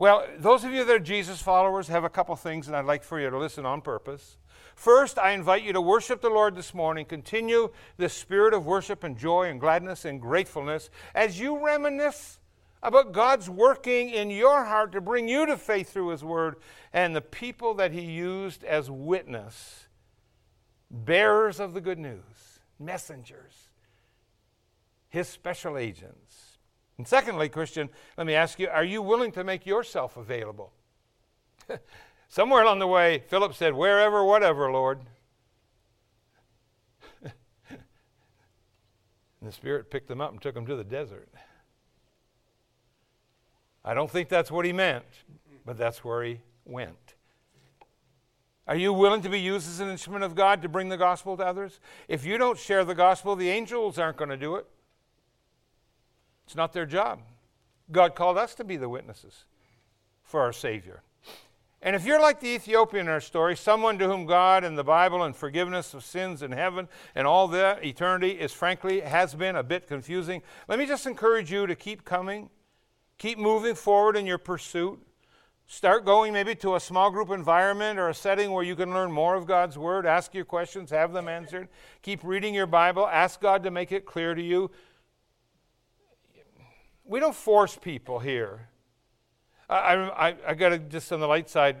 Well, 0.00 0.26
those 0.38 0.64
of 0.64 0.72
you 0.72 0.82
that 0.82 0.96
are 0.96 0.98
Jesus 0.98 1.42
followers 1.42 1.88
have 1.88 2.04
a 2.04 2.08
couple 2.08 2.34
things, 2.34 2.66
and 2.66 2.74
I'd 2.74 2.86
like 2.86 3.04
for 3.04 3.20
you 3.20 3.28
to 3.28 3.36
listen 3.36 3.66
on 3.66 3.82
purpose. 3.82 4.38
First, 4.74 5.18
I 5.18 5.32
invite 5.32 5.62
you 5.62 5.74
to 5.74 5.80
worship 5.82 6.22
the 6.22 6.30
Lord 6.30 6.56
this 6.56 6.72
morning. 6.72 7.04
Continue 7.04 7.68
the 7.98 8.08
spirit 8.08 8.54
of 8.54 8.64
worship 8.64 9.04
and 9.04 9.14
joy 9.18 9.50
and 9.50 9.60
gladness 9.60 10.06
and 10.06 10.18
gratefulness 10.18 10.88
as 11.14 11.38
you 11.38 11.62
reminisce 11.62 12.38
about 12.82 13.12
God's 13.12 13.50
working 13.50 14.08
in 14.08 14.30
your 14.30 14.64
heart 14.64 14.92
to 14.92 15.02
bring 15.02 15.28
you 15.28 15.44
to 15.44 15.58
faith 15.58 15.92
through 15.92 16.08
His 16.08 16.24
Word 16.24 16.56
and 16.94 17.14
the 17.14 17.20
people 17.20 17.74
that 17.74 17.92
He 17.92 18.00
used 18.00 18.64
as 18.64 18.90
witness, 18.90 19.86
bearers 20.90 21.60
of 21.60 21.74
the 21.74 21.80
good 21.82 21.98
news, 21.98 22.60
messengers, 22.78 23.68
His 25.10 25.28
special 25.28 25.76
agents. 25.76 26.49
And 27.00 27.08
secondly, 27.08 27.48
Christian, 27.48 27.88
let 28.18 28.26
me 28.26 28.34
ask 28.34 28.58
you 28.58 28.68
are 28.68 28.84
you 28.84 29.00
willing 29.00 29.32
to 29.32 29.42
make 29.42 29.64
yourself 29.64 30.18
available? 30.18 30.74
Somewhere 32.28 32.62
along 32.62 32.78
the 32.78 32.86
way, 32.86 33.22
Philip 33.26 33.54
said, 33.54 33.72
Wherever, 33.72 34.22
whatever, 34.22 34.70
Lord. 34.70 35.00
and 37.22 37.80
the 39.40 39.50
Spirit 39.50 39.90
picked 39.90 40.10
him 40.10 40.20
up 40.20 40.32
and 40.32 40.42
took 40.42 40.54
him 40.54 40.66
to 40.66 40.76
the 40.76 40.84
desert. 40.84 41.30
I 43.82 43.94
don't 43.94 44.10
think 44.10 44.28
that's 44.28 44.50
what 44.50 44.66
he 44.66 44.74
meant, 44.74 45.06
but 45.64 45.78
that's 45.78 46.04
where 46.04 46.22
he 46.22 46.40
went. 46.66 47.14
Are 48.68 48.76
you 48.76 48.92
willing 48.92 49.22
to 49.22 49.30
be 49.30 49.40
used 49.40 49.66
as 49.66 49.80
an 49.80 49.88
instrument 49.88 50.22
of 50.22 50.34
God 50.34 50.60
to 50.60 50.68
bring 50.68 50.90
the 50.90 50.98
gospel 50.98 51.34
to 51.38 51.46
others? 51.46 51.80
If 52.08 52.26
you 52.26 52.36
don't 52.36 52.58
share 52.58 52.84
the 52.84 52.94
gospel, 52.94 53.36
the 53.36 53.48
angels 53.48 53.98
aren't 53.98 54.18
going 54.18 54.28
to 54.28 54.36
do 54.36 54.56
it. 54.56 54.66
It's 56.50 56.56
not 56.56 56.72
their 56.72 56.84
job. 56.84 57.20
God 57.92 58.16
called 58.16 58.36
us 58.36 58.56
to 58.56 58.64
be 58.64 58.76
the 58.76 58.88
witnesses 58.88 59.44
for 60.24 60.40
our 60.40 60.52
Savior. 60.52 61.04
And 61.80 61.94
if 61.94 62.04
you're 62.04 62.20
like 62.20 62.40
the 62.40 62.48
Ethiopian 62.48 63.06
in 63.06 63.12
our 63.12 63.20
story, 63.20 63.56
someone 63.56 64.00
to 64.00 64.08
whom 64.08 64.26
God 64.26 64.64
and 64.64 64.76
the 64.76 64.82
Bible 64.82 65.22
and 65.22 65.36
forgiveness 65.36 65.94
of 65.94 66.02
sins 66.02 66.42
in 66.42 66.50
heaven 66.50 66.88
and 67.14 67.24
all 67.24 67.46
that 67.46 67.84
eternity 67.84 68.30
is 68.30 68.52
frankly 68.52 68.98
has 68.98 69.32
been 69.32 69.54
a 69.54 69.62
bit 69.62 69.86
confusing, 69.86 70.42
let 70.66 70.80
me 70.80 70.86
just 70.86 71.06
encourage 71.06 71.52
you 71.52 71.68
to 71.68 71.76
keep 71.76 72.04
coming, 72.04 72.50
keep 73.16 73.38
moving 73.38 73.76
forward 73.76 74.16
in 74.16 74.26
your 74.26 74.38
pursuit. 74.38 74.98
Start 75.68 76.04
going 76.04 76.32
maybe 76.32 76.56
to 76.56 76.74
a 76.74 76.80
small 76.80 77.12
group 77.12 77.30
environment 77.30 77.96
or 77.96 78.08
a 78.08 78.14
setting 78.14 78.50
where 78.50 78.64
you 78.64 78.74
can 78.74 78.92
learn 78.92 79.12
more 79.12 79.36
of 79.36 79.46
God's 79.46 79.78
Word. 79.78 80.04
Ask 80.04 80.34
your 80.34 80.44
questions, 80.44 80.90
have 80.90 81.12
them 81.12 81.28
answered. 81.28 81.68
Keep 82.02 82.24
reading 82.24 82.54
your 82.54 82.66
Bible. 82.66 83.06
Ask 83.06 83.40
God 83.40 83.62
to 83.62 83.70
make 83.70 83.92
it 83.92 84.04
clear 84.04 84.34
to 84.34 84.42
you. 84.42 84.72
We 87.10 87.18
don't 87.18 87.34
force 87.34 87.76
people 87.76 88.20
here. 88.20 88.68
I, 89.68 89.94
I, 89.94 90.36
I 90.46 90.54
got 90.54 90.68
to, 90.68 90.78
just 90.78 91.12
on 91.12 91.18
the 91.18 91.26
light 91.26 91.50
side, 91.50 91.76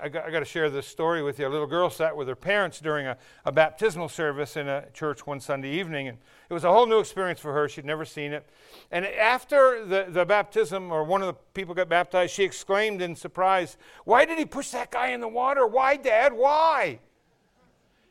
I 0.00 0.08
got, 0.08 0.24
I 0.24 0.30
got, 0.30 0.38
to 0.38 0.46
share 0.46 0.70
this 0.70 0.86
story 0.86 1.22
with 1.22 1.38
you. 1.38 1.46
A 1.46 1.50
little 1.50 1.66
girl 1.66 1.90
sat 1.90 2.16
with 2.16 2.26
her 2.26 2.34
parents 2.34 2.80
during 2.80 3.06
a, 3.06 3.18
a, 3.44 3.52
baptismal 3.52 4.08
service 4.08 4.56
in 4.56 4.66
a 4.66 4.86
church 4.94 5.26
one 5.26 5.40
Sunday 5.40 5.70
evening, 5.72 6.08
and 6.08 6.16
it 6.48 6.54
was 6.54 6.64
a 6.64 6.72
whole 6.72 6.86
new 6.86 7.00
experience 7.00 7.38
for 7.38 7.52
her. 7.52 7.68
She'd 7.68 7.84
never 7.84 8.06
seen 8.06 8.32
it. 8.32 8.48
And 8.90 9.04
after 9.04 9.84
the, 9.84 10.06
the 10.08 10.24
baptism, 10.24 10.90
or 10.90 11.04
one 11.04 11.20
of 11.20 11.26
the 11.26 11.34
people 11.52 11.74
got 11.74 11.90
baptized, 11.90 12.32
she 12.32 12.42
exclaimed 12.42 13.02
in 13.02 13.16
surprise, 13.16 13.76
Why 14.06 14.24
did 14.24 14.38
he 14.38 14.46
push 14.46 14.70
that 14.70 14.90
guy 14.90 15.08
in 15.08 15.20
the 15.20 15.28
water? 15.28 15.66
Why, 15.66 15.96
Dad? 15.98 16.32
Why? 16.32 16.98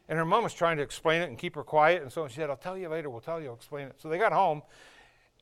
And 0.08 0.20
her 0.20 0.26
mom 0.26 0.44
was 0.44 0.54
trying 0.54 0.78
to 0.78 0.84
explain 0.84 1.24
it 1.24 1.30
and 1.30 1.40
keep 1.40 1.56
her 1.56 1.64
quiet, 1.64 2.04
and 2.04 2.12
so 2.12 2.28
she 2.28 2.36
said, 2.36 2.52
I'll 2.52 2.56
tell 2.56 2.78
you 2.78 2.90
later, 2.90 3.10
we'll 3.10 3.20
tell 3.20 3.42
you, 3.42 3.48
I'll 3.48 3.56
explain 3.56 3.88
it. 3.88 3.96
So 3.98 4.10
they 4.10 4.20
got 4.20 4.32
home, 4.32 4.62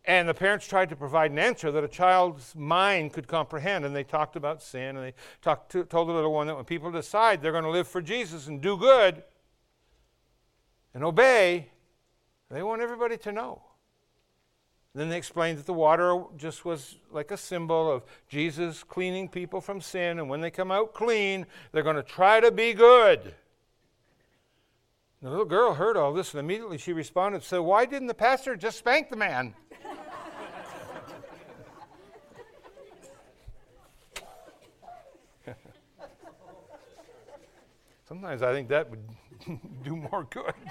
and 0.07 0.27
the 0.27 0.33
parents 0.33 0.65
tried 0.65 0.87
to 0.89 0.95
provide 0.95 1.31
an 1.31 1.37
answer 1.37 1.69
that 1.69 1.83
a 1.83 1.87
child's 1.87 2.55
mind 2.55 3.11
could 3.11 3.27
comprehend. 3.27 3.83
And 3.83 3.93
they 3.93 4.05
talked 4.05 4.37
about 4.37 4.63
sin. 4.63 4.95
And 4.95 5.05
they 5.05 5.13
talked 5.41 5.73
to, 5.73 5.83
told 5.83 6.07
the 6.07 6.13
little 6.13 6.33
one 6.33 6.47
that 6.47 6.55
when 6.55 6.63
people 6.63 6.89
decide 6.91 7.41
they're 7.41 7.51
going 7.51 7.65
to 7.65 7.69
live 7.69 7.89
for 7.89 8.01
Jesus 8.01 8.47
and 8.47 8.61
do 8.61 8.77
good 8.77 9.21
and 10.93 11.03
obey, 11.03 11.69
they 12.49 12.63
want 12.63 12.81
everybody 12.81 13.17
to 13.17 13.33
know. 13.33 13.61
Then 14.95 15.09
they 15.09 15.17
explained 15.17 15.59
that 15.59 15.65
the 15.65 15.73
water 15.73 16.23
just 16.37 16.63
was 16.63 16.97
like 17.11 17.29
a 17.31 17.37
symbol 17.37 17.91
of 17.91 18.03
Jesus 18.29 18.83
cleaning 18.83 19.27
people 19.27 19.59
from 19.59 19.81
sin. 19.81 20.19
And 20.19 20.29
when 20.29 20.39
they 20.39 20.49
come 20.49 20.71
out 20.71 20.93
clean, 20.93 21.45
they're 21.73 21.83
going 21.83 21.97
to 21.97 22.01
try 22.01 22.39
to 22.39 22.49
be 22.49 22.73
good. 22.73 23.35
The 25.21 25.29
little 25.29 25.45
girl 25.45 25.73
heard 25.73 25.97
all 25.97 26.13
this 26.13 26.33
and 26.33 26.39
immediately 26.39 26.77
she 26.77 26.93
responded, 26.93 27.43
So 27.43 27.61
why 27.61 27.85
didn't 27.85 28.07
the 28.07 28.13
pastor 28.13 28.55
just 28.55 28.77
spank 28.77 29.09
the 29.09 29.17
man? 29.17 29.53
Sometimes 38.07 38.41
I 38.41 38.53
think 38.53 38.69
that 38.69 38.89
would 38.89 39.03
do 39.83 39.97
more 39.97 40.25
good. 40.29 40.53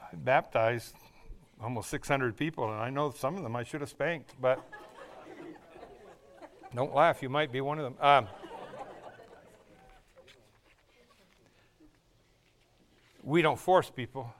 I 0.00 0.14
baptized 0.14 0.94
almost 1.60 1.90
600 1.90 2.36
people, 2.36 2.70
and 2.70 2.80
I 2.80 2.88
know 2.88 3.10
some 3.10 3.36
of 3.36 3.42
them 3.42 3.56
I 3.56 3.64
should 3.64 3.80
have 3.80 3.90
spanked, 3.90 4.32
but 4.40 4.64
don't 6.74 6.94
laugh, 6.94 7.20
you 7.20 7.28
might 7.28 7.50
be 7.50 7.60
one 7.60 7.78
of 7.78 7.84
them. 7.84 7.96
Um, 8.00 8.28
we 13.24 13.42
don't 13.42 13.58
force 13.58 13.90
people. 13.90 14.32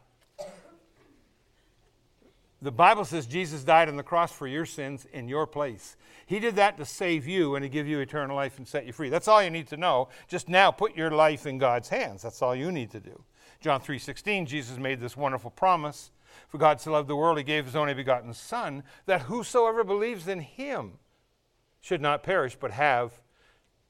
The 2.62 2.70
Bible 2.70 3.04
says 3.04 3.26
Jesus 3.26 3.64
died 3.64 3.88
on 3.88 3.96
the 3.96 4.04
cross 4.04 4.30
for 4.30 4.46
your 4.46 4.64
sins 4.64 5.04
in 5.12 5.28
your 5.28 5.48
place. 5.48 5.96
He 6.26 6.38
did 6.38 6.54
that 6.54 6.76
to 6.76 6.84
save 6.84 7.26
you 7.26 7.56
and 7.56 7.64
to 7.64 7.68
give 7.68 7.88
you 7.88 7.98
eternal 7.98 8.36
life 8.36 8.56
and 8.56 8.68
set 8.68 8.86
you 8.86 8.92
free. 8.92 9.08
That's 9.08 9.26
all 9.26 9.42
you 9.42 9.50
need 9.50 9.66
to 9.68 9.76
know. 9.76 10.10
Just 10.28 10.48
now 10.48 10.70
put 10.70 10.96
your 10.96 11.10
life 11.10 11.44
in 11.44 11.58
God's 11.58 11.88
hands. 11.88 12.22
That's 12.22 12.40
all 12.40 12.54
you 12.54 12.70
need 12.70 12.92
to 12.92 13.00
do. 13.00 13.24
John 13.60 13.80
3:16 13.80 14.46
Jesus 14.46 14.78
made 14.78 15.00
this 15.00 15.16
wonderful 15.16 15.50
promise. 15.50 16.12
For 16.46 16.56
God 16.56 16.80
so 16.80 16.92
loved 16.92 17.08
the 17.08 17.16
world 17.16 17.36
he 17.36 17.42
gave 17.42 17.64
his 17.64 17.74
only 17.74 17.94
begotten 17.94 18.32
son 18.32 18.84
that 19.06 19.22
whosoever 19.22 19.82
believes 19.82 20.28
in 20.28 20.38
him 20.38 21.00
should 21.80 22.00
not 22.00 22.22
perish 22.22 22.54
but 22.54 22.70
have 22.70 23.20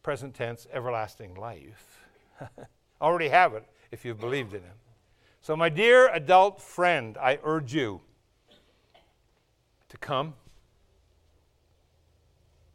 present 0.02 0.34
tense 0.34 0.66
everlasting 0.72 1.34
life. 1.34 2.00
Already 3.02 3.28
have 3.28 3.52
it 3.52 3.68
if 3.90 4.06
you've 4.06 4.18
believed 4.18 4.54
in 4.54 4.62
him. 4.62 4.76
So 5.42 5.56
my 5.56 5.68
dear 5.68 6.08
adult 6.08 6.60
friend, 6.60 7.18
I 7.18 7.38
urge 7.42 7.74
you 7.74 8.00
to 9.92 9.98
come, 9.98 10.32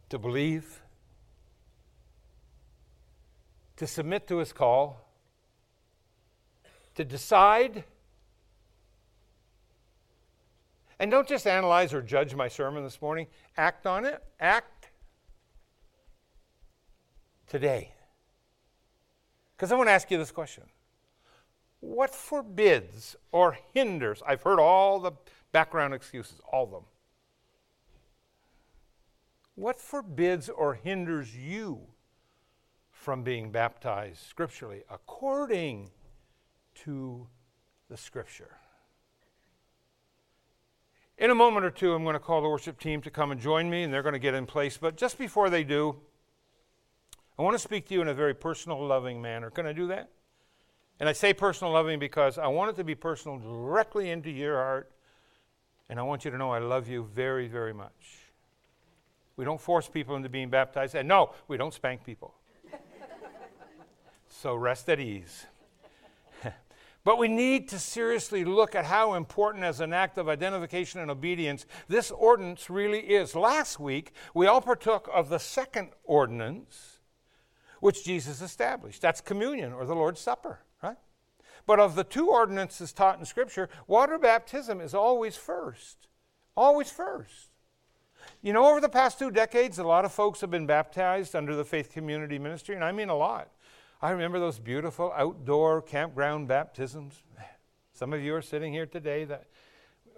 to 0.08 0.20
believe, 0.20 0.82
to 3.76 3.88
submit 3.88 4.28
to 4.28 4.36
his 4.36 4.52
call, 4.52 5.04
to 6.94 7.04
decide. 7.04 7.82
And 11.00 11.10
don't 11.10 11.26
just 11.26 11.48
analyze 11.48 11.92
or 11.92 12.02
judge 12.02 12.36
my 12.36 12.46
sermon 12.46 12.84
this 12.84 13.02
morning, 13.02 13.26
act 13.56 13.84
on 13.84 14.04
it. 14.04 14.22
Act 14.38 14.90
today. 17.48 17.90
Because 19.56 19.72
I 19.72 19.74
want 19.74 19.88
to 19.88 19.92
ask 19.92 20.08
you 20.08 20.18
this 20.18 20.30
question 20.30 20.62
What 21.80 22.14
forbids 22.14 23.16
or 23.32 23.58
hinders? 23.74 24.22
I've 24.24 24.42
heard 24.44 24.60
all 24.60 25.00
the 25.00 25.12
background 25.50 25.94
excuses, 25.94 26.40
all 26.52 26.62
of 26.62 26.70
them. 26.70 26.84
What 29.58 29.80
forbids 29.80 30.48
or 30.48 30.74
hinders 30.74 31.36
you 31.36 31.80
from 32.92 33.24
being 33.24 33.50
baptized 33.50 34.20
scripturally 34.20 34.84
according 34.88 35.90
to 36.84 37.26
the 37.90 37.96
scripture? 37.96 38.56
In 41.18 41.32
a 41.32 41.34
moment 41.34 41.66
or 41.66 41.70
two, 41.70 41.92
I'm 41.92 42.04
going 42.04 42.12
to 42.12 42.20
call 42.20 42.40
the 42.40 42.48
worship 42.48 42.78
team 42.78 43.00
to 43.00 43.10
come 43.10 43.32
and 43.32 43.40
join 43.40 43.68
me, 43.68 43.82
and 43.82 43.92
they're 43.92 44.04
going 44.04 44.12
to 44.12 44.20
get 44.20 44.32
in 44.32 44.46
place. 44.46 44.76
But 44.76 44.96
just 44.96 45.18
before 45.18 45.50
they 45.50 45.64
do, 45.64 45.96
I 47.36 47.42
want 47.42 47.56
to 47.56 47.58
speak 47.58 47.88
to 47.88 47.94
you 47.94 48.00
in 48.00 48.06
a 48.06 48.14
very 48.14 48.34
personal, 48.34 48.86
loving 48.86 49.20
manner. 49.20 49.50
Can 49.50 49.66
I 49.66 49.72
do 49.72 49.88
that? 49.88 50.08
And 51.00 51.08
I 51.08 51.12
say 51.12 51.34
personal, 51.34 51.72
loving 51.72 51.98
because 51.98 52.38
I 52.38 52.46
want 52.46 52.70
it 52.70 52.76
to 52.76 52.84
be 52.84 52.94
personal 52.94 53.38
directly 53.38 54.10
into 54.10 54.30
your 54.30 54.54
heart, 54.54 54.92
and 55.88 55.98
I 55.98 56.04
want 56.04 56.24
you 56.24 56.30
to 56.30 56.38
know 56.38 56.52
I 56.52 56.60
love 56.60 56.86
you 56.86 57.10
very, 57.12 57.48
very 57.48 57.74
much. 57.74 58.17
We 59.38 59.44
don't 59.44 59.60
force 59.60 59.88
people 59.88 60.16
into 60.16 60.28
being 60.28 60.50
baptized. 60.50 60.96
And 60.96 61.06
no, 61.06 61.30
we 61.46 61.56
don't 61.56 61.72
spank 61.72 62.04
people. 62.04 62.34
so 64.28 64.56
rest 64.56 64.88
at 64.88 64.98
ease. 64.98 65.46
but 67.04 67.18
we 67.18 67.28
need 67.28 67.68
to 67.68 67.78
seriously 67.78 68.44
look 68.44 68.74
at 68.74 68.84
how 68.84 69.14
important, 69.14 69.62
as 69.62 69.80
an 69.80 69.92
act 69.92 70.18
of 70.18 70.28
identification 70.28 70.98
and 71.00 71.08
obedience, 71.08 71.66
this 71.86 72.10
ordinance 72.10 72.68
really 72.68 72.98
is. 72.98 73.36
Last 73.36 73.78
week, 73.78 74.10
we 74.34 74.48
all 74.48 74.60
partook 74.60 75.08
of 75.14 75.28
the 75.28 75.38
second 75.38 75.90
ordinance, 76.02 76.98
which 77.78 78.04
Jesus 78.04 78.42
established. 78.42 79.00
That's 79.00 79.20
communion 79.20 79.72
or 79.72 79.86
the 79.86 79.94
Lord's 79.94 80.20
Supper, 80.20 80.58
right? 80.82 80.98
But 81.64 81.78
of 81.78 81.94
the 81.94 82.02
two 82.02 82.28
ordinances 82.28 82.92
taught 82.92 83.20
in 83.20 83.24
Scripture, 83.24 83.68
water 83.86 84.18
baptism 84.18 84.80
is 84.80 84.94
always 84.94 85.36
first. 85.36 86.08
Always 86.56 86.90
first. 86.90 87.50
You 88.40 88.52
know, 88.52 88.66
over 88.66 88.80
the 88.80 88.88
past 88.88 89.18
two 89.18 89.32
decades, 89.32 89.78
a 89.78 89.84
lot 89.84 90.04
of 90.04 90.12
folks 90.12 90.40
have 90.42 90.50
been 90.50 90.66
baptized 90.66 91.34
under 91.34 91.56
the 91.56 91.64
faith 91.64 91.90
community 91.90 92.38
ministry, 92.38 92.76
and 92.76 92.84
I 92.84 92.92
mean 92.92 93.08
a 93.08 93.16
lot. 93.16 93.48
I 94.00 94.10
remember 94.10 94.38
those 94.38 94.60
beautiful 94.60 95.12
outdoor 95.16 95.82
campground 95.82 96.46
baptisms. 96.46 97.14
Some 97.92 98.12
of 98.12 98.22
you 98.22 98.34
are 98.36 98.42
sitting 98.42 98.72
here 98.72 98.86
today 98.86 99.24
that, 99.24 99.46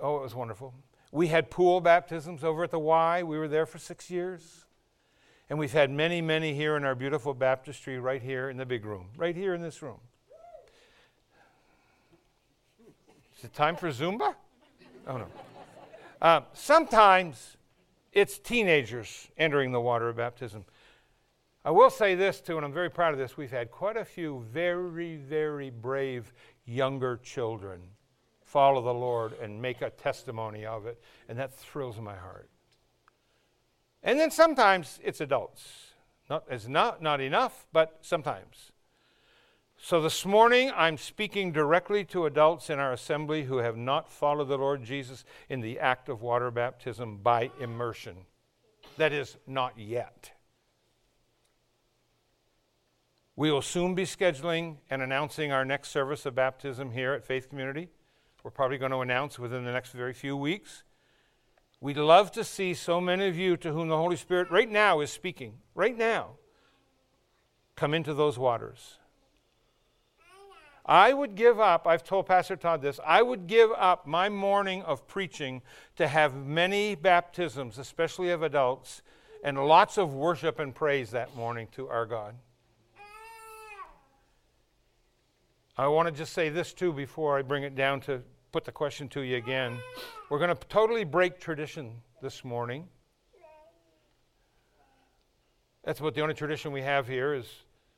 oh, 0.03 0.19
it 0.19 0.23
was 0.23 0.35
wonderful. 0.35 0.75
We 1.13 1.29
had 1.29 1.51
pool 1.51 1.81
baptisms 1.81 2.45
over 2.45 2.63
at 2.63 2.71
the 2.71 2.79
Y. 2.79 3.23
We 3.23 3.39
were 3.39 3.49
there 3.49 3.65
for 3.65 3.79
six 3.79 4.11
years. 4.11 4.67
And 5.49 5.59
we've 5.59 5.73
had 5.73 5.91
many, 5.91 6.21
many 6.21 6.55
here 6.55 6.77
in 6.77 6.85
our 6.85 6.95
beautiful 6.95 7.33
baptistry 7.33 7.99
right 7.99 8.23
here 8.23 8.51
in 8.51 8.59
the 8.59 8.67
big 8.67 8.85
room, 8.85 9.09
right 9.17 9.35
here 9.35 9.55
in 9.55 9.63
this 9.63 9.81
room. 9.83 9.99
Is 13.39 13.45
it 13.45 13.55
time 13.55 13.77
for 13.77 13.89
Zumba? 13.89 14.35
Oh, 15.07 15.17
no. 15.17 15.27
Uh, 16.21 16.43
sometimes 16.53 17.57
it's 18.13 18.39
teenagers 18.39 19.29
entering 19.37 19.73
the 19.73 19.81
water 19.81 20.09
of 20.09 20.17
baptism. 20.17 20.65
I 21.65 21.71
will 21.71 21.91
say 21.91 22.15
this 22.15 22.41
too, 22.41 22.57
and 22.57 22.65
I'm 22.65 22.73
very 22.73 22.91
proud 22.91 23.13
of 23.13 23.19
this. 23.19 23.37
We've 23.37 23.51
had 23.51 23.71
quite 23.71 23.97
a 23.97 24.05
few 24.05 24.45
very, 24.51 25.17
very 25.17 25.71
brave 25.71 26.33
younger 26.65 27.19
children 27.23 27.81
follow 28.51 28.83
the 28.83 28.93
Lord 28.93 29.35
and 29.41 29.63
make 29.63 29.81
a 29.81 29.91
testimony 29.91 30.67
of 30.67 30.87
it, 30.87 31.01
and 31.29 31.39
that 31.39 31.55
thrills 31.55 32.01
my 32.01 32.17
heart. 32.17 32.51
And 34.03 34.19
then 34.19 34.31
sometimes 34.31 34.99
it's 35.05 35.21
adults. 35.21 35.93
Not, 36.29 36.45
it's 36.51 36.67
not, 36.67 37.01
not 37.01 37.21
enough, 37.21 37.67
but 37.73 37.99
sometimes. 38.01 38.73
So 39.83 40.03
this 40.03 40.27
morning, 40.27 40.71
I'm 40.77 40.99
speaking 40.99 41.53
directly 41.53 42.05
to 42.05 42.27
adults 42.27 42.69
in 42.69 42.79
our 42.79 42.93
assembly 42.93 43.45
who 43.45 43.57
have 43.57 43.79
not 43.79 44.11
followed 44.11 44.45
the 44.45 44.59
Lord 44.59 44.85
Jesus 44.85 45.25
in 45.49 45.63
the 45.63 45.81
act 45.81 46.11
of 46.11 46.21
water 46.21 46.51
baptism 46.51 47.17
by 47.17 47.51
immersion. 47.59 48.19
That 48.99 49.15
is, 49.15 49.39
not 49.47 49.79
yet. 49.79 50.33
We 53.37 53.51
will 53.51 53.63
soon 53.63 53.95
be 53.95 54.05
scheduling 54.05 54.77
and 54.91 55.01
announcing 55.01 55.51
our 55.51 55.65
next 55.65 55.89
service 55.89 56.27
of 56.27 56.35
baptism 56.35 56.91
here 56.91 57.15
at 57.15 57.25
Faith 57.25 57.49
Community. 57.49 57.89
We're 58.45 58.51
probably 58.51 58.77
going 58.77 58.93
to 58.93 58.99
announce 58.99 59.39
within 59.39 59.65
the 59.65 59.73
next 59.73 59.93
very 59.93 60.13
few 60.13 60.37
weeks. 60.37 60.85
We'd 61.81 61.97
love 61.97 62.31
to 62.33 62.45
see 62.45 62.75
so 62.75 63.01
many 63.01 63.29
of 63.29 63.39
you 63.39 63.57
to 63.57 63.73
whom 63.73 63.89
the 63.89 63.97
Holy 63.97 64.17
Spirit 64.17 64.51
right 64.51 64.71
now 64.71 65.01
is 65.01 65.11
speaking, 65.11 65.55
right 65.75 65.97
now, 65.97 66.33
come 67.77 67.95
into 67.95 68.13
those 68.13 68.39
waters. 68.39 68.99
I 70.87 71.13
would 71.13 71.35
give 71.35 71.61
up, 71.61 71.87
I've 71.87 72.03
told 72.03 72.27
Pastor 72.27 72.57
Todd 72.57 72.83
this, 72.83 72.99
I 73.05 73.23
would 73.23 73.47
give 73.47 73.71
up 73.77 74.07
my 74.07 74.29
morning 74.29 74.83
of 74.83 75.07
preaching 75.07 75.63
to 75.97 76.09
have 76.09 76.35
many 76.35 76.95
baptisms, 76.95 77.79
especially 77.79 78.31
of 78.31 78.43
adults, 78.43 79.03
and 79.45 79.59
lots 79.67 79.99
of 79.99 80.15
worship 80.15 80.59
and 80.59 80.75
praise 80.75 81.11
that 81.11 81.35
morning 81.37 81.69
to 81.73 81.89
our 81.89 82.07
God. 82.07 82.35
I 85.77 85.87
want 85.89 86.09
to 86.09 86.13
just 86.13 86.33
say 86.33 86.49
this 86.51 86.73
too 86.75 86.93
before 86.93 87.39
I 87.39 87.43
bring 87.43 87.63
it 87.63 87.75
down 87.75 88.01
to 88.03 88.23
put 88.53 88.65
the 88.65 88.73
question 88.73 89.09
to 89.11 89.23
you 89.23 89.37
again. 89.37 89.79
We're 90.29 90.39
going 90.39 90.55
to 90.55 90.67
totally 90.69 91.05
break 91.05 91.41
tradition 91.41 92.03
this 92.21 92.45
morning. 92.45 92.87
That's 95.85 96.01
about 96.01 96.15
the 96.15 96.21
only 96.21 96.35
tradition 96.35 96.73
we 96.73 96.83
have 96.83 97.07
here 97.09 97.33
is 97.33 97.47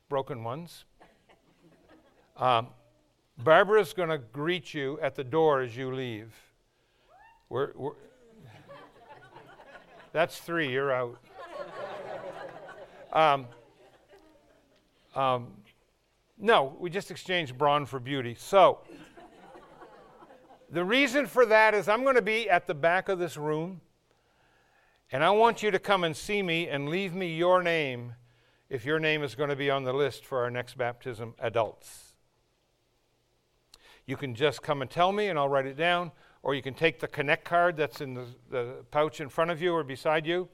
broken 0.07 0.43
ones. 0.43 0.85
Um, 2.43 2.67
Barbara's 3.37 3.93
going 3.93 4.09
to 4.09 4.17
greet 4.17 4.73
you 4.73 4.99
at 5.01 5.15
the 5.15 5.23
door 5.23 5.61
as 5.61 5.77
you 5.77 5.95
leave. 5.95 6.35
We're, 7.47 7.71
we're 7.73 7.93
that's 10.11 10.39
three, 10.39 10.69
you're 10.69 10.91
out. 10.91 11.17
Um, 13.13 13.47
um, 15.15 15.53
no, 16.37 16.75
we 16.81 16.89
just 16.89 17.11
exchanged 17.11 17.57
brawn 17.57 17.85
for 17.85 18.01
beauty. 18.01 18.35
So, 18.37 18.79
the 20.69 20.83
reason 20.83 21.27
for 21.27 21.45
that 21.45 21.73
is 21.73 21.87
I'm 21.87 22.03
going 22.03 22.15
to 22.15 22.21
be 22.21 22.49
at 22.49 22.67
the 22.67 22.75
back 22.75 23.07
of 23.07 23.19
this 23.19 23.37
room, 23.37 23.79
and 25.13 25.23
I 25.23 25.29
want 25.29 25.63
you 25.63 25.71
to 25.71 25.79
come 25.79 26.03
and 26.03 26.13
see 26.13 26.43
me 26.43 26.67
and 26.67 26.89
leave 26.89 27.15
me 27.15 27.37
your 27.37 27.63
name 27.63 28.15
if 28.69 28.83
your 28.83 28.99
name 28.99 29.23
is 29.23 29.33
going 29.33 29.49
to 29.49 29.55
be 29.55 29.69
on 29.69 29.85
the 29.85 29.93
list 29.93 30.25
for 30.25 30.43
our 30.43 30.51
next 30.51 30.77
baptism, 30.77 31.35
adults. 31.39 32.02
You 34.05 34.17
can 34.17 34.35
just 34.35 34.61
come 34.61 34.81
and 34.81 34.91
tell 34.91 35.11
me, 35.11 35.27
and 35.27 35.39
I'll 35.39 35.49
write 35.49 35.65
it 35.65 35.77
down, 35.77 36.11
or 36.41 36.55
you 36.55 36.61
can 36.61 36.73
take 36.73 36.99
the 36.99 37.07
Connect 37.07 37.45
card 37.45 37.77
that's 37.77 38.01
in 38.01 38.13
the, 38.13 38.25
the 38.49 38.85
pouch 38.91 39.21
in 39.21 39.29
front 39.29 39.51
of 39.51 39.61
you 39.61 39.73
or 39.73 39.83
beside 39.83 40.27
you, 40.27 40.49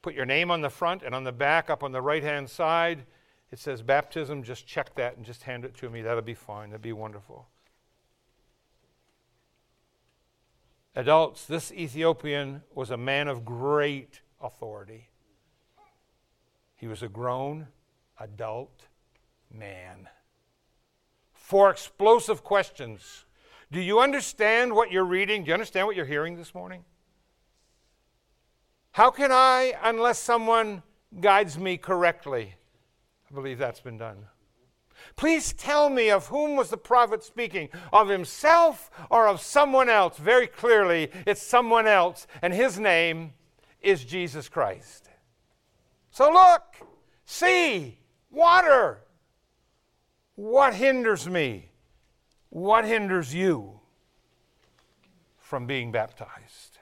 put 0.00 0.14
your 0.14 0.24
name 0.24 0.50
on 0.50 0.60
the 0.60 0.70
front, 0.70 1.02
and 1.02 1.14
on 1.14 1.24
the 1.24 1.32
back, 1.32 1.68
up 1.68 1.82
on 1.82 1.92
the 1.92 2.00
right 2.00 2.22
hand 2.22 2.48
side, 2.48 3.04
it 3.50 3.58
says 3.58 3.82
baptism. 3.82 4.42
Just 4.42 4.66
check 4.66 4.94
that 4.94 5.16
and 5.16 5.24
just 5.24 5.42
hand 5.42 5.64
it 5.64 5.74
to 5.76 5.90
me. 5.90 6.02
That'll 6.02 6.22
be 6.22 6.34
fine. 6.34 6.70
That'll 6.70 6.82
be 6.82 6.92
wonderful. 6.92 7.46
Adults, 10.94 11.46
this 11.46 11.70
Ethiopian 11.72 12.62
was 12.74 12.90
a 12.90 12.96
man 12.96 13.28
of 13.28 13.44
great 13.44 14.20
authority. 14.40 15.08
He 16.76 16.86
was 16.86 17.02
a 17.02 17.08
grown 17.08 17.68
adult 18.18 18.86
man. 19.52 20.08
Four 21.48 21.70
explosive 21.70 22.44
questions. 22.44 23.24
Do 23.72 23.80
you 23.80 24.00
understand 24.00 24.74
what 24.74 24.92
you're 24.92 25.02
reading? 25.02 25.44
Do 25.44 25.48
you 25.48 25.54
understand 25.54 25.86
what 25.86 25.96
you're 25.96 26.04
hearing 26.04 26.36
this 26.36 26.54
morning? 26.54 26.84
How 28.92 29.10
can 29.10 29.32
I, 29.32 29.72
unless 29.82 30.18
someone 30.18 30.82
guides 31.22 31.58
me 31.58 31.78
correctly? 31.78 32.54
I 33.30 33.34
believe 33.34 33.56
that's 33.56 33.80
been 33.80 33.96
done. 33.96 34.26
Please 35.16 35.54
tell 35.54 35.88
me 35.88 36.10
of 36.10 36.26
whom 36.26 36.54
was 36.54 36.68
the 36.68 36.76
prophet 36.76 37.24
speaking? 37.24 37.70
Of 37.94 38.10
himself 38.10 38.90
or 39.08 39.26
of 39.26 39.40
someone 39.40 39.88
else? 39.88 40.18
Very 40.18 40.48
clearly, 40.48 41.10
it's 41.26 41.40
someone 41.40 41.86
else, 41.86 42.26
and 42.42 42.52
his 42.52 42.78
name 42.78 43.32
is 43.80 44.04
Jesus 44.04 44.50
Christ. 44.50 45.08
So 46.10 46.30
look, 46.30 46.76
see, 47.24 47.96
water. 48.30 48.98
What 50.38 50.74
hinders 50.74 51.28
me? 51.28 51.68
What 52.50 52.84
hinders 52.84 53.34
you 53.34 53.80
from 55.36 55.66
being 55.66 55.90
baptized? 55.90 56.78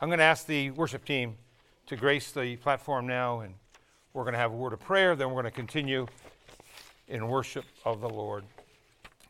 I'm 0.00 0.08
going 0.08 0.18
to 0.18 0.24
ask 0.24 0.46
the 0.46 0.72
worship 0.72 1.04
team 1.04 1.36
to 1.86 1.94
grace 1.94 2.32
the 2.32 2.56
platform 2.56 3.06
now, 3.06 3.42
and 3.42 3.54
we're 4.12 4.24
going 4.24 4.32
to 4.32 4.40
have 4.40 4.52
a 4.52 4.56
word 4.56 4.72
of 4.72 4.80
prayer, 4.80 5.14
then 5.14 5.28
we're 5.28 5.40
going 5.40 5.52
to 5.52 5.52
continue 5.52 6.08
in 7.06 7.28
worship 7.28 7.64
of 7.84 8.00
the 8.00 8.08
Lord. 8.08 8.42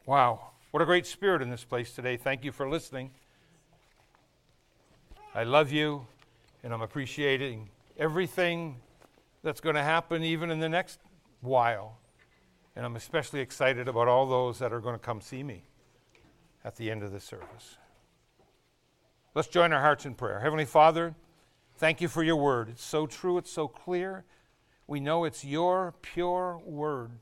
Wow, 0.06 0.52
what 0.70 0.82
a 0.82 0.86
great 0.86 1.04
spirit 1.04 1.42
in 1.42 1.50
this 1.50 1.64
place 1.64 1.92
today. 1.92 2.16
Thank 2.16 2.44
you 2.44 2.50
for 2.50 2.66
listening. 2.66 3.10
I 5.34 5.44
love 5.44 5.70
you, 5.70 6.06
and 6.64 6.72
I'm 6.72 6.80
appreciating 6.80 7.68
everything 7.98 8.76
that's 9.42 9.60
going 9.60 9.76
to 9.76 9.82
happen 9.82 10.22
even 10.22 10.50
in 10.50 10.60
the 10.60 10.68
next 10.70 10.98
while. 11.42 11.98
And 12.74 12.86
I'm 12.86 12.96
especially 12.96 13.40
excited 13.40 13.88
about 13.88 14.08
all 14.08 14.26
those 14.26 14.58
that 14.58 14.72
are 14.72 14.80
going 14.80 14.94
to 14.94 15.04
come 15.04 15.20
see 15.20 15.42
me 15.42 15.64
at 16.64 16.76
the 16.76 16.90
end 16.90 17.02
of 17.02 17.12
this 17.12 17.24
service. 17.24 17.76
Let's 19.34 19.48
join 19.48 19.72
our 19.72 19.80
hearts 19.80 20.06
in 20.06 20.14
prayer. 20.14 20.40
Heavenly 20.40 20.64
Father, 20.64 21.14
thank 21.76 22.00
you 22.00 22.08
for 22.08 22.22
your 22.22 22.36
word. 22.36 22.68
It's 22.68 22.84
so 22.84 23.06
true, 23.06 23.38
it's 23.38 23.50
so 23.50 23.68
clear. 23.68 24.24
We 24.86 25.00
know 25.00 25.24
it's 25.24 25.44
your 25.44 25.94
pure 26.02 26.60
word. 26.64 27.12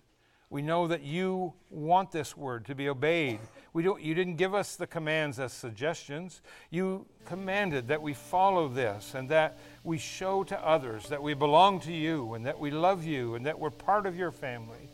We 0.51 0.63
know 0.63 0.89
that 0.89 1.05
you 1.05 1.53
want 1.71 2.11
this 2.11 2.37
word 2.37 2.67
to 2.67 2.75
be 2.75 2.89
obeyed. 2.89 3.39
We 3.73 3.85
don't, 3.85 4.03
you 4.03 4.17
didn't 4.17 4.35
give 4.35 4.53
us 4.53 4.75
the 4.75 4.89
commands 4.89 5.39
as 5.39 5.53
suggestions. 5.53 6.43
You 6.71 7.07
commanded 7.25 7.87
that 7.87 8.03
we 8.03 8.15
follow 8.15 8.67
this 8.67 9.15
and 9.15 9.29
that 9.29 9.59
we 9.85 9.97
show 9.97 10.43
to 10.43 10.67
others 10.67 11.09
that 11.09 11.23
we 11.23 11.35
belong 11.35 11.79
to 11.81 11.93
you 11.93 12.35
and 12.35 12.45
that 12.47 12.59
we 12.59 12.73
love 12.73 13.05
you 13.05 13.37
and 13.37 13.47
that 13.47 13.61
we're 13.61 13.71
part 13.71 14.07
of 14.07 14.17
your 14.17 14.33
family. 14.33 14.90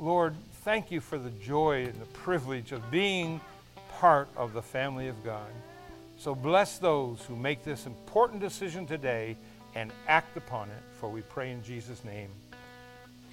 Lord, 0.00 0.34
thank 0.64 0.90
you 0.90 1.00
for 1.00 1.18
the 1.18 1.28
joy 1.28 1.84
and 1.84 2.00
the 2.00 2.06
privilege 2.06 2.72
of 2.72 2.90
being 2.90 3.38
part 3.98 4.28
of 4.34 4.54
the 4.54 4.62
family 4.62 5.08
of 5.08 5.22
God. 5.22 5.50
So 6.16 6.34
bless 6.34 6.78
those 6.78 7.20
who 7.28 7.36
make 7.36 7.64
this 7.64 7.84
important 7.84 8.40
decision 8.40 8.86
today 8.86 9.36
and 9.74 9.92
act 10.08 10.38
upon 10.38 10.70
it, 10.70 10.82
for 10.98 11.10
we 11.10 11.20
pray 11.20 11.50
in 11.50 11.62
Jesus' 11.62 12.02
name. 12.02 12.30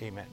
Amen. 0.01 0.27